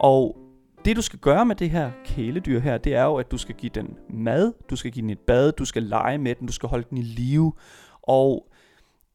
Og 0.00 0.36
det 0.84 0.96
du 0.96 1.02
skal 1.02 1.18
gøre 1.18 1.44
med 1.46 1.56
det 1.56 1.70
her 1.70 1.90
kæledyr 2.04 2.60
her, 2.60 2.78
det 2.78 2.94
er 2.94 3.04
jo, 3.04 3.14
at 3.14 3.30
du 3.30 3.38
skal 3.38 3.54
give 3.54 3.70
den 3.74 3.96
mad, 4.10 4.52
du 4.70 4.76
skal 4.76 4.90
give 4.90 5.02
den 5.02 5.10
et 5.10 5.20
bad, 5.26 5.52
du 5.52 5.64
skal 5.64 5.82
lege 5.82 6.18
med 6.18 6.34
den, 6.34 6.46
du 6.46 6.52
skal 6.52 6.68
holde 6.68 6.86
den 6.90 6.98
i 6.98 7.02
live. 7.02 7.52
Og 8.02 8.48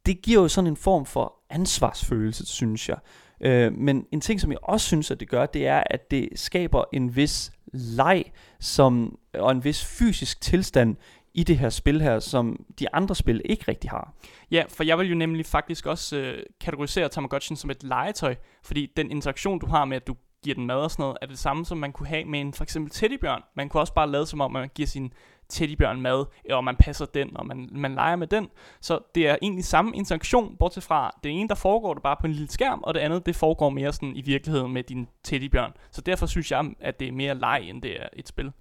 det 0.06 0.22
giver 0.22 0.42
jo 0.42 0.48
sådan 0.48 0.68
en 0.68 0.78
form 0.78 1.06
for 1.06 1.34
ansvarsfølelse, 1.50 2.46
synes 2.46 2.90
jeg. 2.90 2.98
Øh, 3.42 3.74
men 3.74 4.06
en 4.12 4.22
ting, 4.22 4.42
som 4.42 4.52
jeg 4.52 4.60
også 4.64 4.88
synes, 4.88 5.12
at 5.12 5.20
det 5.20 5.30
gør, 5.30 5.46
det 5.46 5.68
er, 5.68 5.84
at 5.90 6.12
det 6.12 6.30
skaber 6.36 6.84
en 6.94 7.16
vis 7.16 7.52
leg 7.74 8.24
som, 8.60 9.18
og 9.34 9.52
en 9.52 9.64
vis 9.64 9.86
fysisk 9.86 10.42
tilstand 10.42 10.96
i 11.34 11.44
det 11.44 11.58
her 11.58 11.70
spil 11.70 12.02
her, 12.02 12.20
som 12.20 12.66
de 12.80 12.94
andre 12.94 13.16
spil 13.16 13.42
ikke 13.46 13.64
rigtig 13.68 13.90
har. 13.90 14.14
Ja, 14.52 14.64
for 14.70 14.84
jeg 14.84 14.98
vil 14.98 15.10
jo 15.10 15.16
nemlig 15.16 15.46
faktisk 15.46 15.86
også 15.86 16.18
øh, 16.18 16.44
kategorisere 16.62 17.10
Tamagotchien 17.10 17.58
som 17.58 17.70
et 17.70 17.84
legetøj, 17.84 18.36
fordi 18.64 18.92
den 18.98 19.12
interaktion, 19.12 19.60
du 19.60 19.66
har 19.66 19.86
med, 19.86 19.98
at 19.98 20.08
du 20.08 20.16
giver 20.44 20.56
den 20.56 20.66
mad 20.66 20.76
og 20.76 20.92
sådan 20.92 21.04
noget, 21.04 21.18
er 21.22 21.26
det 21.26 21.40
samme, 21.40 21.66
som 21.66 21.78
man 21.78 21.92
kunne 21.92 22.08
have 22.08 22.26
med 22.26 22.42
en 22.42 22.54
for 22.54 22.64
eksempel 22.64 22.92
teddybjørn. 22.92 23.42
Man 23.56 23.70
kunne 23.70 23.82
også 23.82 23.94
bare 23.94 24.10
lade 24.12 24.26
som 24.26 24.42
om, 24.42 24.56
at 24.56 24.60
man 24.60 24.70
giver 24.76 24.88
sin 24.88 25.14
teddybjørn 25.50 26.02
mad, 26.02 26.26
øh, 26.50 26.58
og 26.58 26.64
man 26.64 26.76
passer 26.76 27.06
den, 27.06 27.38
og 27.38 27.46
man, 27.46 27.70
man 27.72 27.96
leger 27.96 28.16
med 28.16 28.28
den. 28.28 28.48
Så 28.82 29.00
det 29.16 29.28
er 29.28 29.36
egentlig 29.42 29.66
samme 29.66 29.96
interaktion, 29.96 30.56
bortset 30.60 30.84
fra 30.84 31.20
det 31.24 31.32
ene, 31.32 31.50
der 31.50 31.56
foregår 31.56 31.94
det 31.94 32.04
bare 32.04 32.16
på 32.20 32.28
en 32.28 32.34
lille 32.34 32.52
skærm, 32.52 32.80
og 32.84 32.94
det 32.94 33.00
andet, 33.00 33.26
det 33.26 33.36
foregår 33.36 33.70
mere 33.70 33.94
sådan 33.94 34.16
i 34.16 34.22
virkeligheden 34.22 34.74
med 34.74 34.84
din 34.84 35.08
teddybjørn. 35.24 35.72
Så 35.92 36.02
derfor 36.02 36.26
synes 36.26 36.52
jeg, 36.52 36.66
at 36.80 37.00
det 37.00 37.08
er 37.08 37.12
mere 37.12 37.36
leg, 37.36 37.62
end 37.64 37.82
det 37.82 38.02
er 38.02 38.08
et 38.14 38.28
spil. 38.28 38.52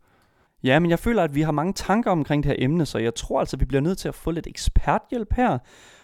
Ja, 0.64 0.78
men 0.78 0.90
jeg 0.90 0.98
føler, 0.98 1.22
at 1.22 1.34
vi 1.34 1.42
har 1.42 1.52
mange 1.52 1.72
tanker 1.72 2.10
omkring 2.10 2.42
det 2.42 2.50
her 2.50 2.64
emne, 2.64 2.86
så 2.86 2.98
jeg 2.98 3.14
tror 3.14 3.40
altså, 3.40 3.56
at 3.56 3.60
vi 3.60 3.64
bliver 3.64 3.80
nødt 3.80 3.98
til 3.98 4.08
at 4.08 4.14
få 4.14 4.30
lidt 4.30 4.46
eksperthjælp 4.46 5.32
her. 5.32 5.58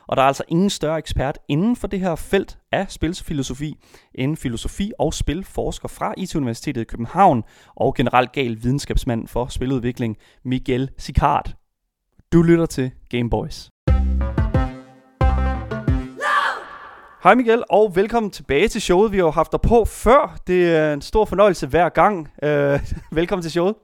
Og 0.09 0.16
der 0.16 0.23
er 0.23 0.27
altså 0.27 0.45
ingen 0.49 0.71
større 0.71 0.99
ekspert 0.99 1.38
inden 1.49 1.77
for 1.77 1.87
det 1.87 2.01
her 2.01 2.14
felt 2.14 2.59
af 2.73 2.90
spilsfilosofi 2.90 3.77
end 4.14 4.37
filosofi 4.37 4.92
og 4.99 5.14
spilforsker 5.14 5.88
fra 5.88 6.14
IT-universitetet 6.16 6.81
i 6.81 6.85
København 6.85 7.45
og 7.77 7.95
generelt 7.95 8.33
gal 8.33 8.62
videnskabsmand 8.62 9.29
for 9.29 9.47
spiludvikling 9.47 10.16
Miguel 10.45 10.90
Sicard. 10.99 11.53
Du 12.33 12.42
lytter 12.42 12.66
til 12.66 12.90
Game 13.11 13.31
Boys. 13.31 13.71
Hej 17.23 17.35
Miguel, 17.35 17.64
og 17.71 17.97
velkommen 17.97 18.31
tilbage 18.31 18.69
til 18.69 18.81
showet. 18.81 19.12
Vi 19.12 19.16
har 19.16 19.25
jo 19.25 19.31
haft 19.31 19.53
dig 19.53 19.61
på 19.61 19.85
før. 19.85 20.38
Det 20.47 20.77
er 20.77 20.92
en 20.92 21.03
stor 21.03 21.25
fornøjelse 21.25 21.66
hver 21.66 21.88
gang. 21.88 22.29
Øh, 22.42 22.81
velkommen 23.19 23.42
til 23.42 23.51
showet. 23.51 23.75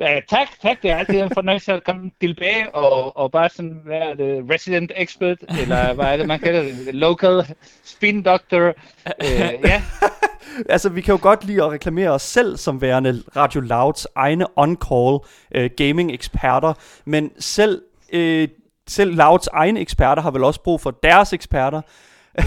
Ja, 0.00 0.20
tak, 0.28 0.48
tak. 0.62 0.82
Det 0.82 0.90
er 0.90 0.96
altid 0.96 1.20
en 1.20 1.30
fornøjelse 1.34 1.72
at 1.72 1.84
komme 1.84 2.10
tilbage 2.20 2.74
og, 2.74 3.16
og 3.16 3.32
bare 3.32 3.48
sådan 3.48 3.80
være 3.86 4.16
det 4.16 4.50
resident 4.50 4.92
expert, 4.96 5.38
eller 5.60 5.92
hvad 5.92 6.04
er 6.04 6.16
det, 6.16 6.26
man 6.26 6.38
kalder 6.40 6.62
det, 6.62 6.94
local 6.94 7.42
spin 7.84 8.22
doctor. 8.22 8.58
Øh, 9.22 9.54
ja, 9.64 9.82
Altså, 10.68 10.88
vi 10.88 11.00
kan 11.00 11.12
jo 11.14 11.18
godt 11.22 11.44
lide 11.44 11.62
at 11.64 11.70
reklamere 11.70 12.10
os 12.10 12.22
selv 12.22 12.56
som 12.56 12.80
værende 12.80 13.22
Radio 13.36 13.60
Louds 13.60 14.06
egne 14.14 14.46
on-call 14.58 15.18
øh, 15.54 15.70
gaming-eksperter, 15.76 16.74
men 17.04 17.30
selv, 17.38 17.82
øh, 18.12 18.48
selv 18.88 19.14
Louds 19.16 19.46
egne 19.46 19.80
eksperter 19.80 20.22
har 20.22 20.30
vel 20.30 20.44
også 20.44 20.60
brug 20.62 20.80
for 20.80 20.90
deres 20.90 21.32
eksperter. 21.32 21.80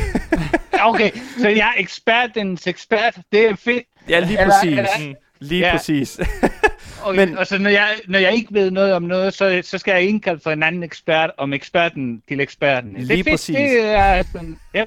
okay. 0.90 1.12
Så 1.40 1.50
jeg 1.50 1.68
er 1.78 1.82
ekspertens 1.82 2.68
ekspert. 2.68 3.18
Det 3.32 3.50
er 3.50 3.56
fedt. 3.56 3.84
Ja, 4.10 4.20
lige 4.20 4.42
Eller- 4.42 4.54
præcis. 4.54 4.78
eller- 4.78 5.08
Mm. 5.10 5.16
Lige 5.40 5.66
Ja. 5.66 5.72
præcis. 5.72 6.20
Og, 7.08 7.16
Men- 7.16 7.38
og 7.38 7.48
så 7.48 7.58
når 7.58 7.70
jeg, 7.70 7.88
når 8.08 8.20
jeg 8.20 8.34
ikke 8.34 8.54
ved 8.54 8.72
noget 8.72 8.94
om 8.94 9.04
noget, 9.04 9.34
så, 9.34 9.60
så 9.64 9.78
skal 9.78 9.92
jeg 9.92 10.04
indkalde 10.04 10.40
for 10.44 10.52
en 10.52 10.64
anden 10.64 10.84
ekspert 10.84 11.32
om 11.38 11.54
eksperten 11.54 12.22
til 12.28 12.40
eksperten. 12.40 12.96
det 12.96 13.04
Lige 13.04 13.20
er 13.20 13.24
fedt. 13.24 13.34
præcis. 13.34 13.56
Det 13.56 13.86
er 13.86 14.24
sådan, 14.32 14.58
ja. 14.74 14.84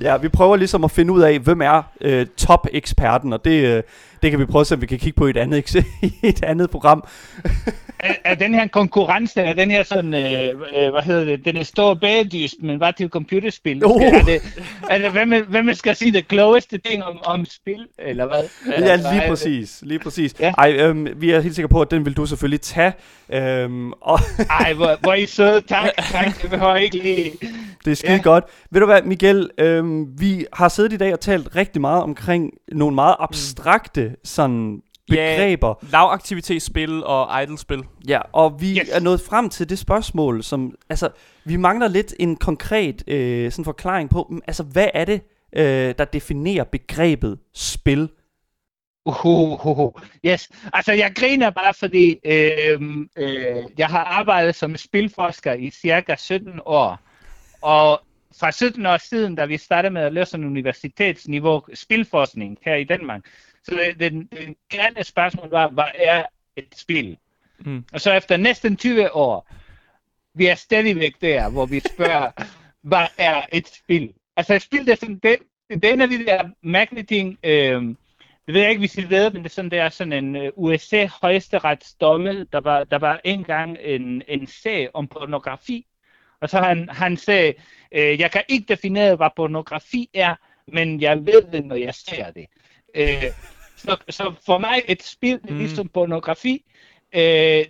ja, 0.10 0.16
vi 0.16 0.28
prøver 0.28 0.56
ligesom 0.56 0.84
at 0.84 0.90
finde 0.90 1.12
ud 1.12 1.22
af, 1.22 1.38
hvem 1.38 1.60
er 1.60 1.82
øh, 2.00 2.26
top-eksperten, 2.36 3.32
og 3.32 3.44
det, 3.44 3.76
øh, 3.76 3.82
det 4.24 4.30
kan 4.30 4.40
vi 4.40 4.44
prøve 4.44 4.60
at 4.60 4.66
se, 4.66 4.74
om 4.74 4.80
vi 4.80 4.86
kan 4.86 4.98
kigge 4.98 5.16
på 5.16 5.26
i 5.26 5.30
et 5.30 5.36
andet, 5.36 5.74
i 6.02 6.12
et 6.22 6.44
andet 6.44 6.70
program. 6.70 7.04
er, 7.98 8.14
er 8.24 8.34
den 8.34 8.54
her 8.54 8.66
konkurrence, 8.66 9.40
er 9.40 9.52
den 9.52 9.70
her 9.70 9.82
sådan, 9.82 10.14
øh, 10.14 10.48
øh, 10.76 10.90
hvad 10.90 11.02
hedder 11.02 11.24
det, 11.24 11.44
den 11.44 11.56
er 11.56 11.62
stor 11.62 11.94
bagdyst, 11.94 12.54
men 12.62 12.78
bare 12.78 12.92
til 12.92 13.08
computerspil? 13.08 13.84
Uh. 13.84 14.02
Er 14.02 14.22
det, 14.22 14.42
er 14.90 14.98
det 14.98 15.10
hvem, 15.10 15.46
hvem 15.48 15.74
skal 15.74 15.96
sige 15.96 16.12
det 16.12 16.28
klogeste 16.28 16.78
ting 16.78 17.04
om, 17.04 17.18
om 17.24 17.44
spil, 17.44 17.86
eller 17.98 18.26
hvad? 18.26 18.42
Ja, 18.80 18.96
lige 18.96 19.22
præcis. 19.28 19.82
Lige 19.82 19.98
præcis. 19.98 20.34
Ja. 20.40 20.52
Ej, 20.58 20.72
øhm, 20.78 21.08
vi 21.16 21.30
er 21.30 21.40
helt 21.40 21.54
sikre 21.54 21.68
på, 21.68 21.80
at 21.80 21.90
den 21.90 22.04
vil 22.04 22.16
du 22.16 22.26
selvfølgelig 22.26 22.60
tage. 22.60 22.92
Øhm, 23.28 23.92
og 23.92 24.18
Ej, 24.50 24.72
hvor, 24.72 24.98
hvor 25.00 25.10
er 25.10 25.16
I 25.16 25.26
søde. 25.26 25.60
Tak, 25.60 25.90
tak. 26.10 26.42
Det 26.42 26.50
behøver 26.50 26.76
ikke 26.76 26.96
lige. 26.98 27.32
Det 27.84 27.90
er 27.90 27.94
skide 27.94 28.12
Ja. 28.12 28.20
godt. 28.22 28.44
Ved 28.70 28.80
du 28.80 28.86
hvad, 28.86 29.02
Miguel, 29.02 29.50
øhm, 29.58 30.20
vi 30.20 30.46
har 30.52 30.68
siddet 30.68 30.92
i 30.92 30.96
dag 30.96 31.12
og 31.12 31.20
talt 31.20 31.56
rigtig 31.56 31.80
meget 31.80 32.02
omkring 32.02 32.50
nogle 32.72 32.94
meget 32.94 33.16
abstrakte 33.18 34.16
sådan 34.24 34.82
Ja. 35.10 35.14
begreber. 35.36 35.74
Lavaktivitetsspil 35.92 37.04
og 37.04 37.42
idle-spil. 37.42 37.82
Ja, 38.08 38.20
og 38.32 38.60
vi 38.60 38.78
Yes. 38.78 38.88
er 38.92 39.00
nået 39.00 39.20
frem 39.20 39.48
til 39.48 39.68
det 39.70 39.78
spørgsmål, 39.78 40.42
som, 40.42 40.74
altså, 40.90 41.08
vi 41.44 41.56
mangler 41.56 41.88
lidt 41.88 42.14
en 42.20 42.36
konkret 42.36 43.04
øh, 43.08 43.52
sådan 43.52 43.64
forklaring 43.64 44.10
på, 44.10 44.26
mm, 44.30 44.40
altså, 44.46 44.62
hvad 44.62 44.88
er 44.94 45.04
det, 45.04 45.20
øh, 45.56 45.94
der 45.98 46.04
definerer 46.04 46.64
begrebet 46.64 47.38
spil? 47.54 48.08
Uh, 49.06 49.26
uh, 49.26 49.66
uh, 49.66 49.78
uh. 49.78 49.92
Yes, 50.26 50.48
altså 50.72 50.92
jeg 50.92 51.12
griner 51.16 51.50
bare, 51.50 51.74
fordi 51.74 52.16
øh, 52.24 52.80
øh, 53.18 53.56
jeg 53.78 53.86
har 53.86 54.04
arbejdet 54.04 54.54
som 54.54 54.76
spilforsker 54.76 55.52
i 55.52 55.70
cirka 55.70 56.14
17 56.18 56.60
år. 56.66 56.98
Og 57.64 58.00
fra 58.40 58.52
17 58.52 58.86
år 58.86 58.96
siden, 58.96 59.34
da 59.34 59.44
vi 59.44 59.56
startede 59.56 59.94
med 59.94 60.02
at 60.02 60.12
lave 60.12 60.26
sådan 60.26 60.44
en 60.44 60.50
universitetsniveau 60.50 61.62
spilforskning 61.74 62.58
her 62.62 62.74
i 62.74 62.84
Danmark, 62.84 63.22
så 63.62 63.74
det, 63.74 64.00
det, 64.00 64.32
det 64.32 64.56
gerne 64.70 65.04
spørgsmål 65.04 65.50
var, 65.50 65.68
hvad 65.68 65.84
er 65.94 66.24
et 66.56 66.74
spil? 66.76 67.18
Mm. 67.58 67.84
Og 67.92 68.00
så 68.00 68.12
efter 68.12 68.36
næsten 68.36 68.76
20 68.76 69.14
år, 69.14 69.48
vi 70.34 70.46
er 70.46 70.54
stadigvæk 70.54 71.14
der, 71.20 71.50
hvor 71.50 71.66
vi 71.66 71.80
spørger, 71.80 72.30
hvad 72.90 73.06
er 73.18 73.42
et 73.52 73.68
spil? 73.68 74.12
Altså 74.36 74.54
et 74.54 74.62
spil, 74.62 74.86
det 74.86 74.92
er 74.92 74.96
sådan, 74.96 75.18
det, 75.18 75.36
det 75.70 75.84
er 75.84 75.92
en 75.92 76.00
af 76.00 76.08
de 76.08 76.24
der 76.24 76.48
mærkelige 76.62 77.04
ting, 77.04 77.38
øh, 77.44 77.82
det 78.46 78.54
ved 78.54 78.60
jeg 78.60 78.70
ikke, 78.70 78.80
hvis 78.80 78.98
I 78.98 79.10
ved, 79.10 79.30
men 79.30 79.42
det 79.42 79.50
er 79.50 79.54
sådan, 79.54 79.70
det 79.70 79.78
er 79.78 79.88
sådan 79.88 80.12
en 80.12 80.36
uh, 80.36 80.42
USA 80.56 81.06
højesteretsdomme. 81.22 82.44
Der 82.52 82.60
var, 82.60 82.84
der 82.84 82.98
var 82.98 83.20
engang 83.24 83.78
en, 83.80 84.22
en 84.28 84.46
sag 84.46 84.90
om 84.94 85.08
pornografi. 85.08 85.86
Og 86.44 86.50
så 86.50 86.58
han, 86.60 86.88
han 86.88 87.16
sagde, 87.16 87.54
øh, 87.92 88.20
jeg 88.20 88.30
kan 88.30 88.42
ikke 88.48 88.64
definere, 88.68 89.16
hvad 89.16 89.28
pornografi 89.36 90.10
er, 90.14 90.34
men 90.68 91.00
jeg 91.00 91.26
ved 91.26 91.42
det, 91.52 91.64
når 91.66 91.76
jeg 91.76 91.94
ser 91.94 92.30
det. 92.30 92.46
Øh, 92.94 93.24
så, 93.76 93.96
så 94.08 94.32
for 94.46 94.58
mig 94.58 94.82
et 94.88 95.02
spil, 95.02 95.34
er 95.48 95.52
Mm. 95.52 95.58
ligesom 95.58 95.88
pornografi. 95.88 96.64
Øh, 97.14 97.64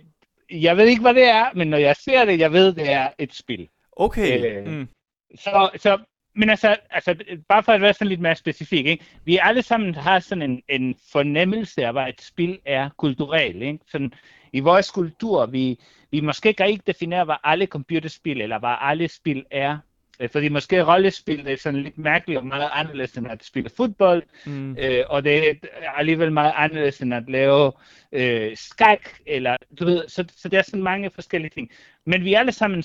jeg 0.51 0.77
ved 0.77 0.87
ikke, 0.87 1.01
hvad 1.01 1.13
det 1.13 1.23
er, 1.23 1.49
men 1.55 1.67
når 1.67 1.77
jeg 1.77 1.95
ser 1.95 2.25
det, 2.25 2.39
jeg 2.39 2.51
ved, 2.53 2.73
det 2.73 2.91
er 2.91 3.09
et 3.19 3.33
spil. 3.33 3.69
Okay, 3.91 4.57
Øh, 4.57 4.67
Mm. 4.67 4.87
så, 5.35 5.69
så, 5.77 5.97
men 6.35 6.49
altså, 6.49 6.75
altså, 6.89 7.15
bare 7.49 7.63
for 7.63 7.71
at 7.71 7.81
være 7.81 7.93
sådan 7.93 8.07
lidt 8.07 8.19
mere 8.21 8.35
specifik, 8.35 8.85
ikke? 8.85 9.05
vi 9.25 9.39
alle 9.41 9.61
sammen 9.61 9.95
har 9.95 10.19
sådan 10.19 10.41
en, 10.41 10.61
en 10.69 10.95
fornemmelse 11.11 11.85
af, 11.85 11.91
hvad 11.93 12.07
et 12.09 12.21
spil 12.21 12.59
er 12.65 12.89
kulturelt. 12.97 13.63
Ikke? 13.63 13.79
Sådan, 13.87 14.13
I 14.55 14.59
vores 14.59 14.91
kultur, 14.91 15.45
vi, 15.45 15.79
vi 16.11 16.19
måske 16.21 16.53
kan 16.53 16.69
ikke 16.69 16.83
definere, 16.87 17.25
hvad 17.25 17.35
alle 17.43 17.65
computerspil 17.65 18.41
eller 18.41 18.59
hvad 18.59 18.75
alle 18.81 19.07
spil 19.07 19.45
er. 19.51 19.77
Øh, 20.19 20.29
Fordi 20.29 20.49
måske 20.49 20.83
rollespil 20.83 21.45
det 21.45 21.53
er 21.53 21.57
sådan 21.57 21.83
lidt 21.83 21.97
mærkeligt 21.97 22.37
og 22.37 22.45
meget 22.45 22.69
anderledes 22.73 23.13
end 23.17 23.27
at 23.31 23.43
spille 23.45 23.69
fodbold, 23.77 24.23
Mm. 24.45 24.77
øh, 24.79 25.03
og 25.09 25.23
det 25.23 25.49
er 25.49 25.53
alligevel 25.97 26.31
meget 26.31 26.53
anderledes 26.55 27.01
end 27.01 27.13
at 27.13 27.23
lave 27.29 27.71
øh, 28.11 28.51
skak, 28.57 29.09
eller 29.25 29.57
du 29.79 29.85
ved, 29.85 30.07
så, 30.07 30.25
så 30.37 30.49
der 30.49 30.57
er 30.57 30.61
sådan 30.63 30.83
mange 30.83 31.09
forskellige 31.09 31.51
ting. 31.51 31.69
Men 32.05 32.23
vi 32.23 32.33
alle 32.33 32.51
sammen 32.51 32.83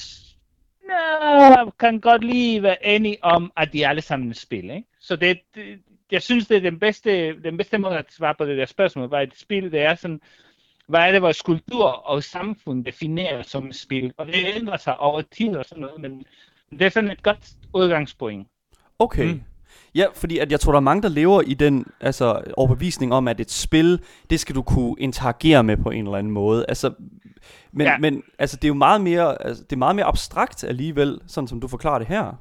nå, 0.88 1.70
kan 1.80 2.00
godt 2.00 2.24
lige 2.24 2.62
være 2.62 2.86
enige 2.86 3.16
om, 3.22 3.52
at 3.56 3.72
de 3.72 3.86
alle 3.86 4.02
sammen 4.02 4.34
spil. 4.34 4.64
Ikke? 4.70 4.88
Så 5.00 5.16
det, 5.16 5.40
det, 5.54 5.80
jeg 6.10 6.22
synes, 6.22 6.46
det 6.46 6.56
er 6.56 6.60
den 6.60 6.78
bedste, 6.78 7.42
den 7.42 7.56
bedste 7.56 7.78
måde 7.78 7.98
at 7.98 8.12
svare 8.12 8.34
på 8.34 8.44
det 8.44 8.58
der 8.58 8.66
spørgsmål, 8.66 9.08
hvad 9.08 9.18
er 9.18 9.22
et 9.22 9.38
spil, 9.38 9.72
det 9.72 9.80
er 9.80 9.94
sådan, 9.94 10.20
hvad 10.90 11.00
er 11.00 11.12
det, 11.12 11.22
vores 11.22 11.42
kultur 11.42 11.84
og 11.84 12.22
samfund 12.22 12.84
definerer 12.84 13.42
som 13.42 13.66
et 13.66 13.76
spil. 13.76 14.12
Og 14.16 14.26
det 14.26 14.34
ændrer 14.54 14.76
sig 14.76 14.98
over 14.98 15.22
tid 15.22 15.56
og 15.56 15.64
sådan 15.64 15.82
noget, 15.82 16.00
men 16.00 16.24
det 16.70 16.82
er 16.82 16.88
sådan 16.88 17.10
et 17.10 17.22
godt 17.22 17.50
udgangspunkt. 17.74 18.48
okay. 18.98 19.32
Mm. 19.32 19.42
Ja, 19.94 20.06
fordi 20.14 20.38
at 20.38 20.52
jeg 20.52 20.60
tror, 20.60 20.72
der 20.72 20.76
er 20.76 20.80
mange, 20.80 21.02
der 21.02 21.08
lever 21.08 21.42
i 21.42 21.54
den 21.54 21.86
altså, 22.00 22.42
overbevisning 22.56 23.14
om, 23.14 23.28
at 23.28 23.40
et 23.40 23.50
spil, 23.50 24.00
det 24.30 24.40
skal 24.40 24.54
du 24.54 24.62
kunne 24.62 24.96
interagere 24.98 25.64
med 25.64 25.76
på 25.76 25.90
en 25.90 26.04
eller 26.04 26.18
anden 26.18 26.32
måde. 26.32 26.64
Altså, 26.68 26.94
men, 27.72 27.86
ja. 27.86 27.92
Ja. 27.92 27.98
men 27.98 28.22
altså, 28.38 28.56
det 28.56 28.64
er 28.64 28.68
jo 28.68 28.74
meget 28.74 29.00
mere, 29.00 29.42
altså, 29.42 29.64
det 29.64 29.72
er 29.72 29.76
meget 29.76 29.96
mere 29.96 30.04
abstrakt 30.04 30.64
alligevel, 30.64 31.20
sådan 31.26 31.48
som 31.48 31.60
du 31.60 31.68
forklarer 31.68 31.98
det 31.98 32.08
her. 32.08 32.34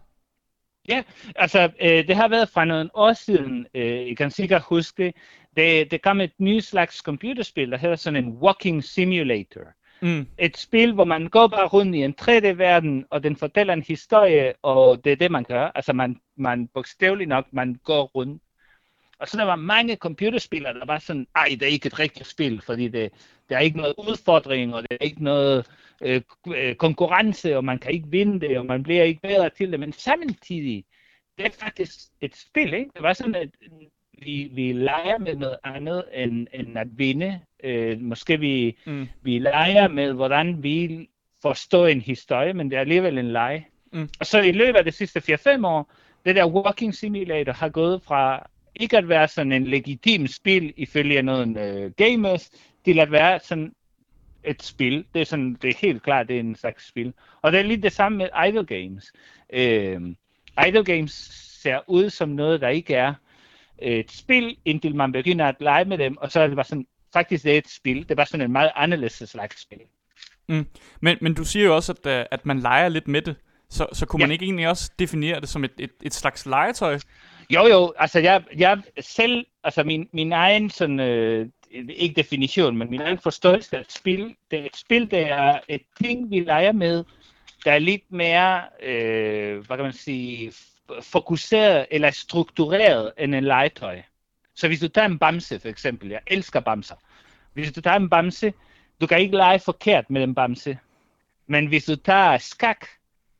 Ja, 0.89 1.03
altså 1.35 1.71
øh, 1.81 2.07
det 2.07 2.15
har 2.15 2.27
været 2.27 2.49
fra 2.49 2.65
nogle 2.65 2.89
år 2.93 3.13
siden, 3.13 3.65
øh, 3.75 3.99
I 3.99 4.13
kan 4.13 4.31
sikkert 4.31 4.61
huske 4.61 5.13
det. 5.55 5.57
det. 5.57 5.91
Det 5.91 6.01
kom 6.01 6.21
et 6.21 6.33
nyt 6.39 6.63
slags 6.63 6.95
computerspil, 6.97 7.71
der 7.71 7.77
hedder 7.77 7.95
sådan 7.95 8.25
en 8.25 8.29
walking 8.29 8.83
simulator. 8.83 9.61
Mm. 10.01 10.27
Et 10.37 10.57
spil, 10.57 10.93
hvor 10.93 11.03
man 11.03 11.27
går 11.27 11.47
bare 11.47 11.67
rundt 11.67 11.95
i 11.95 12.03
en 12.03 12.15
3D-verden, 12.21 13.05
og 13.09 13.23
den 13.23 13.35
fortæller 13.35 13.73
en 13.73 13.83
historie, 13.83 14.53
og 14.61 15.03
det 15.03 15.11
er 15.11 15.15
det, 15.15 15.31
man 15.31 15.43
gør. 15.43 15.71
Altså 15.75 15.93
man, 15.93 16.19
man 16.35 16.67
bogstaveligt 16.67 17.29
nok, 17.29 17.45
man 17.51 17.75
går 17.83 18.03
rundt. 18.03 18.43
Og 19.19 19.27
så 19.27 19.37
der 19.37 19.43
var 19.43 19.55
mange 19.55 19.95
computerspillere, 19.95 20.73
der 20.73 20.85
var 20.85 20.99
sådan, 20.99 21.27
ej, 21.35 21.47
det 21.51 21.61
er 21.61 21.67
ikke 21.67 21.87
et 21.87 21.99
rigtigt 21.99 22.27
spil, 22.27 22.61
fordi 22.61 22.87
det, 22.87 23.11
der 23.49 23.55
er 23.55 23.59
ikke 23.59 23.77
noget 23.77 23.93
udfordring, 23.97 24.75
og 24.75 24.81
der 24.81 24.97
er 25.01 25.05
ikke 25.05 25.23
noget 25.23 25.67
øh, 26.01 26.21
øh, 26.47 26.75
konkurrence, 26.75 27.57
og 27.57 27.65
man 27.65 27.79
kan 27.79 27.91
ikke 27.91 28.07
vinde 28.09 28.39
det, 28.39 28.57
og 28.57 28.65
man 28.65 28.83
bliver 28.83 29.03
ikke 29.03 29.21
bedre 29.21 29.49
til 29.49 29.71
det. 29.71 29.79
Men 29.79 29.93
samtidig, 29.93 30.85
det 31.37 31.45
er 31.45 31.49
faktisk 31.49 31.99
et 32.21 32.35
spil, 32.35 32.73
ikke? 32.73 32.91
Det 32.93 33.03
var 33.03 33.13
sådan, 33.13 33.35
at 33.35 33.49
vi, 34.23 34.49
vi 34.53 34.71
leger 34.73 35.17
med 35.17 35.35
noget 35.35 35.57
andet 35.63 36.03
end, 36.13 36.47
end 36.53 36.77
at 36.77 36.87
vinde. 36.97 37.39
Øh, 37.63 38.01
måske 38.01 38.39
vi, 38.39 38.77
Mm. 38.85 39.07
vi 39.21 39.39
leger 39.39 39.87
med, 39.87 40.13
hvordan 40.13 40.63
vi 40.63 41.09
forstår 41.41 41.87
en 41.87 42.01
historie, 42.01 42.53
men 42.53 42.69
det 42.71 42.75
er 42.75 42.79
alligevel 42.81 43.17
en 43.17 43.31
leg. 43.31 43.65
Mm. 43.93 44.09
Og 44.19 44.25
så 44.25 44.39
i 44.41 44.51
løbet 44.51 44.77
af 44.77 44.85
de 44.85 44.91
sidste 44.91 45.19
4-5 45.19 45.65
år, 45.65 45.91
det 46.25 46.35
der 46.35 46.47
Walking 46.47 46.95
Simulator 46.95 47.53
har 47.53 47.69
gået 47.69 48.01
fra 48.01 48.49
ikke 48.75 48.97
at 48.97 49.09
være 49.09 49.27
sådan 49.27 49.51
en 49.51 49.63
legitim 49.67 50.27
spil 50.27 50.73
ifølge 50.77 51.21
nogle 51.21 51.65
øh, 51.65 51.91
gamers, 51.91 52.51
til 52.85 52.99
at 52.99 53.11
være 53.11 53.39
sådan 53.43 53.73
et 54.43 54.63
spil. 54.63 55.05
Det 55.13 55.21
er, 55.21 55.25
sådan, 55.25 55.57
det 55.61 55.69
er 55.69 55.77
helt 55.81 56.03
klart, 56.03 56.27
det 56.27 56.35
er 56.35 56.39
en 56.39 56.55
slags 56.55 56.87
spil. 56.87 57.13
Og 57.41 57.51
det 57.51 57.59
er 57.59 57.63
lidt 57.63 57.83
det 57.83 57.91
samme 57.91 58.17
med 58.17 58.29
idle 58.47 58.65
games. 58.65 59.13
Øh, 59.53 60.01
idle 60.67 60.83
games 60.83 61.11
ser 61.63 61.79
ud 61.87 62.09
som 62.09 62.29
noget, 62.29 62.61
der 62.61 62.67
ikke 62.67 62.95
er 62.95 63.13
et 63.81 64.11
spil, 64.11 64.57
indtil 64.65 64.95
man 64.95 65.11
begynder 65.11 65.45
at 65.45 65.55
lege 65.59 65.85
med 65.85 65.97
dem, 65.97 66.17
og 66.17 66.31
så 66.31 66.39
er 66.39 66.47
det 66.47 66.55
bare 66.55 66.65
sådan, 66.65 66.87
faktisk 67.13 67.43
det 67.43 67.53
er 67.53 67.57
et 67.57 67.69
spil. 67.69 68.09
Det 68.09 68.17
var 68.17 68.25
sådan 68.25 68.45
en 68.45 68.51
meget 68.51 68.71
anderledes 68.75 69.23
slags 69.25 69.61
spil. 69.61 69.79
Men, 71.01 71.17
men 71.21 71.33
du 71.33 71.43
siger 71.43 71.65
jo 71.65 71.75
også, 71.75 71.91
at, 72.05 72.19
øh, 72.19 72.25
at 72.31 72.45
man 72.45 72.59
leger 72.59 72.89
lidt 72.89 73.07
med 73.07 73.21
det. 73.21 73.35
Så, 73.69 73.87
så 73.93 74.05
kunne 74.05 74.19
man 74.19 74.29
Ja. 74.29 74.33
ikke 74.33 74.45
egentlig 74.45 74.67
også 74.67 74.91
definere 74.99 75.41
det 75.41 75.49
som 75.49 75.63
et, 75.63 75.71
et, 75.79 75.91
et 76.03 76.13
slags 76.13 76.45
legetøj? 76.45 76.99
Jo, 77.49 77.65
jo, 77.67 77.93
altså 77.97 78.19
jeg, 78.19 78.43
jeg 78.57 78.81
selv, 78.99 79.45
altså 79.63 79.83
min, 79.83 80.09
min 80.13 80.31
egen 80.31 80.69
sådan, 80.69 80.99
øh, 80.99 81.47
ikke 81.89 82.15
definition, 82.15 82.77
men 82.77 82.89
min 82.89 83.01
egen 83.01 83.19
forståelse 83.19 83.77
af 83.77 83.81
et 83.81 83.91
spil, 83.91 84.35
det 84.51 84.59
er 84.59 84.65
et 84.65 84.75
spil, 84.77 85.11
det 85.11 85.19
er 85.31 85.59
et 85.67 85.81
ting, 86.03 86.31
vi 86.31 86.39
leger 86.39 86.71
med, 86.71 87.03
der 87.65 87.71
er 87.71 87.79
lidt 87.79 88.11
mere, 88.11 88.61
øh, 88.83 89.65
hvad 89.65 89.77
kan 89.77 89.83
man 89.83 89.93
sige, 89.93 90.53
fokuseret 91.01 91.87
eller 91.91 92.11
struktureret 92.11 93.13
end 93.17 93.35
en 93.35 93.43
legetøj. 93.43 94.01
Så 94.55 94.67
hvis 94.67 94.79
du 94.79 94.87
tager 94.87 95.07
en 95.07 95.19
bamse 95.19 95.59
for 95.59 95.67
eksempel, 95.67 96.09
jeg 96.09 96.19
elsker 96.27 96.59
bamser. 96.59 96.95
Hvis 97.53 97.71
du 97.71 97.81
tager 97.81 97.95
en 97.95 98.09
bamse, 98.09 98.53
du 99.01 99.07
kan 99.07 99.19
ikke 99.19 99.37
lege 99.37 99.59
forkert 99.59 100.09
med 100.09 100.23
en 100.23 100.35
bamse. 100.35 100.77
Men 101.47 101.67
hvis 101.67 101.85
du 101.85 101.95
tager 101.95 102.37
skak, 102.37 102.85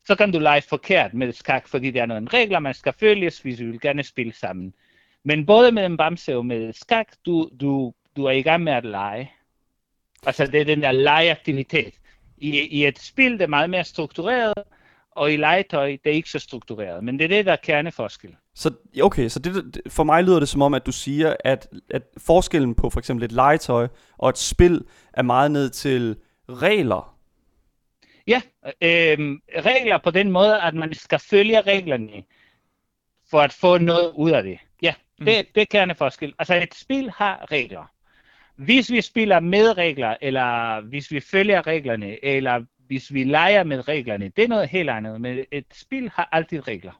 så 0.06 0.14
kan 0.14 0.32
du 0.32 0.38
lege 0.38 0.62
forkert 0.62 1.14
med 1.14 1.32
skak, 1.32 1.68
fordi 1.68 1.90
der 1.90 2.02
er 2.02 2.06
nogle 2.06 2.28
regler, 2.28 2.58
man 2.58 2.74
skal 2.74 2.92
følges, 2.92 3.38
hvis 3.38 3.60
vi 3.60 3.64
vil 3.64 3.80
gerne 3.80 4.02
spille 4.02 4.32
sammen. 4.32 4.74
Men 5.24 5.46
både 5.46 5.72
med 5.72 5.86
en 5.86 5.96
bamse 5.96 6.36
og 6.36 6.46
med 6.46 6.72
skak, 6.72 7.06
du, 7.26 7.50
du, 7.60 7.92
du 8.16 8.24
er 8.24 8.30
i 8.30 8.42
gang 8.42 8.62
med 8.62 8.72
at 8.72 8.84
lege. 8.84 9.32
Altså 10.26 10.46
det 10.46 10.60
er 10.60 10.64
den 10.64 10.82
der 10.82 10.92
legeaktivitet. 10.92 11.94
I, 12.38 12.60
I 12.60 12.86
et 12.86 12.98
spil, 12.98 13.32
det 13.32 13.42
er 13.42 13.46
meget 13.46 13.70
mere 13.70 13.84
struktureret, 13.84 14.54
og 15.10 15.32
i 15.32 15.36
legetøj, 15.36 15.96
det 16.04 16.10
er 16.10 16.14
ikke 16.14 16.30
så 16.30 16.38
struktureret. 16.38 17.04
Men 17.04 17.18
det 17.18 17.24
er 17.24 17.28
det, 17.28 17.46
der 17.46 17.52
er 17.52 17.56
kerneforskel. 17.56 18.36
Så 18.54 18.70
okay, 19.02 19.28
så 19.28 19.38
det, 19.38 19.80
for 19.88 20.04
mig 20.04 20.24
lyder 20.24 20.38
det 20.38 20.48
som 20.48 20.62
om, 20.62 20.74
at 20.74 20.86
du 20.86 20.92
siger, 20.92 21.36
at, 21.44 21.68
at 21.90 22.02
forskellen 22.18 22.74
på 22.74 22.90
for 22.90 22.98
eksempel 22.98 23.24
et 23.24 23.32
legetøj 23.32 23.88
og 24.18 24.28
et 24.28 24.38
spil 24.38 24.84
er 25.12 25.22
meget 25.22 25.50
ned 25.50 25.70
til 25.70 26.16
regler. 26.48 27.16
Ja, 28.26 28.40
øh, 28.64 29.38
regler 29.64 29.98
på 30.04 30.10
den 30.10 30.30
måde, 30.30 30.60
at 30.60 30.74
man 30.74 30.94
skal 30.94 31.18
følge 31.18 31.60
reglerne. 31.60 32.22
for 33.30 33.40
at 33.40 33.52
få 33.52 33.78
noget 33.78 34.12
ud 34.14 34.30
af 34.30 34.42
det. 34.42 34.58
Ja, 34.82 34.94
det, 35.18 35.54
det 35.54 35.60
er 35.60 35.66
kerneforskel. 35.70 36.34
Altså 36.38 36.54
et 36.54 36.74
spil 36.74 37.10
har 37.10 37.46
regler. 37.52 37.90
Hvis 38.56 38.90
vi 38.90 39.00
spiller 39.00 39.40
med 39.40 39.78
regler, 39.78 40.16
eller 40.20 40.80
hvis 40.80 41.10
vi 41.10 41.20
følger 41.20 41.66
reglerne, 41.66 42.24
eller 42.24 42.64
hvis 42.90 43.12
vi 43.12 43.24
leger 43.24 43.64
med 43.64 43.88
reglerne, 43.88 44.32
det 44.36 44.44
er 44.44 44.48
noget 44.48 44.68
helt 44.68 44.90
andet. 44.90 45.20
Men 45.20 45.38
et 45.52 45.64
spil 45.72 46.10
har 46.14 46.28
altid 46.32 46.68
regler. 46.68 46.92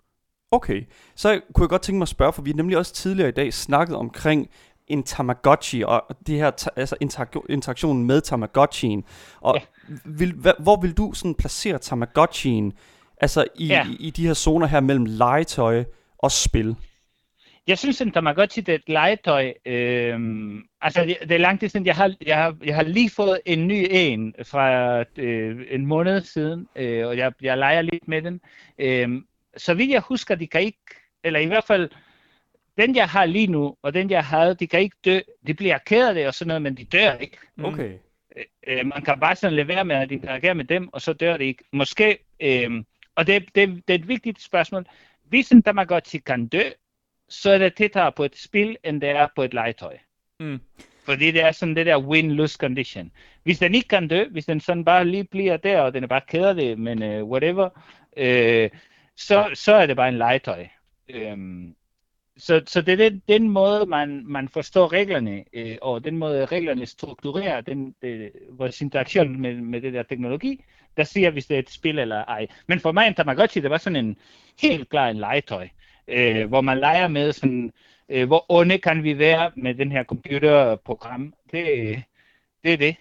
Okay, 0.51 0.82
så 1.14 1.41
kunne 1.55 1.64
jeg 1.64 1.68
godt 1.68 1.82
tænke 1.82 1.99
mig 1.99 2.05
at 2.05 2.09
spørge, 2.09 2.32
for 2.32 2.43
vi 2.43 2.51
har 2.51 2.57
nemlig 2.57 2.78
også 2.78 2.95
tidligere 2.95 3.28
i 3.28 3.32
dag 3.32 3.55
snakket 3.55 3.97
omkring 3.97 4.49
en 4.86 5.03
Tamagotchi, 5.03 5.82
og 5.82 6.03
det 6.26 6.36
her 6.36 6.70
altså 6.76 6.97
interak- 7.05 7.47
interaktionen 7.49 8.05
med 8.05 8.20
Tamagotchien. 8.20 9.05
Og 9.41 9.55
ja. 9.55 9.95
vil, 10.05 10.34
hvor 10.59 10.80
vil 10.80 10.93
du 10.93 11.12
sådan 11.12 11.34
placere 11.34 11.78
Tamagotchien, 11.78 12.72
altså 13.20 13.45
i, 13.55 13.66
ja. 13.66 13.86
i, 13.86 13.97
i 14.01 14.11
de 14.11 14.26
her 14.26 14.34
zoner 14.34 14.66
her 14.66 14.80
mellem 14.80 15.05
legetøj 15.05 15.84
og 16.18 16.32
spil? 16.32 16.76
Jeg 17.66 17.78
synes, 17.78 18.00
at 18.00 18.12
Tamagotchi 18.14 18.61
det 18.61 18.72
er 18.72 18.76
et 18.76 18.88
legetøj. 18.88 19.52
Øhm, 19.66 20.62
altså, 20.80 21.04
det, 21.04 21.16
det 21.20 21.32
er 21.32 21.38
lang 21.38 21.61
tid 21.61 21.68
siden. 21.68 21.86
Jeg 21.86 21.96
har, 21.96 22.14
jeg, 22.26 22.36
har, 22.36 22.56
jeg 22.64 22.74
har 22.74 22.82
lige 22.82 23.11
fået 23.11 23.40
en 23.46 23.68
ny 23.68 23.86
en 23.90 24.34
fra 24.44 25.04
øh, 25.16 25.66
en 25.70 25.86
måned 25.86 26.20
siden, 26.20 26.68
øh, 26.76 27.06
og 27.06 27.16
jeg, 27.16 27.32
jeg 27.42 27.58
leger 27.58 27.82
lidt 27.82 28.08
med 28.08 28.22
den. 28.22 28.40
Øhm, 28.78 29.26
så 29.56 29.74
vidt 29.74 29.90
jeg 29.90 30.00
husker, 30.00 30.34
de 30.34 30.46
kan 30.46 30.62
ikke, 30.62 30.78
eller 31.24 31.40
i 31.40 31.46
hvert 31.46 31.64
fald, 31.64 31.90
den 32.78 32.96
jeg 32.96 33.08
har 33.08 33.24
lige 33.24 33.46
nu, 33.46 33.76
og 33.82 33.94
den 33.94 34.11
jeg 34.11 34.24
havde, 34.24 34.54
de 34.54 34.66
kan 34.66 34.80
ikke 34.80 34.96
dø. 35.04 35.18
De 35.46 35.54
bliver 35.54 35.78
ked 35.78 36.08
af 36.08 36.14
det 36.14 36.26
og 36.26 36.34
sådan 36.34 36.48
noget, 36.48 36.62
men 36.62 36.76
de 36.76 36.84
dør 36.84 37.12
ikke. 37.12 37.38
Okay. 37.62 37.92
Øh, 38.36 38.44
øh, 38.66 38.86
man 38.86 39.02
kan 39.02 39.20
bare 39.20 39.36
sådan 39.36 39.56
lade 39.56 39.68
være 39.68 39.84
med 39.84 39.96
at 39.96 40.12
interagere 40.12 40.54
med 40.54 40.64
dem, 40.64 40.88
og 40.92 41.00
så 41.00 41.12
dør 41.12 41.36
det 41.36 41.44
ikke. 41.44 41.64
Måske, 41.72 42.18
øh, 42.40 42.70
og 43.14 43.26
det, 43.26 43.44
det, 43.54 43.68
det 43.88 43.94
er 43.94 43.98
et 43.98 44.08
vigtigt 44.08 44.42
spørgsmål. 44.42 44.86
Hvis 45.24 45.50
en 45.50 45.62
Tamagotchi 45.62 46.18
kan 46.18 46.48
dø, 46.48 46.62
så 47.31 47.51
er 47.51 47.59
det 47.59 47.74
tættere 47.74 48.12
på 48.12 48.24
et 48.24 48.37
spil, 48.37 48.76
end 48.85 49.01
det 49.01 49.09
er 49.09 49.28
på 49.37 49.43
et 49.43 49.55
legetøj. 49.55 49.99
Mm. 50.41 50.61
Fordi 51.05 51.31
det 51.31 51.43
er 51.43 51.53
sådan 51.53 51.76
det 51.76 51.87
der 51.87 51.99
win-lose 51.99 52.57
condition. 52.57 53.11
Hvis 53.43 53.59
den 53.59 53.74
ikke 53.74 53.89
kan 53.89 54.09
dø, 54.09 54.24
hvis 54.31 54.47
den 54.47 54.61
sådan 54.61 54.85
bare 54.85 55.05
lige 55.05 55.24
bliver 55.24 55.57
der, 55.57 55.81
og 55.81 55.95
den 55.95 56.03
er 56.03 56.09
bare 56.09 56.20
ked 56.28 56.45
af 56.45 56.55
det, 56.55 56.78
men 56.78 57.03
uh, 57.03 57.31
whatever, 57.31 57.68
uh, 58.16 58.78
så, 59.16 59.51
så 59.55 59.74
er 59.74 59.87
det 59.87 59.97
bare 59.97 60.09
en 60.09 60.18
legetøj. 60.18 60.66
Um, 61.33 61.74
så, 62.41 62.62
så 62.66 62.83
det 62.83 62.93
er 62.93 62.97
den, 62.97 63.22
den 63.28 63.49
måde, 63.49 63.87
man, 63.87 64.22
man 64.26 64.49
forstår 64.49 64.93
reglerne, 64.93 65.45
øh, 65.53 65.76
og 65.83 66.05
den 66.05 66.16
måde 66.16 66.45
reglerne 66.45 66.87
strukturerer 66.87 67.61
den, 67.61 67.95
det, 68.03 68.33
vores 68.51 68.81
interaktion 68.81 69.41
med, 69.41 69.55
med 69.55 69.81
det 69.81 69.93
der 69.93 70.03
teknologi, 70.03 70.64
der 70.97 71.05
siger, 71.05 71.31
hvis 71.31 71.47
det 71.47 71.55
er 71.55 71.59
et 71.59 71.70
spil 71.70 71.99
eller 71.99 72.24
ej. 72.24 72.47
Men 72.66 72.81
for 72.81 72.93
mig 72.93 73.07
en 73.07 73.14
Tamagotchi, 73.14 73.61
det 73.61 73.70
var 73.70 73.78
sådan 73.78 74.05
en 74.05 74.16
helt 74.61 74.89
klar 74.89 75.09
en 75.09 75.16
legetøj, 75.16 75.68
øh, 76.11 76.48
hvor 76.48 76.61
man 76.61 76.78
leger 76.78 77.08
med 77.08 77.32
sådan, 77.32 77.72
øh, 78.08 78.26
hvor 78.26 78.46
onde 78.48 78.78
kan 78.78 79.02
vi 79.02 79.18
være 79.18 79.50
med 79.56 79.74
den 79.74 79.92
her 79.92 80.04
computerprogram. 80.04 81.34
Det, 81.52 81.64
det 82.64 82.72
er 82.72 82.76
det. 82.76 82.96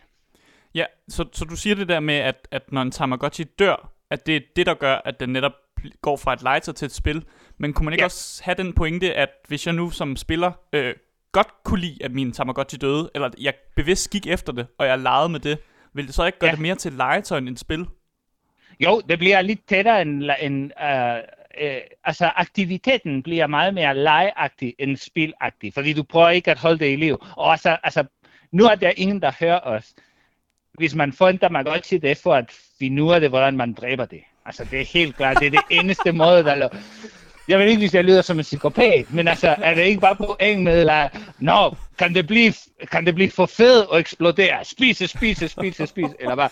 Ja, 0.75 0.85
så, 1.07 1.25
så 1.31 1.45
du 1.45 1.55
siger 1.55 1.75
det 1.75 1.89
der 1.89 1.99
med, 1.99 2.15
at, 2.15 2.47
at 2.51 2.71
når 2.71 2.81
en 2.81 2.91
Tamagotchi 2.91 3.43
dør, 3.43 3.91
at 4.09 4.25
det 4.25 4.35
er 4.35 4.41
det, 4.55 4.65
der 4.65 4.73
gør, 4.73 5.01
at 5.05 5.19
den 5.19 5.29
netop 5.29 5.53
går 6.01 6.17
fra 6.17 6.33
et 6.33 6.41
legetøj 6.41 6.73
til 6.73 6.85
et 6.85 6.91
spil. 6.91 7.25
Men 7.57 7.73
kunne 7.73 7.85
man 7.85 7.93
ikke 7.93 8.01
ja. 8.01 8.05
også 8.05 8.43
have 8.43 8.55
den 8.55 8.73
pointe, 8.73 9.13
at 9.13 9.29
hvis 9.47 9.65
jeg 9.65 9.75
nu 9.75 9.89
som 9.89 10.15
spiller 10.15 10.51
øh, 10.73 10.95
godt 11.31 11.47
kunne 11.63 11.79
lide, 11.79 12.03
at 12.03 12.11
min 12.11 12.31
Tamagotchi 12.31 12.77
døde, 12.77 13.09
eller 13.15 13.29
jeg 13.39 13.53
bevidst 13.75 14.09
gik 14.09 14.27
efter 14.27 14.53
det, 14.53 14.67
og 14.77 14.87
jeg 14.87 14.99
legede 14.99 15.29
med 15.29 15.39
det, 15.39 15.59
vil 15.93 16.07
det 16.07 16.15
så 16.15 16.25
ikke 16.25 16.39
gøre 16.39 16.47
ja. 16.47 16.51
det 16.51 16.61
mere 16.61 16.75
til 16.75 16.89
et 16.89 16.97
legetøj 16.97 17.37
end 17.37 17.49
et 17.49 17.59
spil? 17.59 17.85
Jo, 18.79 19.01
det 19.09 19.19
bliver 19.19 19.41
lidt 19.41 19.67
tættere 19.67 20.01
end, 20.01 20.23
end 20.41 20.71
uh, 20.81 21.19
øh, 21.59 21.81
altså 22.03 22.31
aktiviteten 22.35 23.23
bliver 23.23 23.47
meget 23.47 23.73
mere 23.73 23.95
legeagtig 23.97 24.75
end 24.79 24.97
spilagtig, 24.97 25.73
fordi 25.73 25.93
du 25.93 26.03
prøver 26.03 26.29
ikke 26.29 26.51
at 26.51 26.59
holde 26.59 26.79
det 26.79 26.93
i 26.93 26.95
liv. 26.95 27.17
Og 27.37 27.51
altså, 27.51 27.77
altså 27.83 28.03
nu 28.51 28.65
er 28.65 28.75
der 28.75 28.91
ingen, 28.97 29.21
der 29.21 29.31
hører 29.39 29.59
os. 29.59 29.93
Hvis 30.73 30.95
man 30.95 31.13
får 31.13 31.29
en 31.29 31.37
Tamagotchi, 31.37 31.97
det 31.97 32.11
er 32.11 32.15
for 32.23 32.33
at 32.33 32.51
finde 32.79 33.03
ud 33.03 33.13
af 33.13 33.19
det, 33.21 33.29
hvordan 33.29 33.57
man 33.57 33.73
dræber 33.73 34.05
det. 34.05 34.21
Altså, 34.45 34.63
det 34.71 34.81
er 34.81 34.85
helt 34.85 35.15
klart, 35.15 35.37
det 35.39 35.47
er 35.47 35.51
det 35.51 35.63
eneste 35.69 36.11
måde, 36.11 36.43
der 36.43 36.55
lå. 36.55 36.69
Jeg 37.49 37.59
ved 37.59 37.65
ikke, 37.65 37.79
hvis 37.79 37.93
jeg 37.93 38.03
lyder 38.03 38.21
som 38.21 38.37
en 38.37 38.43
psykopat, 38.43 39.13
men 39.13 39.27
altså, 39.27 39.55
er 39.57 39.73
det 39.73 39.81
ikke 39.81 40.01
bare 40.01 40.15
på 40.15 40.37
eng 40.39 40.63
med, 40.63 40.79
eller, 40.79 41.09
nå, 41.39 41.75
kan 41.97 42.15
det 42.15 42.27
blive, 42.27 42.53
kan 42.91 43.05
det 43.05 43.15
blive 43.15 43.31
for 43.31 43.45
fed 43.45 43.81
og 43.81 43.99
eksplodere? 43.99 44.65
Spise, 44.65 45.07
spise, 45.07 45.47
spise, 45.47 45.87
spise, 45.87 46.13
eller 46.19 46.35
bare, 46.35 46.49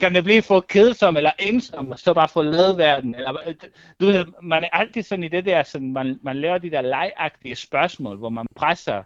kan 0.00 0.14
det 0.14 0.24
blive 0.24 0.42
for 0.42 0.60
kedsom 0.60 1.16
eller 1.16 1.30
ensom, 1.38 1.90
og 1.90 1.98
så 1.98 2.14
bare 2.14 2.28
få 2.28 2.42
lavet 2.42 2.78
verden? 2.78 3.14
Eller, 3.14 3.54
du 4.00 4.06
ved, 4.06 4.24
man 4.42 4.64
er 4.64 4.68
altid 4.72 5.02
sådan 5.02 5.24
i 5.24 5.28
det 5.28 5.44
der, 5.44 5.62
sådan, 5.62 5.92
man, 5.92 6.18
man 6.22 6.36
laver 6.36 6.58
de 6.58 6.70
der 6.70 6.82
legagtige 6.82 7.54
spørgsmål, 7.54 8.16
hvor 8.16 8.28
man 8.28 8.46
presser 8.56 9.02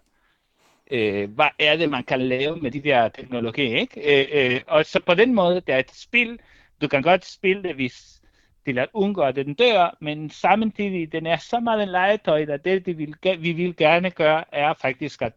øh, 0.91 1.31
hvad 1.31 1.49
er 1.59 1.77
det, 1.77 1.91
man 1.91 2.05
kan 2.05 2.21
lave 2.23 2.57
med 2.57 2.71
de 2.71 2.81
der 2.83 3.09
teknologier, 3.09 3.81
ikke? 3.81 4.23
Øh, 4.23 4.55
øh, 4.55 4.61
og 4.67 4.87
så 4.87 5.01
på 5.07 5.15
den 5.15 5.35
måde, 5.35 5.55
det 5.55 5.75
er 5.75 5.79
et 5.79 5.91
spil, 5.95 6.39
du 6.81 6.89
kan 6.89 7.03
godt 7.03 7.27
spille 7.27 7.63
det, 7.63 7.75
hvis 7.75 8.18
til 8.67 8.79
at 8.79 8.89
undgå, 8.93 9.21
at 9.21 9.37
den 9.37 9.55
dør, 9.55 9.97
men 10.01 10.31
samtidig, 10.31 11.13
den 11.13 11.27
er 11.27 11.37
så 11.37 11.61
meget 11.61 11.83
en 11.83 11.89
legetøj, 11.89 12.47
at 12.49 12.65
det, 12.65 12.87
det 12.87 12.99
vil, 12.99 13.15
vi 13.39 13.53
vil 13.53 13.77
gerne 13.77 14.11
gøre, 14.11 14.45
er 14.53 14.75
faktisk 14.75 15.23
at 15.23 15.33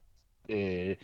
øh, 0.50 0.96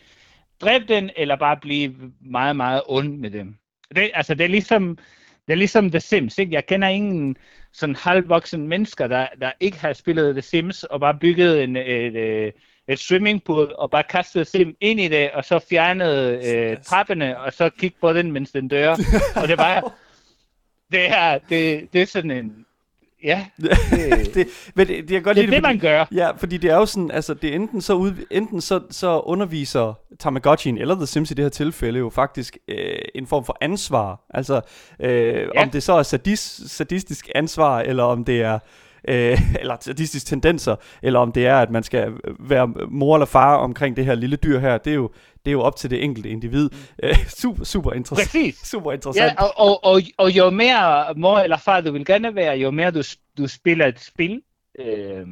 dræbe 0.60 0.84
den, 0.88 1.10
eller 1.16 1.36
bare 1.36 1.56
blive 1.56 1.94
meget, 2.20 2.56
meget 2.56 2.82
ond 2.86 3.18
med 3.18 3.30
dem. 3.30 3.56
Det, 3.96 4.10
altså, 4.14 4.34
det 4.34 4.44
er 4.44 4.48
ligesom, 4.48 4.98
det 5.46 5.52
er 5.52 5.56
ligesom 5.56 5.90
The 5.90 6.00
Sims, 6.00 6.38
ikke? 6.38 6.54
Jeg 6.54 6.66
kender 6.66 6.88
ingen 6.88 7.36
sådan 7.72 7.96
halvvoksen 7.96 8.68
mennesker, 8.68 9.06
der, 9.06 9.26
der 9.40 9.52
ikke 9.60 9.78
har 9.78 9.92
spillet 9.92 10.34
The 10.34 10.42
Sims, 10.42 10.84
og 10.84 11.00
bare 11.00 11.18
bygget 11.20 11.64
en, 11.64 11.76
et, 11.76 12.16
et, 12.16 12.54
et 12.88 12.98
swimmingpool, 12.98 13.74
og 13.78 13.90
bare 13.90 14.02
kastet 14.02 14.46
Sim 14.46 14.76
ind 14.80 15.00
i 15.00 15.08
det, 15.08 15.30
og 15.30 15.44
så 15.44 15.58
fjernede 15.58 16.40
øh, 16.48 16.76
trappene, 16.82 17.40
og 17.40 17.52
så 17.52 17.70
kigge 17.70 17.96
på 18.00 18.12
den, 18.12 18.32
mens 18.32 18.52
den 18.52 18.68
dør. 18.68 18.90
og 19.42 19.48
det 19.48 19.58
var 19.58 19.94
det 20.92 21.10
er, 21.10 21.38
det, 21.48 21.92
det 21.92 22.02
er 22.02 22.06
sådan 22.06 22.30
en, 22.30 22.64
Ja, 23.22 23.46
det, 23.56 23.70
det, 24.34 24.48
men 24.74 24.86
det, 24.86 25.08
det, 25.08 25.14
jeg 25.14 25.24
godt 25.24 25.36
det 25.36 25.42
er 25.42 25.46
det, 25.46 25.54
det, 25.54 25.62
man 25.62 25.78
gør. 25.78 26.04
Ja, 26.12 26.30
fordi 26.30 26.56
det 26.56 26.70
er 26.70 26.76
jo 26.76 26.86
sådan, 26.86 27.10
altså 27.10 27.34
det 27.34 27.50
er 27.50 27.54
enten 27.54 27.80
så, 27.80 27.94
ud, 27.94 28.12
enten 28.30 28.60
så, 28.60 28.80
så 28.90 29.20
underviser 29.20 29.98
Tamagotchi'en 30.24 30.80
eller 30.80 30.94
The 30.94 31.06
Sims 31.06 31.30
i 31.30 31.34
det 31.34 31.44
her 31.44 31.50
tilfælde 31.50 31.98
jo 31.98 32.10
faktisk 32.10 32.58
øh, 32.68 32.98
en 33.14 33.26
form 33.26 33.44
for 33.44 33.56
ansvar. 33.60 34.20
Altså 34.30 34.60
øh, 35.00 35.48
ja. 35.54 35.62
om 35.62 35.70
det 35.70 35.82
så 35.82 35.92
er 35.92 36.02
sadist, 36.02 36.70
sadistisk 36.70 37.28
ansvar, 37.34 37.80
eller 37.80 38.04
om 38.04 38.24
det 38.24 38.42
er 38.42 38.58
øh, 39.08 39.40
eller 39.60 39.76
sadistiske 39.80 40.28
tendenser, 40.28 40.76
eller 41.02 41.20
om 41.20 41.32
det 41.32 41.46
er, 41.46 41.56
at 41.56 41.70
man 41.70 41.82
skal 41.82 42.12
være 42.40 42.66
mor 42.88 43.16
eller 43.16 43.26
far 43.26 43.56
omkring 43.56 43.96
det 43.96 44.04
her 44.04 44.14
lille 44.14 44.36
dyr 44.36 44.58
her, 44.58 44.78
det 44.78 44.90
er 44.90 44.94
jo, 44.94 45.10
det 45.44 45.50
er 45.50 45.52
jo 45.52 45.60
op 45.60 45.76
til 45.76 45.90
det 45.90 46.04
enkelte 46.04 46.28
individ. 46.28 46.70
Øh, 47.02 47.26
super, 47.28 47.64
super 47.64 47.92
interessant. 47.92 48.28
Præcis. 48.28 48.68
Super 48.68 48.92
interessant. 48.92 49.32
Ja, 49.32 49.42
og, 49.42 49.52
og, 49.56 49.84
og, 49.84 50.00
og 50.16 50.30
jo 50.30 50.50
mere 50.50 51.14
mor 51.16 51.38
eller 51.38 51.56
far 51.56 51.80
du 51.80 51.92
vil 51.92 52.04
gerne 52.04 52.34
være, 52.34 52.56
jo 52.56 52.70
mere 52.70 52.90
du, 52.90 53.02
du 53.38 53.46
spiller 53.46 53.86
et 53.86 54.00
spil, 54.00 54.42
øh, 54.78 55.26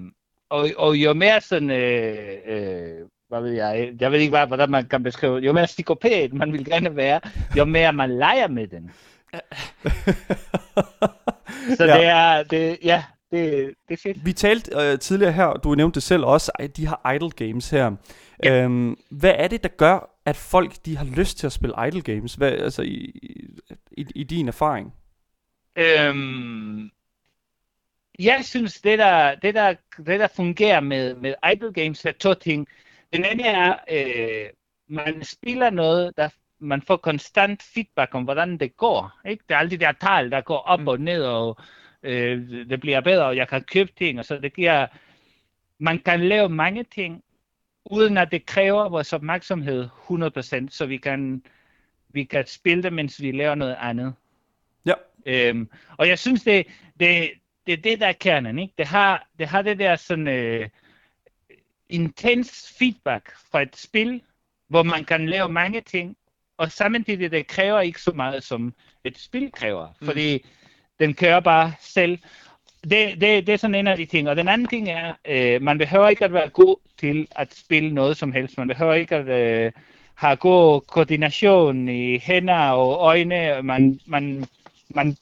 og, 0.50 0.68
og 0.76 0.96
jo 0.96 1.12
mere 1.12 1.40
sådan, 1.40 1.70
øh, 1.70 2.16
øh, 2.46 3.06
hvad 3.28 3.40
ved 3.40 3.50
jeg, 3.50 3.92
jeg 4.00 4.12
ved 4.12 4.18
ikke, 4.18 4.30
hvad, 4.30 4.46
hvordan 4.46 4.70
man 4.70 4.86
kan 4.86 5.02
beskrive, 5.02 5.38
jo 5.38 5.52
mere 5.52 5.66
psykopat 5.66 6.32
man 6.32 6.52
vil 6.52 6.64
gerne 6.64 6.96
være, 6.96 7.20
jo 7.56 7.64
mere 7.64 7.92
man 7.92 8.18
leger 8.18 8.48
med 8.48 8.66
den. 8.66 8.90
Så 11.76 11.84
ja. 11.84 11.98
det 11.98 12.06
er, 12.06 12.42
det, 12.42 12.78
ja, 12.84 13.04
det, 13.30 13.74
det 13.88 13.94
er 13.94 14.02
fedt. 14.02 14.24
Vi 14.24 14.32
talte 14.32 14.70
øh, 14.76 14.98
tidligere 14.98 15.32
her, 15.32 15.46
du 15.46 15.74
nævnte 15.74 15.94
det 15.94 16.02
selv 16.02 16.24
også, 16.24 16.52
at 16.58 16.76
de 16.76 16.86
har 16.86 17.12
idle 17.14 17.30
games 17.30 17.70
her. 17.70 17.96
Ja. 18.44 18.62
Øhm, 18.62 18.96
hvad 19.10 19.34
er 19.36 19.48
det, 19.48 19.62
der 19.62 19.68
gør, 19.68 20.10
at 20.24 20.36
folk 20.36 20.72
de 20.84 20.96
har 20.96 21.04
lyst 21.04 21.38
til 21.38 21.46
at 21.46 21.52
spille 21.52 21.74
idle 21.86 22.02
games? 22.02 22.34
Hvad, 22.34 22.52
altså 22.52 22.82
i, 22.82 23.20
i, 23.90 24.06
i 24.14 24.24
din 24.24 24.48
erfaring? 24.48 24.94
Øhm, 25.76 26.90
jeg 28.18 28.40
synes, 28.44 28.80
det 28.80 28.98
der, 28.98 29.34
det 29.34 29.54
der, 29.54 29.74
det 29.96 30.20
der 30.20 30.28
fungerer 30.36 30.80
med, 30.80 31.14
med 31.14 31.34
idle 31.52 31.72
games 31.72 32.04
er 32.04 32.12
to 32.12 32.34
ting. 32.34 32.68
Den 33.12 33.24
ene 33.24 33.42
er, 33.42 33.74
øh, 33.90 34.50
man 34.88 35.24
spiller 35.24 35.70
noget, 35.70 36.16
der 36.16 36.28
man 36.58 36.82
får 36.82 36.96
konstant 36.96 37.62
feedback 37.62 38.14
om, 38.14 38.24
hvordan 38.24 38.58
det 38.58 38.76
går. 38.76 39.12
Ikke? 39.28 39.44
Det 39.48 39.54
er 39.54 39.58
alle 39.58 39.70
de 39.70 39.76
der 39.76 39.92
tal, 39.92 40.30
der 40.30 40.40
går 40.40 40.58
op 40.58 40.80
mm. 40.80 40.88
og 40.88 41.00
ned, 41.00 41.22
og 41.22 41.56
øh, 42.07 42.68
det 42.70 42.80
bliver 42.80 43.00
bedre, 43.00 43.26
og 43.26 43.36
jeg 43.36 43.48
kan 43.48 43.62
købe 43.62 43.92
ting, 43.98 44.18
og 44.18 44.24
så 44.24 44.38
det 44.38 44.54
giver, 44.54 44.86
man 45.78 45.98
kan 45.98 46.20
lave 46.20 46.48
mange 46.48 46.84
ting, 46.84 47.24
uden 47.84 48.18
at 48.18 48.30
det 48.32 48.46
kræver 48.46 48.88
vores 48.88 49.12
opmærksomhed 49.12 49.88
100%, 50.11 50.66
så 50.70 50.86
vi 50.86 50.96
kan, 50.96 51.44
vi 52.09 52.24
kan 52.24 52.46
spille 52.46 52.82
det, 52.82 52.92
mens 52.92 53.22
vi 53.22 53.32
laver 53.32 53.54
noget 53.54 53.76
andet. 53.80 54.14
Ja. 54.86 54.94
Øhm, 55.26 55.70
og 55.96 56.09
jeg 56.09 56.18
synes, 56.18 56.42
det, 56.42 56.66
det, 57.00 57.30
det 57.66 57.72
er 57.72 57.76
det, 57.76 58.00
der 58.00 58.07
er 58.07 58.12
kernen. 58.12 58.59
Ikke? 58.59 58.74
Det, 58.78 58.86
har, 58.86 59.28
det 59.38 59.46
har 59.46 59.62
det 59.62 59.78
der 59.78 59.96
sådan 59.96 60.28
øh, 60.28 60.68
intens 61.88 62.74
feedback 62.78 63.36
fra 63.50 63.62
et 63.62 63.76
spil, 63.76 64.22
hvor 64.68 64.82
man 64.82 65.04
kan 65.04 65.28
lave 65.28 65.48
mange 65.48 65.80
ting, 65.80 66.16
og 66.57 66.72
samtidig 66.72 67.30
det 67.30 67.46
kræver 67.46 67.80
ikke 67.80 68.02
så 68.02 68.12
meget, 68.12 68.42
som 68.44 68.74
et 69.04 69.18
spil 69.18 69.52
kræver. 69.52 69.88
Mm. 70.00 70.07
Fordi 70.07 70.46
den 71.01 71.14
kører 71.14 71.40
bare 71.40 71.72
selv. 71.80 72.18
det, 72.84 73.20
det, 73.20 73.47
det 73.47 73.49
er 73.49 73.57
sådan 73.57 73.74
en 73.74 73.86
af 73.86 73.97
de 73.97 74.07
ting. 74.07 74.28
Og 74.28 74.36
den 74.36 74.49
anden 74.49 74.68
ting 74.68 74.88
er, 74.88 75.12
øh, 75.24 75.62
man 75.62 75.78
behøver 75.78 76.09
ikke 76.09 76.24
at 76.24 76.32
være 76.32 76.49
god 76.49 76.76
til 76.99 77.28
at 77.30 77.55
spille 77.55 77.94
noget 77.94 78.16
som 78.16 78.32
helst. 78.32 78.59
Man 78.59 78.68
behøver 78.68 78.94
ikke 78.94 79.16
at 79.16 79.28
øh, 79.28 79.72
have 80.14 80.36
god 80.36 80.80
koordination 80.80 81.88
i 81.88 82.18
hænder 82.18 82.70
og 82.70 82.99
øjne. 82.99 83.62
Man, 83.62 84.01
man, 84.07 84.44
man, 84.88 85.16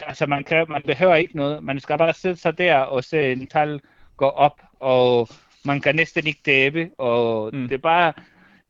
altså 0.00 0.26
man, 0.26 0.44
kan, 0.44 0.66
man 0.68 0.82
behøver 0.82 1.14
ikke 1.14 1.36
noget. 1.36 1.62
Man 1.64 1.80
skal 1.80 1.98
bare 1.98 2.14
sætte 2.14 2.40
sig 2.40 2.58
der 2.58 2.76
og 2.76 3.04
se 3.04 3.32
en 3.32 3.46
tal 3.46 3.80
gå 4.16 4.26
op, 4.26 4.60
og 4.80 5.28
man 5.64 5.80
kan 5.80 5.94
næsten 5.94 6.26
ikke 6.26 6.40
dæbe. 6.46 6.90
Og 6.98 7.50
mm. 7.52 7.68
det 7.68 7.74
er 7.74 7.78
bare, 7.78 8.12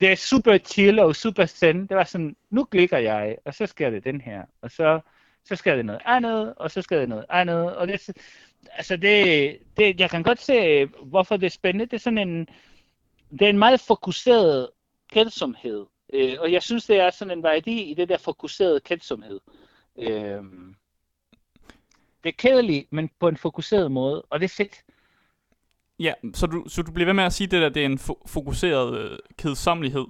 det 0.00 0.12
er 0.12 0.16
super 0.16 0.58
chill 0.58 0.98
og 0.98 1.16
super 1.16 1.46
zen. 1.46 1.86
Det 1.86 1.96
var 1.96 2.04
sådan, 2.04 2.36
nu 2.50 2.64
klikker 2.64 2.98
jeg, 2.98 3.36
og 3.44 3.54
så 3.54 3.66
sker 3.66 3.90
det 3.90 4.04
den 4.04 4.20
her. 4.20 4.42
Og 4.62 4.70
så 4.70 5.00
så 5.44 5.56
skal 5.56 5.76
det 5.76 5.86
noget 5.86 6.00
andet, 6.04 6.54
og 6.56 6.70
så 6.70 6.82
skal 6.82 7.00
det 7.00 7.08
noget 7.08 7.24
andet. 7.28 7.76
Og 7.76 7.88
det, 7.88 8.08
altså 8.72 8.96
det, 8.96 9.58
det, 9.76 10.00
jeg 10.00 10.10
kan 10.10 10.22
godt 10.22 10.40
se, 10.40 10.86
hvorfor 10.86 11.36
det 11.36 11.46
er 11.46 11.50
spændende. 11.50 11.86
Det 11.86 11.92
er 11.92 12.00
sådan 12.00 12.28
en, 12.28 12.48
det 13.30 13.42
er 13.42 13.48
en 13.48 13.58
meget 13.58 13.80
fokuseret 13.80 14.68
kændsomhed. 15.12 15.86
Øh, 16.12 16.36
og 16.40 16.52
jeg 16.52 16.62
synes, 16.62 16.86
det 16.86 16.96
er 16.96 17.10
sådan 17.10 17.38
en 17.38 17.42
værdi 17.42 17.82
i 17.82 17.94
det 17.94 18.08
der 18.08 18.18
fokuserede 18.18 18.80
kændsomhed. 18.80 19.40
Øh, 19.98 20.42
det 22.24 22.28
er 22.28 22.36
kedeligt, 22.38 22.92
men 22.92 23.10
på 23.20 23.28
en 23.28 23.36
fokuseret 23.36 23.92
måde, 23.92 24.22
og 24.22 24.40
det 24.40 24.44
er 24.44 24.54
fedt. 24.56 24.84
Ja, 25.98 26.12
så 26.34 26.46
du, 26.46 26.64
så 26.68 26.82
du 26.82 26.92
bliver 26.92 27.06
ved 27.06 27.14
med 27.14 27.24
at 27.24 27.32
sige 27.32 27.46
det 27.46 27.62
der, 27.62 27.68
det 27.68 27.82
er 27.82 27.86
en 27.86 27.98
fo- 27.98 28.22
fokuseret 28.26 28.98
øh, 28.98 29.18
kedsommelighed. 29.38 30.06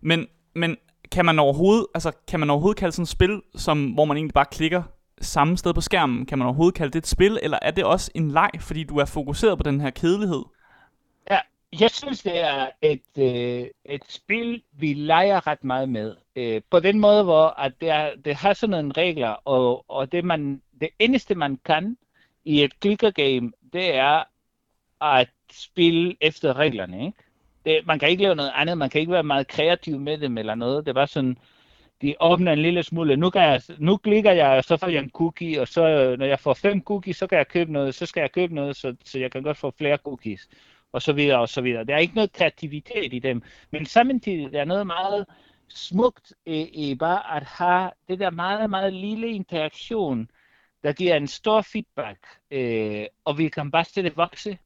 Men, 0.00 0.28
men 0.54 0.76
kan 1.12 1.24
man 1.24 1.38
overhovedet, 1.38 1.86
altså, 1.94 2.12
kan 2.28 2.40
man 2.40 2.50
overhovedet 2.50 2.78
kalde 2.78 2.92
sådan 2.92 3.02
et 3.02 3.08
spil, 3.08 3.42
som, 3.56 3.86
hvor 3.86 4.04
man 4.04 4.16
egentlig 4.16 4.34
bare 4.34 4.46
klikker 4.52 4.82
samme 5.20 5.56
sted 5.56 5.74
på 5.74 5.80
skærmen, 5.80 6.26
kan 6.26 6.38
man 6.38 6.46
overhovedet 6.46 6.74
kalde 6.74 6.92
det 6.92 6.98
et 6.98 7.06
spil, 7.06 7.38
eller 7.42 7.58
er 7.62 7.70
det 7.70 7.84
også 7.84 8.10
en 8.14 8.30
leg, 8.30 8.50
fordi 8.60 8.84
du 8.84 8.96
er 8.96 9.04
fokuseret 9.04 9.58
på 9.58 9.62
den 9.62 9.80
her 9.80 9.90
kedelighed? 9.90 10.42
Ja, 11.30 11.38
jeg 11.80 11.90
synes, 11.90 12.22
det 12.22 12.40
er 12.40 12.68
et, 12.82 13.18
øh, 13.18 13.66
et 13.84 14.02
spil, 14.08 14.62
vi 14.72 14.92
leger 14.92 15.46
ret 15.46 15.64
meget 15.64 15.88
med. 15.88 16.16
Øh, 16.36 16.62
på 16.70 16.80
den 16.80 17.00
måde, 17.00 17.24
hvor 17.24 17.46
at 17.46 17.72
det, 17.80 17.90
er, 17.90 18.10
det 18.24 18.34
har 18.34 18.52
sådan 18.52 18.70
nogle 18.70 18.92
regler, 18.92 19.28
og, 19.28 19.84
og 19.90 20.12
det, 20.12 20.24
man, 20.24 20.62
det 20.80 20.88
eneste, 20.98 21.34
man 21.34 21.58
kan 21.64 21.96
i 22.44 22.64
et 22.64 22.72
clicker 22.82 23.10
game, 23.10 23.52
det 23.72 23.94
er 23.94 24.22
at 25.00 25.30
spille 25.52 26.16
efter 26.20 26.56
reglerne, 26.56 27.06
ikke? 27.06 27.18
Det, 27.64 27.86
man 27.86 27.98
kan 27.98 28.08
ikke 28.08 28.22
lave 28.22 28.34
noget 28.34 28.52
andet, 28.54 28.78
man 28.78 28.90
kan 28.90 29.00
ikke 29.00 29.12
være 29.12 29.22
meget 29.22 29.48
kreativ 29.48 30.00
med 30.00 30.18
dem 30.18 30.38
eller 30.38 30.54
noget. 30.54 30.86
Det 30.86 30.94
var 30.94 31.06
sådan, 31.06 31.36
de 32.02 32.14
åbner 32.20 32.52
en 32.52 32.58
lille 32.58 32.82
smule. 32.82 33.16
Nu, 33.16 33.30
kan 33.30 33.42
jeg, 33.42 33.62
nu 33.78 33.96
klikker 33.96 34.32
jeg, 34.32 34.48
og 34.48 34.64
så 34.64 34.76
får 34.76 34.88
jeg 34.88 35.02
en 35.02 35.10
cookie, 35.10 35.60
og 35.60 35.68
så 35.68 36.16
når 36.18 36.26
jeg 36.26 36.40
får 36.40 36.54
fem 36.54 36.82
cookies, 36.82 37.16
så 37.16 37.26
kan 37.26 37.38
jeg 37.38 37.48
købe 37.48 37.72
noget, 37.72 37.94
så 37.94 38.06
skal 38.06 38.20
jeg 38.20 38.32
købe 38.32 38.54
noget, 38.54 38.76
så, 38.76 38.96
så 39.04 39.18
jeg 39.18 39.32
kan 39.32 39.42
godt 39.42 39.56
få 39.56 39.70
flere 39.78 39.96
cookies, 39.96 40.48
og 40.92 41.02
så 41.02 41.12
videre, 41.12 41.38
og 41.40 41.48
så 41.48 41.60
videre. 41.60 41.84
Der 41.84 41.94
er 41.94 41.98
ikke 41.98 42.14
noget 42.14 42.32
kreativitet 42.32 43.12
i 43.12 43.18
dem, 43.18 43.42
men 43.70 43.86
samtidig 43.86 44.52
der 44.52 44.60
er 44.60 44.64
noget 44.64 44.86
meget 44.86 45.26
smukt 45.68 46.32
i, 46.46 46.90
i 46.90 46.94
bare 46.94 47.36
at 47.36 47.42
have 47.42 47.90
det 48.08 48.18
der 48.18 48.30
meget, 48.30 48.70
meget 48.70 48.92
lille 48.92 49.28
interaktion, 49.28 50.30
der 50.82 50.92
giver 50.92 51.16
en 51.16 51.26
stor 51.26 51.62
feedback, 51.62 52.18
øh, 52.50 53.06
og 53.24 53.38
vi 53.38 53.48
kan 53.48 53.70
bare 53.70 53.84
se 53.84 54.02
det 54.02 54.16
vokse. 54.16 54.58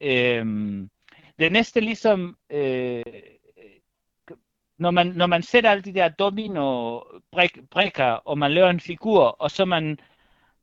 Øh, 0.00 0.46
det 1.38 1.52
næste 1.52 1.80
ligesom, 1.80 2.36
øh, 2.50 3.02
når, 4.78 4.90
man, 4.90 5.06
når 5.06 5.26
man 5.26 5.42
sætter 5.42 5.70
alle 5.70 5.82
de 5.82 5.94
der 5.94 6.08
domino-brækker, 6.08 8.04
og 8.04 8.38
man 8.38 8.52
laver 8.52 8.70
en 8.70 8.80
figur, 8.80 9.22
og 9.22 9.50
så 9.50 9.64
man, 9.64 9.98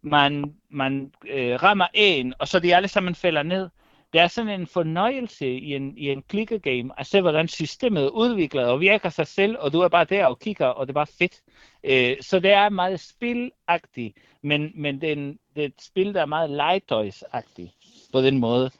man, 0.01 0.55
man 0.69 1.13
øh, 1.27 1.63
rammer 1.63 1.87
en, 1.93 2.33
og 2.39 2.47
så 2.47 2.59
de 2.59 2.75
alle 2.75 2.87
sammen 2.87 3.15
falder 3.15 3.43
ned. 3.43 3.69
Det 4.13 4.21
er 4.21 4.27
sådan 4.27 4.61
en 4.61 4.67
fornøjelse 4.67 5.47
i 5.47 5.75
en, 5.75 5.97
i 5.97 6.09
en 6.09 6.23
clicker-game 6.29 6.99
at 6.99 7.07
se, 7.07 7.21
hvordan 7.21 7.47
systemet 7.47 8.09
udvikler 8.09 8.65
og 8.65 8.79
virker 8.79 9.09
sig 9.09 9.27
selv, 9.27 9.57
og 9.59 9.73
du 9.73 9.79
er 9.79 9.87
bare 9.87 10.05
der 10.05 10.25
og 10.25 10.39
kigger, 10.39 10.65
og 10.65 10.87
det 10.87 10.91
er 10.91 10.93
bare 10.93 11.07
fedt. 11.19 11.41
Øh, 11.83 12.17
så 12.21 12.39
det 12.39 12.51
er 12.51 12.69
meget 12.69 12.99
spilagtigt, 12.99 14.17
men, 14.41 14.71
men 14.75 15.01
det, 15.01 15.09
er 15.09 15.13
en, 15.13 15.39
det 15.55 15.61
er 15.61 15.65
et 15.65 15.81
spil, 15.81 16.13
der 16.13 16.21
er 16.21 16.25
meget 16.25 16.49
legetøjsagtigt 16.49 17.71
på 18.11 18.21
den 18.21 18.37
måde 18.37 18.71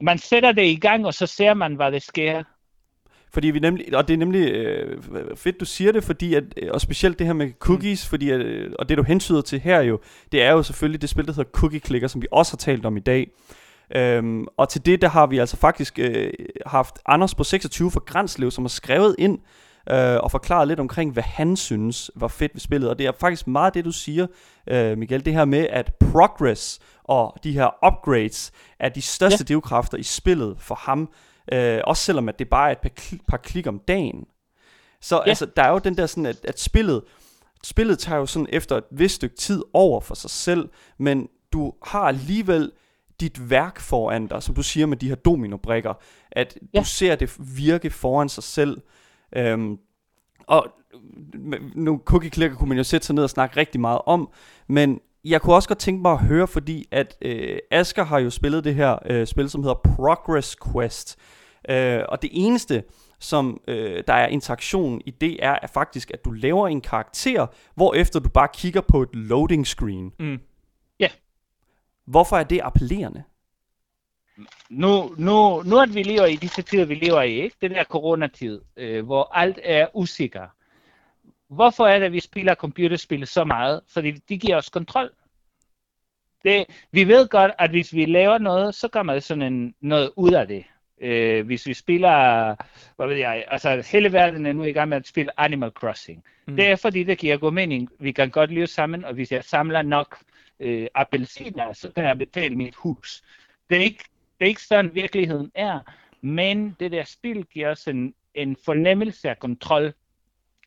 man 0.00 0.18
sætter 0.18 0.52
det 0.52 0.64
i 0.64 0.76
gang, 0.76 1.06
og 1.06 1.14
så 1.14 1.26
ser 1.26 1.54
man, 1.54 1.74
hvad 1.74 1.92
det 1.92 2.02
sker. 2.02 2.42
Fordi 3.32 3.50
vi 3.50 3.58
nemlig, 3.58 3.96
og 3.96 4.08
det 4.08 4.14
er 4.14 4.18
nemlig 4.18 4.52
øh, 4.52 5.02
fedt, 5.36 5.60
du 5.60 5.64
siger 5.64 5.92
det, 5.92 6.04
fordi 6.04 6.34
at, 6.34 6.44
øh, 6.56 6.68
og 6.72 6.80
specielt 6.80 7.18
det 7.18 7.26
her 7.26 7.34
med 7.34 7.52
cookies, 7.58 8.06
mm. 8.06 8.10
fordi 8.10 8.30
at, 8.30 8.40
øh, 8.40 8.72
og 8.78 8.88
det 8.88 8.98
du 8.98 9.02
hensyder 9.02 9.40
til 9.40 9.60
her 9.60 9.80
jo, 9.80 10.00
det 10.32 10.42
er 10.42 10.52
jo 10.52 10.62
selvfølgelig 10.62 11.00
det 11.00 11.10
spil, 11.10 11.26
der 11.26 11.32
hedder 11.32 11.50
Cookie 11.50 11.80
Clicker, 11.80 12.08
som 12.08 12.22
vi 12.22 12.26
også 12.30 12.52
har 12.52 12.56
talt 12.56 12.86
om 12.86 12.96
i 12.96 13.00
dag. 13.00 13.30
Øhm, 13.96 14.46
og 14.56 14.68
til 14.68 14.86
det, 14.86 15.02
der 15.02 15.08
har 15.08 15.26
vi 15.26 15.38
altså 15.38 15.56
faktisk 15.56 15.98
øh, 15.98 16.32
haft 16.66 16.98
Anders 17.06 17.34
på 17.34 17.44
26 17.44 17.90
fra 17.90 18.00
Grænslev, 18.06 18.50
som 18.50 18.64
har 18.64 18.68
skrevet 18.68 19.16
ind 19.18 19.38
øh, 19.90 20.16
og 20.16 20.30
forklaret 20.30 20.68
lidt 20.68 20.80
omkring, 20.80 21.12
hvad 21.12 21.22
han 21.22 21.56
synes 21.56 22.10
var 22.14 22.28
fedt 22.28 22.54
ved 22.54 22.60
spillet. 22.60 22.90
Og 22.90 22.98
det 22.98 23.06
er 23.06 23.12
faktisk 23.20 23.46
meget 23.46 23.74
det, 23.74 23.84
du 23.84 23.92
siger, 23.92 24.26
øh, 24.66 24.98
Miguel, 24.98 25.24
det 25.24 25.32
her 25.32 25.44
med, 25.44 25.66
at 25.70 25.94
progress 26.12 26.78
og 27.10 27.36
de 27.44 27.52
her 27.52 27.86
upgrades 27.86 28.52
er 28.78 28.88
de 28.88 29.02
største 29.02 29.38
ja. 29.40 29.44
drivkræfter 29.44 29.98
i 29.98 30.02
spillet 30.02 30.56
for 30.60 30.74
ham. 30.74 31.10
Øh, 31.52 31.80
også 31.84 32.04
selvom 32.04 32.28
at 32.28 32.38
det 32.38 32.48
bare 32.48 32.68
er 32.68 32.72
et 32.72 32.78
par, 32.78 32.90
kl- 33.00 33.24
par 33.28 33.36
klik 33.36 33.66
om 33.66 33.78
dagen. 33.88 34.26
Så 35.00 35.16
ja. 35.16 35.28
altså, 35.28 35.46
der 35.46 35.62
er 35.62 35.70
jo 35.70 35.78
den 35.78 35.96
der 35.96 36.06
sådan, 36.06 36.26
at, 36.26 36.44
at 36.44 36.60
spillet, 36.60 37.02
spillet 37.64 37.98
tager 37.98 38.18
jo 38.18 38.26
sådan 38.26 38.46
efter 38.50 38.76
et 38.76 38.84
vist 38.90 39.14
stykke 39.14 39.36
tid 39.36 39.62
over 39.72 40.00
for 40.00 40.14
sig 40.14 40.30
selv, 40.30 40.68
men 40.98 41.28
du 41.52 41.72
har 41.82 42.00
alligevel 42.00 42.72
dit 43.20 43.50
værk 43.50 43.80
foran 43.80 44.26
dig, 44.26 44.42
som 44.42 44.54
du 44.54 44.62
siger 44.62 44.86
med 44.86 44.96
de 44.96 45.08
her 45.08 45.14
dominobrikker, 45.14 45.94
at 46.32 46.58
ja. 46.74 46.78
du 46.78 46.84
ser 46.84 47.16
det 47.16 47.36
virke 47.38 47.90
foran 47.90 48.28
sig 48.28 48.44
selv. 48.44 48.80
Øhm, 49.32 49.78
og 50.46 50.72
nu 51.74 52.00
cookie 52.04 52.30
clicker 52.30 52.56
kunne 52.56 52.68
man 52.68 52.78
jo 52.78 52.84
sætte 52.84 53.06
sig 53.06 53.14
ned 53.14 53.24
og 53.24 53.30
snakke 53.30 53.56
rigtig 53.56 53.80
meget 53.80 54.00
om, 54.06 54.30
men 54.68 55.00
jeg 55.24 55.42
kunne 55.42 55.54
også 55.54 55.68
godt 55.68 55.78
tænke 55.78 56.02
mig 56.02 56.12
at 56.12 56.18
høre, 56.18 56.48
fordi 56.48 56.88
at 56.90 57.16
øh, 57.22 57.58
Asker 57.70 58.04
har 58.04 58.18
jo 58.18 58.30
spillet 58.30 58.64
det 58.64 58.74
her 58.74 58.98
øh, 59.06 59.26
spil, 59.26 59.50
som 59.50 59.62
hedder 59.62 59.94
Progress 59.96 60.56
Quest. 60.72 61.18
Øh, 61.68 62.02
og 62.08 62.22
det 62.22 62.30
eneste, 62.32 62.84
som 63.18 63.60
øh, 63.68 64.04
der 64.06 64.14
er 64.14 64.26
interaktion 64.26 65.00
i 65.06 65.10
det, 65.10 65.44
er, 65.44 65.58
er 65.62 65.66
faktisk, 65.66 66.10
at 66.10 66.24
du 66.24 66.30
laver 66.30 66.68
en 66.68 66.80
karakter, 66.80 67.46
hvor 67.74 67.94
efter 67.94 68.20
du 68.20 68.28
bare 68.28 68.48
kigger 68.54 68.80
på 68.80 69.02
et 69.02 69.08
loading 69.12 69.66
screen. 69.66 70.12
Mm. 70.18 70.40
Ja. 71.00 71.04
Yeah. 71.04 71.10
Hvorfor 72.06 72.36
er 72.36 72.44
det 72.44 72.60
appellerende? 72.62 73.22
Nu, 74.70 75.14
nu, 75.18 75.62
nu 75.62 75.78
at 75.80 75.94
vi 75.94 76.02
lever 76.02 76.26
i 76.26 76.36
disse 76.36 76.62
tider, 76.62 76.84
vi 76.84 76.94
lever 76.94 77.22
i, 77.22 77.40
ikke? 77.40 77.56
den 77.60 77.70
der 77.70 77.84
coronatid, 77.84 78.60
øh, 78.76 79.04
hvor 79.06 79.34
alt 79.34 79.58
er 79.62 79.86
usikker 79.94 80.46
Hvorfor 81.50 81.86
er 81.86 81.98
det, 81.98 82.06
at 82.06 82.12
vi 82.12 82.20
spiller 82.20 82.54
computerspil 82.54 83.26
så 83.26 83.44
meget? 83.44 83.80
Fordi 83.88 84.10
det 84.10 84.40
giver 84.40 84.56
os 84.56 84.68
kontrol. 84.68 85.10
Det, 86.44 86.64
vi 86.92 87.08
ved 87.08 87.28
godt, 87.28 87.52
at 87.58 87.70
hvis 87.70 87.94
vi 87.94 88.04
laver 88.04 88.38
noget, 88.38 88.74
så 88.74 88.88
kommer 88.88 89.12
der 89.12 89.20
sådan 89.20 89.52
en, 89.52 89.74
noget 89.80 90.10
ud 90.16 90.32
af 90.32 90.46
det. 90.46 90.64
Øh, 91.00 91.46
hvis 91.46 91.66
vi 91.66 91.74
spiller, 91.74 92.54
hvad 92.96 93.06
ved 93.06 93.16
jeg, 93.16 93.44
altså 93.48 93.88
hele 93.92 94.12
verden 94.12 94.46
er 94.46 94.52
nu 94.52 94.64
i 94.64 94.72
gang 94.72 94.88
med 94.88 94.96
at 94.96 95.06
spille 95.06 95.40
Animal 95.40 95.70
Crossing. 95.70 96.24
Mm. 96.46 96.56
Det 96.56 96.66
er 96.66 96.76
fordi, 96.76 97.04
det 97.04 97.18
giver 97.18 97.36
god 97.36 97.52
mening. 97.52 97.88
Vi 97.98 98.12
kan 98.12 98.30
godt 98.30 98.52
leve 98.52 98.66
sammen, 98.66 99.04
og 99.04 99.14
hvis 99.14 99.32
jeg 99.32 99.44
samler 99.44 99.82
nok 99.82 100.18
øh, 100.60 100.86
appelsiner, 100.94 101.72
så 101.72 101.92
kan 101.92 102.04
jeg 102.04 102.18
betale 102.18 102.56
mit 102.56 102.74
hus. 102.74 103.22
Det 103.70 103.78
er 103.78 103.82
ikke, 103.82 104.04
det 104.38 104.44
er 104.44 104.48
ikke 104.48 104.62
sådan, 104.62 104.94
virkeligheden 104.94 105.50
er. 105.54 105.80
Men 106.20 106.76
det 106.80 106.92
der 106.92 107.04
spil 107.04 107.44
giver 107.44 107.70
os 107.70 107.88
en, 107.88 108.14
en 108.34 108.56
fornemmelse 108.64 109.30
af 109.30 109.38
kontrol 109.38 109.92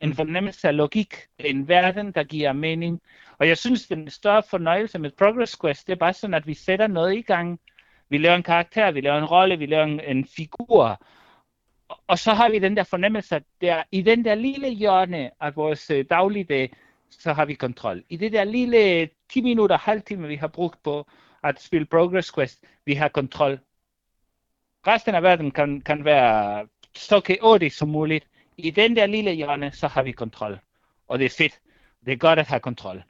en 0.01 0.13
fornemmelse 0.13 0.67
af 0.67 0.77
logik, 0.77 1.15
en 1.39 1.67
verden, 1.67 2.11
der 2.11 2.23
giver 2.23 2.53
mening. 2.53 3.01
Og 3.37 3.47
jeg 3.47 3.57
synes, 3.57 3.87
den 3.87 4.09
større 4.09 4.43
fornøjelse 4.49 4.99
med 4.99 5.11
Progress 5.11 5.57
Quest, 5.61 5.87
det 5.87 5.93
er 5.93 5.97
bare 5.97 6.13
sådan, 6.13 6.33
at 6.33 6.47
vi 6.47 6.53
sætter 6.53 6.87
noget 6.87 7.15
i 7.15 7.21
gang. 7.21 7.59
Vi 8.09 8.17
laver 8.17 8.35
en 8.35 8.43
karakter, 8.43 8.91
vi 8.91 9.01
laver 9.01 9.17
en 9.17 9.25
rolle, 9.25 9.57
vi 9.57 9.65
laver 9.65 9.83
en, 9.83 9.99
en 9.99 10.25
figur. 10.25 11.01
Og 12.07 12.19
så 12.19 12.33
har 12.33 12.49
vi 12.49 12.59
den 12.59 12.77
der 12.77 12.83
fornemmelse, 12.83 13.35
at 13.35 13.43
der, 13.61 13.83
i 13.91 14.01
den 14.01 14.25
der 14.25 14.35
lille 14.35 14.69
hjørne 14.69 15.31
af 15.39 15.55
vores 15.55 15.89
øh, 15.89 16.05
dagligdag, 16.09 16.73
så 17.09 17.33
har 17.33 17.45
vi 17.45 17.53
kontrol. 17.53 18.03
I 18.09 18.17
det 18.17 18.31
der 18.31 18.43
lille 18.43 19.01
øh, 19.01 19.07
10 19.29 19.41
minutter, 19.41 19.77
halvtime, 19.77 20.27
vi 20.27 20.35
har 20.35 20.47
brugt 20.47 20.83
på 20.83 21.07
at 21.43 21.61
spille 21.61 21.85
Progress 21.85 22.31
Quest, 22.31 22.63
vi 22.85 22.93
har 22.93 23.07
kontrol. 23.07 23.59
Resten 24.87 25.15
af 25.15 25.23
verden 25.23 25.51
kan, 25.51 25.81
kan 25.81 26.05
være 26.05 26.67
så 26.95 27.19
kaotisk 27.19 27.77
som 27.77 27.89
muligt, 27.89 28.27
i 28.57 28.69
den 28.69 28.95
der 28.95 29.05
lille 29.05 29.31
hjørne, 29.31 29.71
så 29.71 29.87
har 29.87 30.03
vi 30.03 30.11
kontrol. 30.11 30.59
Og 31.07 31.19
det 31.19 31.25
er 31.25 31.29
fedt. 31.37 31.59
Det 32.05 32.11
er 32.11 32.17
godt 32.17 32.39
at 32.39 32.47
have 32.47 32.59
kontrol. 32.59 33.03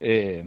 Øh, 0.00 0.44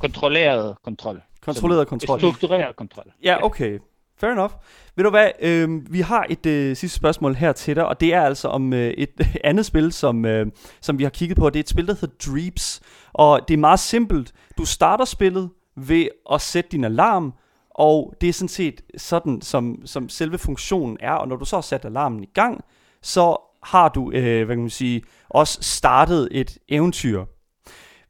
kontrolleret 0.00 0.76
kontrol. 0.84 1.22
Kontrolleret 1.40 1.88
kontrol. 1.88 2.18
Struktureret 2.18 2.76
kontrol. 2.76 3.12
Ja, 3.22 3.44
okay. 3.44 3.78
Fair 4.20 4.30
enough. 4.30 4.52
Ved 4.96 5.04
du 5.04 5.10
hvad, 5.10 5.30
øh, 5.40 5.92
vi 5.92 6.00
har 6.00 6.26
et 6.30 6.46
øh, 6.46 6.76
sidste 6.76 6.96
spørgsmål 6.96 7.34
her 7.34 7.52
til 7.52 7.76
dig, 7.76 7.86
og 7.86 8.00
det 8.00 8.14
er 8.14 8.22
altså 8.22 8.48
om 8.48 8.72
øh, 8.72 8.90
et 8.90 9.10
andet 9.44 9.66
spil, 9.66 9.92
som, 9.92 10.24
øh, 10.24 10.46
som 10.80 10.98
vi 10.98 11.02
har 11.02 11.10
kigget 11.10 11.38
på. 11.38 11.50
Det 11.50 11.56
er 11.56 11.60
et 11.60 11.68
spil, 11.68 11.86
der 11.86 11.94
hedder 12.00 12.32
Dreeps, 12.32 12.80
og 13.12 13.48
det 13.48 13.54
er 13.54 13.58
meget 13.58 13.80
simpelt. 13.80 14.32
Du 14.58 14.64
starter 14.64 15.04
spillet 15.04 15.50
ved 15.76 16.08
at 16.32 16.40
sætte 16.40 16.70
din 16.70 16.84
alarm, 16.84 17.34
og 17.70 18.14
det 18.20 18.28
er 18.28 18.32
sådan 18.32 18.48
set 18.48 18.80
sådan, 18.96 19.40
som, 19.40 19.86
som 19.86 20.08
selve 20.08 20.38
funktionen 20.38 20.96
er, 21.00 21.12
og 21.12 21.28
når 21.28 21.36
du 21.36 21.44
så 21.44 21.56
har 21.56 21.60
sat 21.60 21.84
alarmen 21.84 22.22
i 22.22 22.30
gang, 22.34 22.64
så 23.02 23.36
har 23.68 23.88
du, 23.88 24.10
øh, 24.10 24.46
hvad 24.46 24.56
kan 24.56 24.62
man 24.62 24.70
sige, 24.70 25.02
også 25.28 25.58
startet 25.62 26.28
et 26.30 26.58
eventyr. 26.68 27.24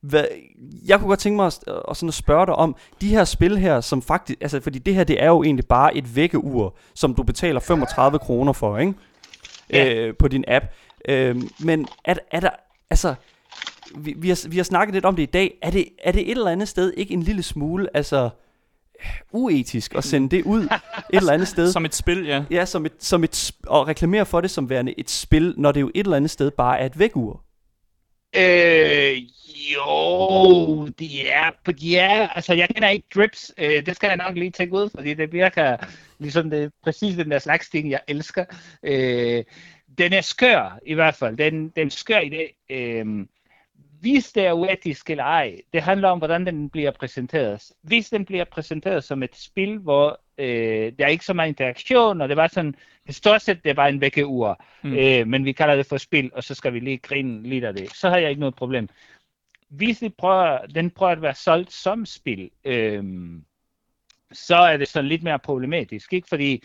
Hvad, 0.01 0.25
jeg 0.87 0.99
kunne 0.99 1.09
godt 1.09 1.21
tænke 1.21 1.37
mig 1.37 1.47
at, 1.47 1.61
at, 1.91 1.97
sådan 1.97 2.09
at 2.09 2.15
spørge 2.15 2.47
dig 2.47 2.55
om 2.55 2.77
de 3.01 3.09
her 3.09 3.25
spil 3.25 3.59
her, 3.59 3.81
som 3.81 4.03
faktisk, 4.03 4.39
altså 4.41 4.61
fordi 4.61 4.79
det 4.79 4.95
her 4.95 5.05
det 5.05 5.23
er 5.23 5.27
jo 5.27 5.43
egentlig 5.43 5.67
bare 5.67 5.97
et 5.97 6.17
vækkeur, 6.17 6.75
som 6.95 7.15
du 7.15 7.23
betaler 7.23 7.61
35 7.61 8.19
kroner 8.19 8.53
for, 8.53 8.79
ikke? 8.79 8.95
Ja. 9.73 9.95
Øh, 9.95 10.15
på 10.19 10.29
din 10.29 10.45
app. 10.49 10.65
Øh, 11.09 11.43
men 11.61 11.87
er, 12.05 12.15
er 12.31 12.41
der, 12.41 12.51
altså, 12.91 13.15
vi, 13.97 14.15
vi, 14.17 14.29
har, 14.29 14.49
vi 14.49 14.57
har 14.57 14.65
snakket 14.65 14.95
lidt 14.95 15.05
om 15.05 15.17
det 15.17 15.23
i 15.23 15.27
dag, 15.27 15.59
er 15.63 15.71
det, 15.71 15.89
er 16.05 16.13
det 16.13 16.23
et 16.23 16.31
eller 16.31 16.51
andet 16.51 16.69
sted 16.69 16.93
ikke 16.97 17.15
en 17.15 17.23
lille 17.23 17.43
smule, 17.43 17.97
altså, 17.97 18.31
uetisk 19.33 19.95
at 19.95 20.05
sende 20.05 20.37
det 20.37 20.43
ud 20.45 20.65
et 20.65 20.71
eller 21.13 21.33
andet 21.33 21.49
sted? 21.49 21.73
Som 21.73 21.85
et 21.85 21.95
spil, 21.95 22.27
ja. 22.27 22.45
Ja, 22.51 22.65
som 22.65 22.87
et, 22.87 22.93
som 22.99 23.25
et, 23.25 23.53
og 23.67 23.89
reklamere 23.89 24.27
for 24.27 24.41
det 24.41 24.51
som 24.51 24.71
værende 24.71 24.95
et 24.99 25.11
spil, 25.11 25.55
når 25.57 25.73
det 25.73 25.81
jo 25.81 25.91
et 25.95 26.05
eller 26.05 26.17
andet 26.17 26.31
sted 26.31 26.51
bare 26.51 26.79
er 26.79 26.87
et 26.87 26.99
vækkeur. 26.99 27.45
Øh, 28.37 29.17
jo, 29.75 30.87
de 30.87 31.29
er, 31.29 31.73
de 31.81 31.97
er, 31.97 32.29
altså 32.29 32.55
jeg 32.55 32.69
kender 32.69 32.89
ikke 32.89 33.07
drips, 33.15 33.53
øh, 33.59 33.87
det 33.87 33.97
skal 33.97 34.09
jeg 34.09 34.17
nok 34.17 34.35
lige 34.35 34.51
tænke 34.51 34.75
ud, 34.75 34.91
fordi 34.95 35.15
det 35.15 35.33
virker 35.33 35.77
ligesom 36.19 36.51
det, 36.51 36.73
præcis 36.83 37.17
den 37.17 37.31
der 37.31 37.39
slags 37.39 37.69
ting, 37.69 37.91
jeg 37.91 38.01
elsker. 38.09 38.45
Øh, 38.83 39.45
den 39.99 40.13
er 40.13 40.21
skør 40.21 40.79
i 40.87 40.95
hvert 40.95 41.15
fald, 41.15 41.37
den, 41.37 41.69
den 41.69 41.87
er 41.87 41.91
skør 41.91 42.19
i 42.19 42.29
det. 42.29 42.49
Øh, 42.71 43.07
hvis 44.01 44.33
det 44.33 44.47
er 44.47 44.53
uetisk 44.53 45.11
eller 45.11 45.25
ej, 45.25 45.61
det 45.73 45.83
handler 45.83 46.09
om, 46.09 46.19
hvordan 46.19 46.47
den 46.47 46.71
bliver 46.71 46.91
præsenteret. 46.91 47.73
Hvis 47.83 48.11
den 48.11 48.25
bliver 48.25 48.45
præsenteret 48.45 49.05
som 49.05 49.23
et 49.23 49.37
spil, 49.37 49.79
hvor 49.79 50.21
øh, 50.39 50.93
der 50.99 51.05
er 51.05 51.09
ikke 51.09 51.25
så 51.25 51.35
meget 51.35 51.49
interaktion, 51.49 52.21
og 52.21 52.29
det 52.29 52.37
var 52.37 52.49
sådan, 52.49 52.75
stort 53.11 53.43
set 53.43 53.65
det 53.65 53.77
var 53.77 53.87
en 53.87 54.01
vækkeur, 54.01 54.65
Mm. 54.83 54.93
øh, 54.93 55.27
men 55.27 55.45
vi 55.45 55.53
kalder 55.53 55.77
det 55.77 55.87
for 55.87 55.97
spil, 55.97 56.31
og 56.35 56.45
så 56.45 56.55
skal 56.55 56.73
vi 56.73 56.81
lige 56.81 56.99
grine 56.99 57.43
lidt 57.43 57.65
af 57.65 57.75
det. 57.75 57.93
Så 57.93 58.09
har 58.09 58.17
jeg 58.17 58.31
ikke 58.31 58.41
noget 58.41 58.55
problem. 58.55 58.89
Hvis 59.69 59.99
de 59.99 60.11
prøver, 60.11 60.67
den 60.67 60.91
prøver 60.91 61.13
at 61.13 61.23
være 61.23 61.35
solgt 61.35 61.73
som 61.73 62.07
spil, 62.07 62.51
øh, 62.65 63.05
så 64.33 64.57
er 64.57 64.77
det 64.77 64.89
sådan 64.89 65.09
lidt 65.09 65.23
mere 65.23 65.39
problematisk, 65.39 66.13
ikke? 66.13 66.29
Fordi 66.29 66.63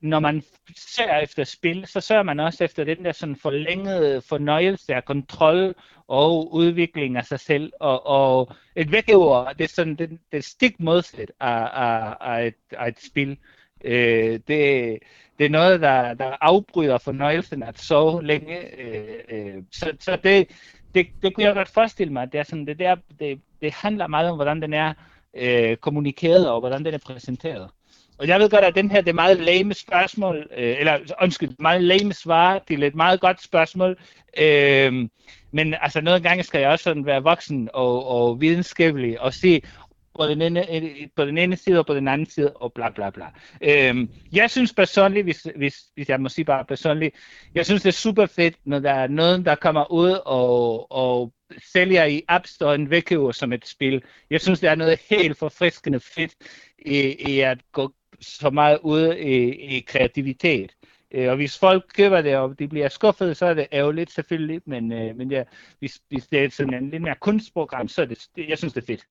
når 0.00 0.20
man 0.20 0.42
ser 0.76 1.18
efter 1.18 1.44
spil, 1.44 1.86
så 1.86 2.00
sørger 2.00 2.22
man 2.22 2.40
også 2.40 2.64
efter 2.64 2.84
den 2.84 3.04
der 3.04 3.12
sådan 3.12 3.36
forlængede 3.36 4.22
fornøjelse 4.22 4.94
af 4.94 5.04
kontrol 5.04 5.74
og 6.08 6.54
udvikling 6.54 7.16
af 7.16 7.24
sig 7.24 7.40
selv. 7.40 7.72
Og, 7.80 8.06
og 8.06 8.52
et 8.76 8.92
vækkeord, 8.92 9.54
det 9.58 9.64
er 9.64 9.68
sådan 9.68 9.94
det, 9.94 10.18
det 10.32 10.44
stik 10.44 10.80
modsat 10.80 11.32
af, 11.40 11.68
af, 11.72 12.16
af, 12.20 12.46
et, 12.46 12.54
af 12.72 12.88
et 12.88 13.00
spil. 13.00 13.38
Øh, 13.84 14.40
det, 14.48 14.98
det 15.38 15.46
er 15.46 15.48
noget, 15.48 15.80
der, 15.80 16.14
der 16.14 16.36
afbryder 16.40 16.98
fornøjelsen 16.98 17.62
at 17.62 17.78
sove 17.78 18.24
længe. 18.24 18.80
Øh, 18.80 19.18
øh, 19.28 19.62
så 19.72 19.96
så 20.00 20.18
det, 20.24 20.48
det, 20.94 21.06
det 21.22 21.34
kunne 21.34 21.46
jeg 21.46 21.54
godt 21.54 21.68
forestille 21.68 22.12
mig, 22.12 22.22
at 22.22 22.32
det, 22.32 22.38
er 22.38 22.44
sådan, 22.44 22.66
det, 22.66 22.78
der, 22.78 22.96
det, 23.20 23.40
det 23.60 23.72
handler 23.72 24.06
meget 24.06 24.30
om, 24.30 24.36
hvordan 24.36 24.62
den 24.62 24.74
er 24.74 24.94
øh, 25.34 25.76
kommunikeret 25.76 26.50
og 26.50 26.60
hvordan 26.60 26.84
den 26.84 26.94
er 26.94 26.98
præsenteret. 27.06 27.70
Og 28.18 28.28
jeg 28.28 28.40
ved 28.40 28.50
godt, 28.50 28.64
at 28.64 28.74
den 28.74 28.90
her 28.90 29.00
det 29.00 29.08
er 29.08 29.14
meget 29.14 29.40
lame 29.40 29.74
spørgsmål, 29.74 30.36
øh, 30.56 30.76
eller 30.78 30.98
undskyld, 31.22 31.50
meget 31.58 31.82
lame 31.84 32.12
svar 32.12 32.58
det 32.58 32.82
er 32.82 32.86
et 32.86 32.94
meget 32.94 33.20
godt 33.20 33.42
spørgsmål. 33.42 33.96
Øh, 34.38 35.08
men 35.52 35.74
altså 35.80 36.00
nogle 36.00 36.20
gange 36.20 36.42
skal 36.42 36.60
jeg 36.60 36.70
også 36.70 36.82
sådan 36.82 37.06
være 37.06 37.22
voksen 37.22 37.68
og, 37.74 38.06
og 38.06 38.40
videnskabelig 38.40 39.20
og 39.20 39.34
se 39.34 39.62
på 40.18 40.26
den, 40.26 40.42
ene, 40.42 40.66
på 41.16 41.24
den 41.24 41.38
ene 41.38 41.56
side 41.56 41.78
og 41.78 41.86
på 41.86 41.94
den 41.94 42.08
anden 42.08 42.30
side 42.30 42.52
og 42.52 42.72
bla 42.72 42.90
bla 42.90 43.10
bla. 43.10 43.26
Øh, 43.60 44.08
jeg 44.32 44.50
synes 44.50 44.74
personligt, 44.74 45.24
hvis, 45.24 45.46
hvis, 45.56 45.76
hvis 45.94 46.08
jeg 46.08 46.20
må 46.20 46.28
sige 46.28 46.44
bare 46.44 46.64
personligt, 46.64 47.14
jeg 47.54 47.64
synes 47.66 47.82
det 47.82 47.88
er 47.88 47.92
super 47.92 48.26
fedt, 48.26 48.54
når 48.64 48.78
der 48.78 48.92
er 48.92 49.06
nogen, 49.06 49.44
der 49.44 49.54
kommer 49.54 49.92
ud 49.92 50.18
og, 50.26 50.92
og 50.92 51.32
sælger 51.72 52.04
i 52.04 52.22
App 52.28 52.46
Store 52.46 52.74
en 52.74 52.90
vækkeur 52.90 53.32
som 53.32 53.52
et 53.52 53.66
spil. 53.66 54.02
Jeg 54.30 54.40
synes, 54.40 54.60
det 54.60 54.68
er 54.68 54.74
noget 54.74 55.00
helt 55.10 55.38
forfriskende 55.38 56.00
fedt 56.00 56.34
i, 56.78 57.16
i 57.28 57.40
at 57.40 57.58
gå 57.72 57.92
så 58.20 58.50
meget 58.50 58.78
ude 58.82 59.20
i, 59.20 59.50
i 59.76 59.80
kreativitet. 59.80 60.72
Øh, 61.14 61.30
og 61.30 61.36
hvis 61.36 61.58
folk 61.58 61.84
køber 61.94 62.22
det, 62.22 62.36
og 62.36 62.58
de 62.58 62.68
bliver 62.68 62.88
skuffet, 62.88 63.36
så 63.36 63.46
er 63.46 63.54
det 63.54 63.66
ærgerligt 63.72 64.10
selvfølgelig, 64.10 64.60
men, 64.66 64.92
øh, 64.92 65.16
men 65.16 65.30
ja, 65.30 65.42
hvis, 65.78 66.00
hvis 66.08 66.26
det 66.26 66.44
er 66.44 66.50
sådan 66.50 66.74
en 66.74 66.90
lidt 66.90 67.02
mere 67.02 67.14
kunstprogram, 67.20 67.88
så 67.88 68.02
er 68.02 68.06
det, 68.06 68.26
det 68.36 68.48
jeg 68.48 68.58
synes, 68.58 68.72
det 68.72 68.82
er 68.82 68.86
fedt. 68.86 69.06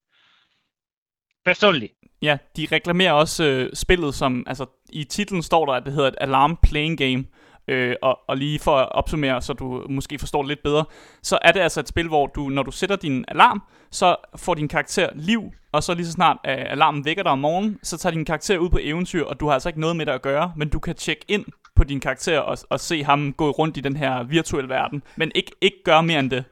Personligt. 1.44 1.92
Ja, 2.22 2.38
de 2.56 2.66
reklamerer 2.72 3.12
også 3.12 3.44
øh, 3.44 3.70
spillet 3.74 4.14
som, 4.14 4.44
altså 4.46 4.66
i 4.90 5.04
titlen 5.04 5.42
står 5.42 5.66
der, 5.66 5.72
at 5.72 5.84
det 5.84 5.92
hedder 5.92 6.08
et 6.08 6.16
alarm 6.20 6.56
playing 6.62 6.98
game. 6.98 7.24
Øh, 7.68 7.94
og, 8.02 8.18
og 8.28 8.36
lige 8.36 8.58
for 8.58 8.76
at 8.76 8.88
opsummere, 8.92 9.42
så 9.42 9.52
du 9.52 9.86
måske 9.88 10.18
forstår 10.18 10.42
det 10.42 10.48
lidt 10.48 10.62
bedre, 10.62 10.84
så 11.22 11.38
er 11.42 11.52
det 11.52 11.60
altså 11.60 11.80
et 11.80 11.88
spil, 11.88 12.08
hvor 12.08 12.26
du, 12.26 12.48
når 12.48 12.62
du 12.62 12.70
sætter 12.70 12.96
din 12.96 13.24
alarm, 13.28 13.62
så 13.90 14.16
får 14.36 14.54
din 14.54 14.68
karakter 14.68 15.08
liv, 15.14 15.52
og 15.72 15.82
så 15.82 15.94
lige 15.94 16.06
så 16.06 16.12
snart 16.12 16.36
øh, 16.46 16.56
alarmen 16.58 17.04
vækker 17.04 17.22
dig 17.22 17.32
om 17.32 17.38
morgenen, 17.38 17.78
så 17.82 17.98
tager 17.98 18.14
din 18.14 18.24
karakter 18.24 18.58
ud 18.58 18.70
på 18.70 18.78
eventyr, 18.82 19.24
og 19.24 19.40
du 19.40 19.46
har 19.46 19.54
altså 19.54 19.68
ikke 19.68 19.80
noget 19.80 19.96
med 19.96 20.06
det 20.06 20.12
at 20.12 20.22
gøre, 20.22 20.52
men 20.56 20.68
du 20.68 20.78
kan 20.78 20.94
tjekke 20.94 21.24
ind 21.28 21.44
på 21.76 21.84
din 21.84 22.00
karakter 22.00 22.38
og, 22.38 22.58
og 22.70 22.80
se 22.80 23.04
ham 23.04 23.32
gå 23.32 23.50
rundt 23.50 23.76
i 23.76 23.80
den 23.80 23.96
her 23.96 24.22
virtuelle 24.22 24.68
verden, 24.68 25.02
men 25.16 25.32
ikke, 25.34 25.52
ikke 25.60 25.76
gøre 25.84 26.02
mere 26.02 26.18
end 26.20 26.30
det. 26.30 26.44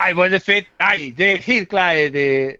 Ej, 0.00 0.12
hvor 0.12 0.24
er 0.24 0.28
det 0.28 0.42
fedt. 0.42 0.64
Ej, 0.80 1.12
det 1.18 1.32
er 1.32 1.36
helt 1.36 1.68
klart 1.68 1.96
et, 1.96 2.14
øh, 2.14 2.52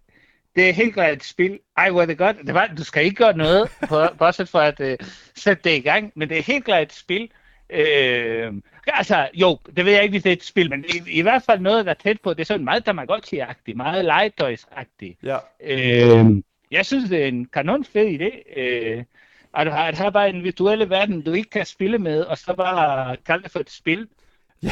det 0.56 0.68
er 0.68 0.72
helt 0.72 0.94
klart 0.94 1.12
et 1.12 1.24
spil. 1.24 1.58
Ej, 1.76 1.90
hvor 1.90 2.02
er 2.02 2.06
det 2.06 2.18
godt. 2.18 2.36
Det 2.46 2.54
var, 2.54 2.66
du 2.78 2.84
skal 2.84 3.04
ikke 3.04 3.16
gøre 3.16 3.36
noget, 3.36 3.70
på- 3.88 4.06
bortset 4.18 4.48
for 4.48 4.58
at 4.60 4.80
øh, 4.80 4.96
sætte 5.36 5.62
det 5.64 5.76
i 5.76 5.80
gang, 5.80 6.12
men 6.16 6.28
det 6.28 6.38
er 6.38 6.42
helt 6.42 6.64
klart 6.64 6.82
et 6.82 6.92
spil. 6.92 7.28
Øh, 7.70 8.52
altså, 8.86 9.28
jo, 9.34 9.58
det 9.76 9.84
ved 9.84 9.92
jeg 9.92 10.02
ikke, 10.02 10.12
hvis 10.12 10.22
det 10.22 10.30
er 10.30 10.36
et 10.36 10.44
spil, 10.44 10.70
men 10.70 10.84
i, 10.84 11.18
i 11.18 11.22
hvert 11.22 11.42
fald 11.42 11.60
noget, 11.60 11.86
der 11.86 11.90
er 11.90 11.96
tæt 12.02 12.20
på. 12.20 12.34
Det 12.34 12.40
er 12.40 12.44
sådan 12.44 12.64
meget 12.64 12.88
Tamagotchi-agtigt, 12.88 13.76
meget 13.76 14.04
legetøjsagtigt. 14.04 15.18
Ja. 15.22 15.36
Øh, 15.60 16.26
jeg 16.70 16.86
synes, 16.86 17.10
det 17.10 17.22
er 17.22 17.26
en 17.26 17.44
kanon 17.52 17.84
fed 17.84 18.20
idé. 18.20 18.60
Øh, 18.60 19.04
at, 19.54 19.68
at 19.68 19.98
have 19.98 20.12
bare 20.12 20.28
en 20.28 20.44
virtuelle 20.44 20.90
verden, 20.90 21.22
du 21.22 21.32
ikke 21.32 21.50
kan 21.50 21.66
spille 21.66 21.98
med, 21.98 22.20
og 22.20 22.38
så 22.38 22.54
bare 22.54 23.16
kalde 23.26 23.42
det 23.42 23.52
for 23.52 23.60
et 23.60 23.70
spil. 23.70 24.08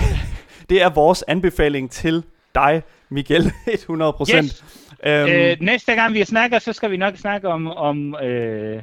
Det 0.71 0.83
er 0.83 0.91
vores 0.91 1.25
anbefaling 1.29 1.91
til 1.91 2.23
dig, 2.55 2.83
Miguel, 3.09 3.43
100%. 3.67 4.37
Yes. 4.37 4.65
Øhm, 5.05 5.31
Øh, 5.31 5.57
næste 5.61 5.95
gang 5.95 6.15
vi 6.15 6.25
snakker, 6.25 6.59
så 6.59 6.73
skal 6.73 6.91
vi 6.91 6.97
nok 6.97 7.17
snakke 7.17 7.49
om, 7.49 7.67
om 7.67 8.15
øh, 8.23 8.83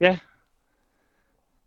ja, 0.00 0.18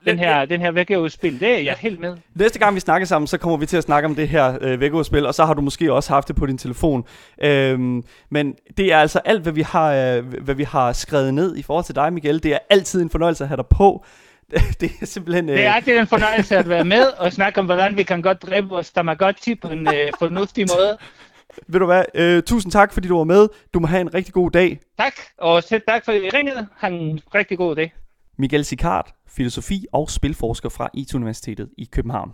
den 0.05 0.19
her, 0.19 0.45
den 0.45 0.61
her 0.61 0.71
vækkeudspil. 0.71 1.39
Det 1.39 1.47
er 1.47 1.57
jeg 1.57 1.75
helt 1.79 1.99
med. 1.99 2.17
Næste 2.35 2.59
gang 2.59 2.75
vi 2.75 2.79
snakker 2.79 3.05
sammen, 3.07 3.27
så 3.27 3.37
kommer 3.37 3.57
vi 3.57 3.65
til 3.65 3.77
at 3.77 3.83
snakke 3.83 4.05
om 4.05 4.15
det 4.15 4.29
her 4.29 4.57
øh, 4.61 4.79
vækkeudspil, 4.79 5.25
og 5.25 5.33
så 5.35 5.45
har 5.45 5.53
du 5.53 5.61
måske 5.61 5.93
også 5.93 6.13
haft 6.13 6.27
det 6.27 6.35
på 6.35 6.45
din 6.45 6.57
telefon. 6.57 7.03
Øhm, 7.43 8.03
men 8.29 8.55
det 8.77 8.93
er 8.93 8.97
altså 8.97 9.19
alt, 9.25 9.41
hvad 9.41 9.53
vi, 9.53 9.61
har, 9.61 9.93
øh, 9.93 10.25
hvad 10.43 10.55
vi 10.55 10.63
har 10.63 10.93
skrevet 10.93 11.33
ned 11.33 11.55
i 11.57 11.61
forhold 11.61 11.85
til 11.85 11.95
dig, 11.95 12.13
Miguel. 12.13 12.43
Det 12.43 12.53
er 12.53 12.59
altid 12.69 13.01
en 13.01 13.09
fornøjelse 13.09 13.43
at 13.43 13.47
have 13.47 13.57
dig 13.57 13.65
på. 13.67 14.05
det 14.81 14.91
er 15.01 15.05
simpelthen... 15.05 15.49
Øh, 15.49 15.55
Det 15.57 15.65
er 15.65 15.73
altid 15.73 15.97
en 15.97 16.07
fornøjelse 16.07 16.57
at 16.57 16.69
være 16.69 16.85
med 16.85 17.05
og 17.17 17.33
snakke 17.33 17.59
om, 17.59 17.65
hvordan 17.65 17.97
vi 17.97 18.03
kan 18.03 18.21
godt 18.21 18.41
dræbe 18.41 18.69
vores 18.69 18.91
Tamagotchi 18.91 19.55
på 19.55 19.67
en 19.67 19.87
øh, 19.87 20.11
fornuftig 20.19 20.65
måde. 20.77 20.97
Ved 21.67 21.79
du 21.79 21.85
hvad? 21.85 22.03
Øh, 22.13 22.43
tusind 22.43 22.71
tak, 22.71 22.93
fordi 22.93 23.07
du 23.07 23.17
var 23.17 23.23
med. 23.23 23.47
Du 23.73 23.79
må 23.79 23.87
have 23.87 24.01
en 24.01 24.13
rigtig 24.13 24.33
god 24.33 24.51
dag. 24.51 24.79
Tak, 24.99 25.13
og 25.37 25.63
selv 25.63 25.81
tak 25.87 26.05
fordi 26.05 26.17
I 26.17 26.29
ringede. 26.29 26.67
Ha' 26.77 26.87
en 26.87 27.19
rigtig 27.35 27.57
god 27.57 27.75
dag. 27.75 27.93
Michael 28.39 28.65
Sikart, 28.65 29.13
filosofi 29.27 29.85
og 29.91 30.09
spilforsker 30.09 30.69
fra 30.69 30.89
IT-universitetet 30.93 31.69
i 31.77 31.89
København. 31.91 32.31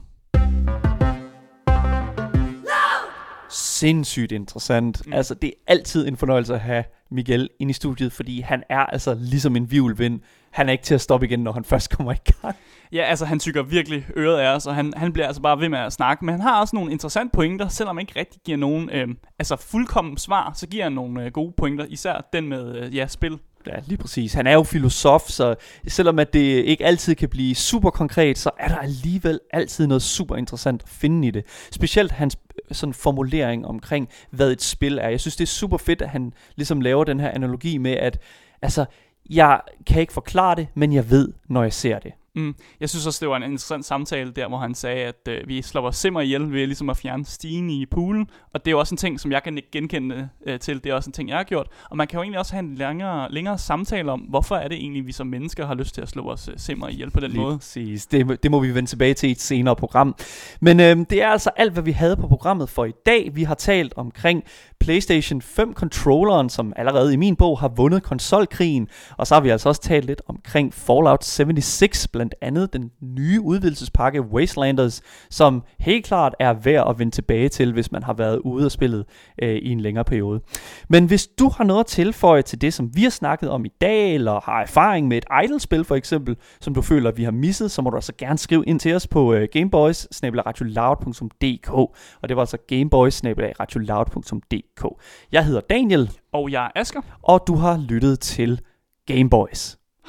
Sindssygt 3.49 4.31
interessant. 4.31 5.07
Mm. 5.07 5.13
Altså, 5.13 5.35
det 5.35 5.47
er 5.47 5.53
altid 5.67 6.07
en 6.07 6.17
fornøjelse 6.17 6.53
at 6.53 6.59
have 6.59 6.83
Miguel 7.11 7.49
ind 7.59 7.69
i 7.69 7.73
studiet, 7.73 8.11
fordi 8.11 8.41
han 8.41 8.63
er 8.69 8.79
altså 8.79 9.13
ligesom 9.13 9.55
en 9.55 9.71
vivlvind. 9.71 10.19
Han 10.51 10.67
er 10.67 10.71
ikke 10.71 10.83
til 10.83 10.95
at 10.95 11.01
stoppe 11.01 11.25
igen, 11.25 11.39
når 11.39 11.51
han 11.51 11.63
først 11.73 11.97
kommer 11.97 12.11
i 12.11 12.31
gang. 12.41 12.55
Ja, 12.91 13.03
altså 13.03 13.25
han 13.25 13.39
tykker 13.39 13.63
virkelig 13.63 14.05
øret 14.15 14.39
af 14.39 14.55
os, 14.55 14.67
og 14.67 14.75
han, 14.75 14.93
han 14.95 15.13
bliver 15.13 15.27
altså 15.27 15.41
bare 15.41 15.59
ved 15.59 15.69
med 15.69 15.79
at 15.79 15.93
snakke, 15.93 16.25
men 16.25 16.33
han 16.33 16.41
har 16.41 16.61
også 16.61 16.75
nogle 16.75 16.91
interessante 16.91 17.31
pointer, 17.33 17.67
selvom 17.67 17.97
han 17.97 18.01
ikke 18.01 18.19
rigtig 18.19 18.41
giver 18.45 18.57
nogen 18.57 18.89
øh, 18.89 19.07
altså 19.39 19.55
fuldkommen 19.55 20.17
svar, 20.17 20.51
så 20.55 20.67
giver 20.67 20.83
han 20.83 20.93
nogle 20.93 21.25
øh, 21.25 21.31
gode 21.31 21.53
pointer, 21.57 21.85
især 21.89 22.29
den 22.33 22.47
med 22.49 22.75
øh, 22.75 22.95
ja, 22.95 23.07
spil. 23.07 23.39
Ja, 23.67 23.79
lige 23.85 23.97
præcis. 23.97 24.33
Han 24.33 24.47
er 24.47 24.53
jo 24.53 24.63
filosof, 24.63 25.21
så 25.21 25.55
selvom 25.87 26.19
at 26.19 26.33
det 26.33 26.39
ikke 26.39 26.85
altid 26.85 27.15
kan 27.15 27.29
blive 27.29 27.55
super 27.55 27.89
konkret, 27.89 28.37
så 28.37 28.49
er 28.59 28.67
der 28.67 28.77
alligevel 28.77 29.39
altid 29.53 29.87
noget 29.87 30.03
super 30.03 30.35
interessant 30.35 30.83
at 30.83 30.89
finde 30.89 31.27
i 31.27 31.31
det. 31.31 31.45
Specielt 31.71 32.11
hans 32.11 32.37
øh, 32.69 32.75
sådan 32.75 32.93
formulering 32.93 33.65
omkring, 33.65 34.09
hvad 34.29 34.51
et 34.51 34.61
spil 34.61 34.97
er. 34.97 35.09
Jeg 35.09 35.19
synes, 35.19 35.35
det 35.35 35.43
er 35.43 35.47
super 35.47 35.77
fedt, 35.77 36.01
at 36.01 36.09
han 36.09 36.33
ligesom 36.55 36.81
laver 36.81 37.03
den 37.03 37.19
her 37.19 37.31
analogi 37.31 37.77
med, 37.77 37.91
at 37.91 38.19
altså, 38.61 38.85
jeg 39.29 39.61
kan 39.87 40.01
ikke 40.01 40.13
forklare 40.13 40.55
det, 40.55 40.67
men 40.73 40.93
jeg 40.93 41.09
ved, 41.09 41.33
når 41.49 41.63
jeg 41.63 41.73
ser 41.73 41.99
det. 41.99 42.11
Mm. 42.35 42.55
Jeg 42.79 42.89
synes 42.89 43.07
også, 43.07 43.19
det 43.21 43.29
var 43.29 43.37
en 43.37 43.43
interessant 43.43 43.85
samtale 43.85 44.31
der, 44.31 44.47
hvor 44.47 44.57
han 44.57 44.75
sagde, 44.75 45.03
at 45.05 45.27
øh, 45.29 45.47
vi 45.47 45.61
slår 45.61 45.81
vores 45.81 45.95
simmer 45.95 46.21
ihjel 46.21 46.51
ved 46.51 46.65
ligesom 46.65 46.89
at 46.89 46.97
fjerne 46.97 47.25
stigen 47.25 47.69
i 47.69 47.85
poolen. 47.85 48.29
Og 48.53 48.65
det 48.65 48.67
er 48.67 48.71
jo 48.71 48.79
også 48.79 48.93
en 48.93 48.97
ting, 48.97 49.19
som 49.19 49.31
jeg 49.31 49.43
kan 49.43 49.59
genkende 49.71 50.29
øh, 50.47 50.59
til. 50.59 50.83
Det 50.83 50.89
er 50.89 50.93
også 50.93 51.09
en 51.09 51.13
ting, 51.13 51.29
jeg 51.29 51.37
har 51.37 51.43
gjort. 51.43 51.67
Og 51.89 51.97
man 51.97 52.07
kan 52.07 52.17
jo 52.17 52.21
egentlig 52.21 52.39
også 52.39 52.53
have 52.53 52.63
en 52.63 52.75
længere, 52.75 53.31
længere 53.31 53.57
samtale 53.57 54.11
om, 54.11 54.19
hvorfor 54.19 54.55
er 54.55 54.67
det 54.67 54.77
egentlig, 54.77 55.07
vi 55.07 55.11
som 55.11 55.27
mennesker 55.27 55.65
har 55.67 55.73
lyst 55.75 55.93
til 55.93 56.01
at 56.01 56.09
slå 56.09 56.23
vores 56.23 56.47
øh, 56.47 56.53
simmer 56.57 56.87
ihjel 56.87 57.11
på 57.11 57.19
den 57.19 57.31
Lige 57.31 57.41
måde. 57.41 57.57
præcis. 57.57 58.05
Det, 58.05 58.43
det 58.43 58.51
må 58.51 58.59
vi 58.59 58.75
vende 58.75 58.89
tilbage 58.89 59.13
til 59.13 59.29
i 59.29 59.31
et 59.31 59.41
senere 59.41 59.75
program. 59.75 60.15
Men 60.61 60.79
øhm, 60.79 61.05
det 61.05 61.21
er 61.21 61.27
altså 61.27 61.49
alt, 61.57 61.73
hvad 61.73 61.83
vi 61.83 61.91
havde 61.91 62.15
på 62.15 62.27
programmet 62.27 62.69
for 62.69 62.85
i 62.85 62.93
dag. 63.05 63.31
Vi 63.35 63.43
har 63.43 63.55
talt 63.55 63.93
omkring 63.95 64.43
PlayStation 64.85 65.41
5-controlleren, 65.41 66.49
som 66.49 66.73
allerede 66.75 67.13
i 67.13 67.15
min 67.15 67.35
bog 67.35 67.59
har 67.59 67.67
vundet 67.67 68.03
konsolkrigen. 68.03 68.87
Og 69.17 69.27
så 69.27 69.33
har 69.33 69.41
vi 69.41 69.49
altså 69.49 69.69
også 69.69 69.81
talt 69.81 70.05
lidt 70.05 70.21
omkring 70.27 70.73
Fallout 70.73 71.23
76, 71.23 72.07
blandt 72.07 72.35
andet 72.41 72.73
den 72.73 72.91
nye 73.01 73.41
udvidelsespakke 73.41 74.21
Wastelanders, 74.21 75.01
som 75.29 75.63
helt 75.79 76.05
klart 76.05 76.35
er 76.39 76.53
værd 76.53 76.89
at 76.89 76.99
vende 76.99 77.11
tilbage 77.11 77.49
til, 77.49 77.73
hvis 77.73 77.91
man 77.91 78.03
har 78.03 78.13
været 78.13 78.37
ude 78.39 78.65
og 78.65 78.71
spillet 78.71 79.05
øh, 79.41 79.55
i 79.55 79.69
en 79.69 79.79
længere 79.79 80.05
periode. 80.05 80.41
Men 80.89 81.05
hvis 81.05 81.27
du 81.27 81.49
har 81.57 81.63
noget 81.63 81.79
at 81.79 81.85
tilføje 81.85 82.41
til 82.41 82.61
det, 82.61 82.73
som 82.73 82.89
vi 82.95 83.03
har 83.03 83.09
snakket 83.09 83.49
om 83.49 83.65
i 83.65 83.71
dag, 83.81 84.13
eller 84.13 84.39
har 84.45 84.61
erfaring 84.61 85.07
med 85.07 85.17
et 85.17 85.25
idle-spil 85.43 85.83
for 85.83 85.95
eksempel, 85.95 86.35
som 86.61 86.73
du 86.73 86.81
føler, 86.81 87.11
vi 87.11 87.23
har 87.23 87.31
misset, 87.31 87.71
så 87.71 87.81
må 87.81 87.89
du 87.89 87.95
altså 87.95 88.13
gerne 88.17 88.37
skrive 88.37 88.63
ind 88.67 88.79
til 88.79 88.95
os 88.95 89.07
på 89.07 89.33
øh, 89.33 89.47
gameboys 89.51 90.07
og 92.21 92.29
det 92.29 92.35
var 92.35 92.41
altså 92.41 92.57
gameboys 92.67 93.23
jeg 95.31 95.45
hedder 95.45 95.61
Daniel, 95.61 96.11
Og 96.33 96.51
jeg 96.51 96.65
er 96.65 96.79
Asker. 96.81 97.01
og 97.23 97.43
du 97.47 97.55
har 97.55 97.77
lyttet 97.77 98.19
til 98.19 98.61
Gameboys. 99.07 99.77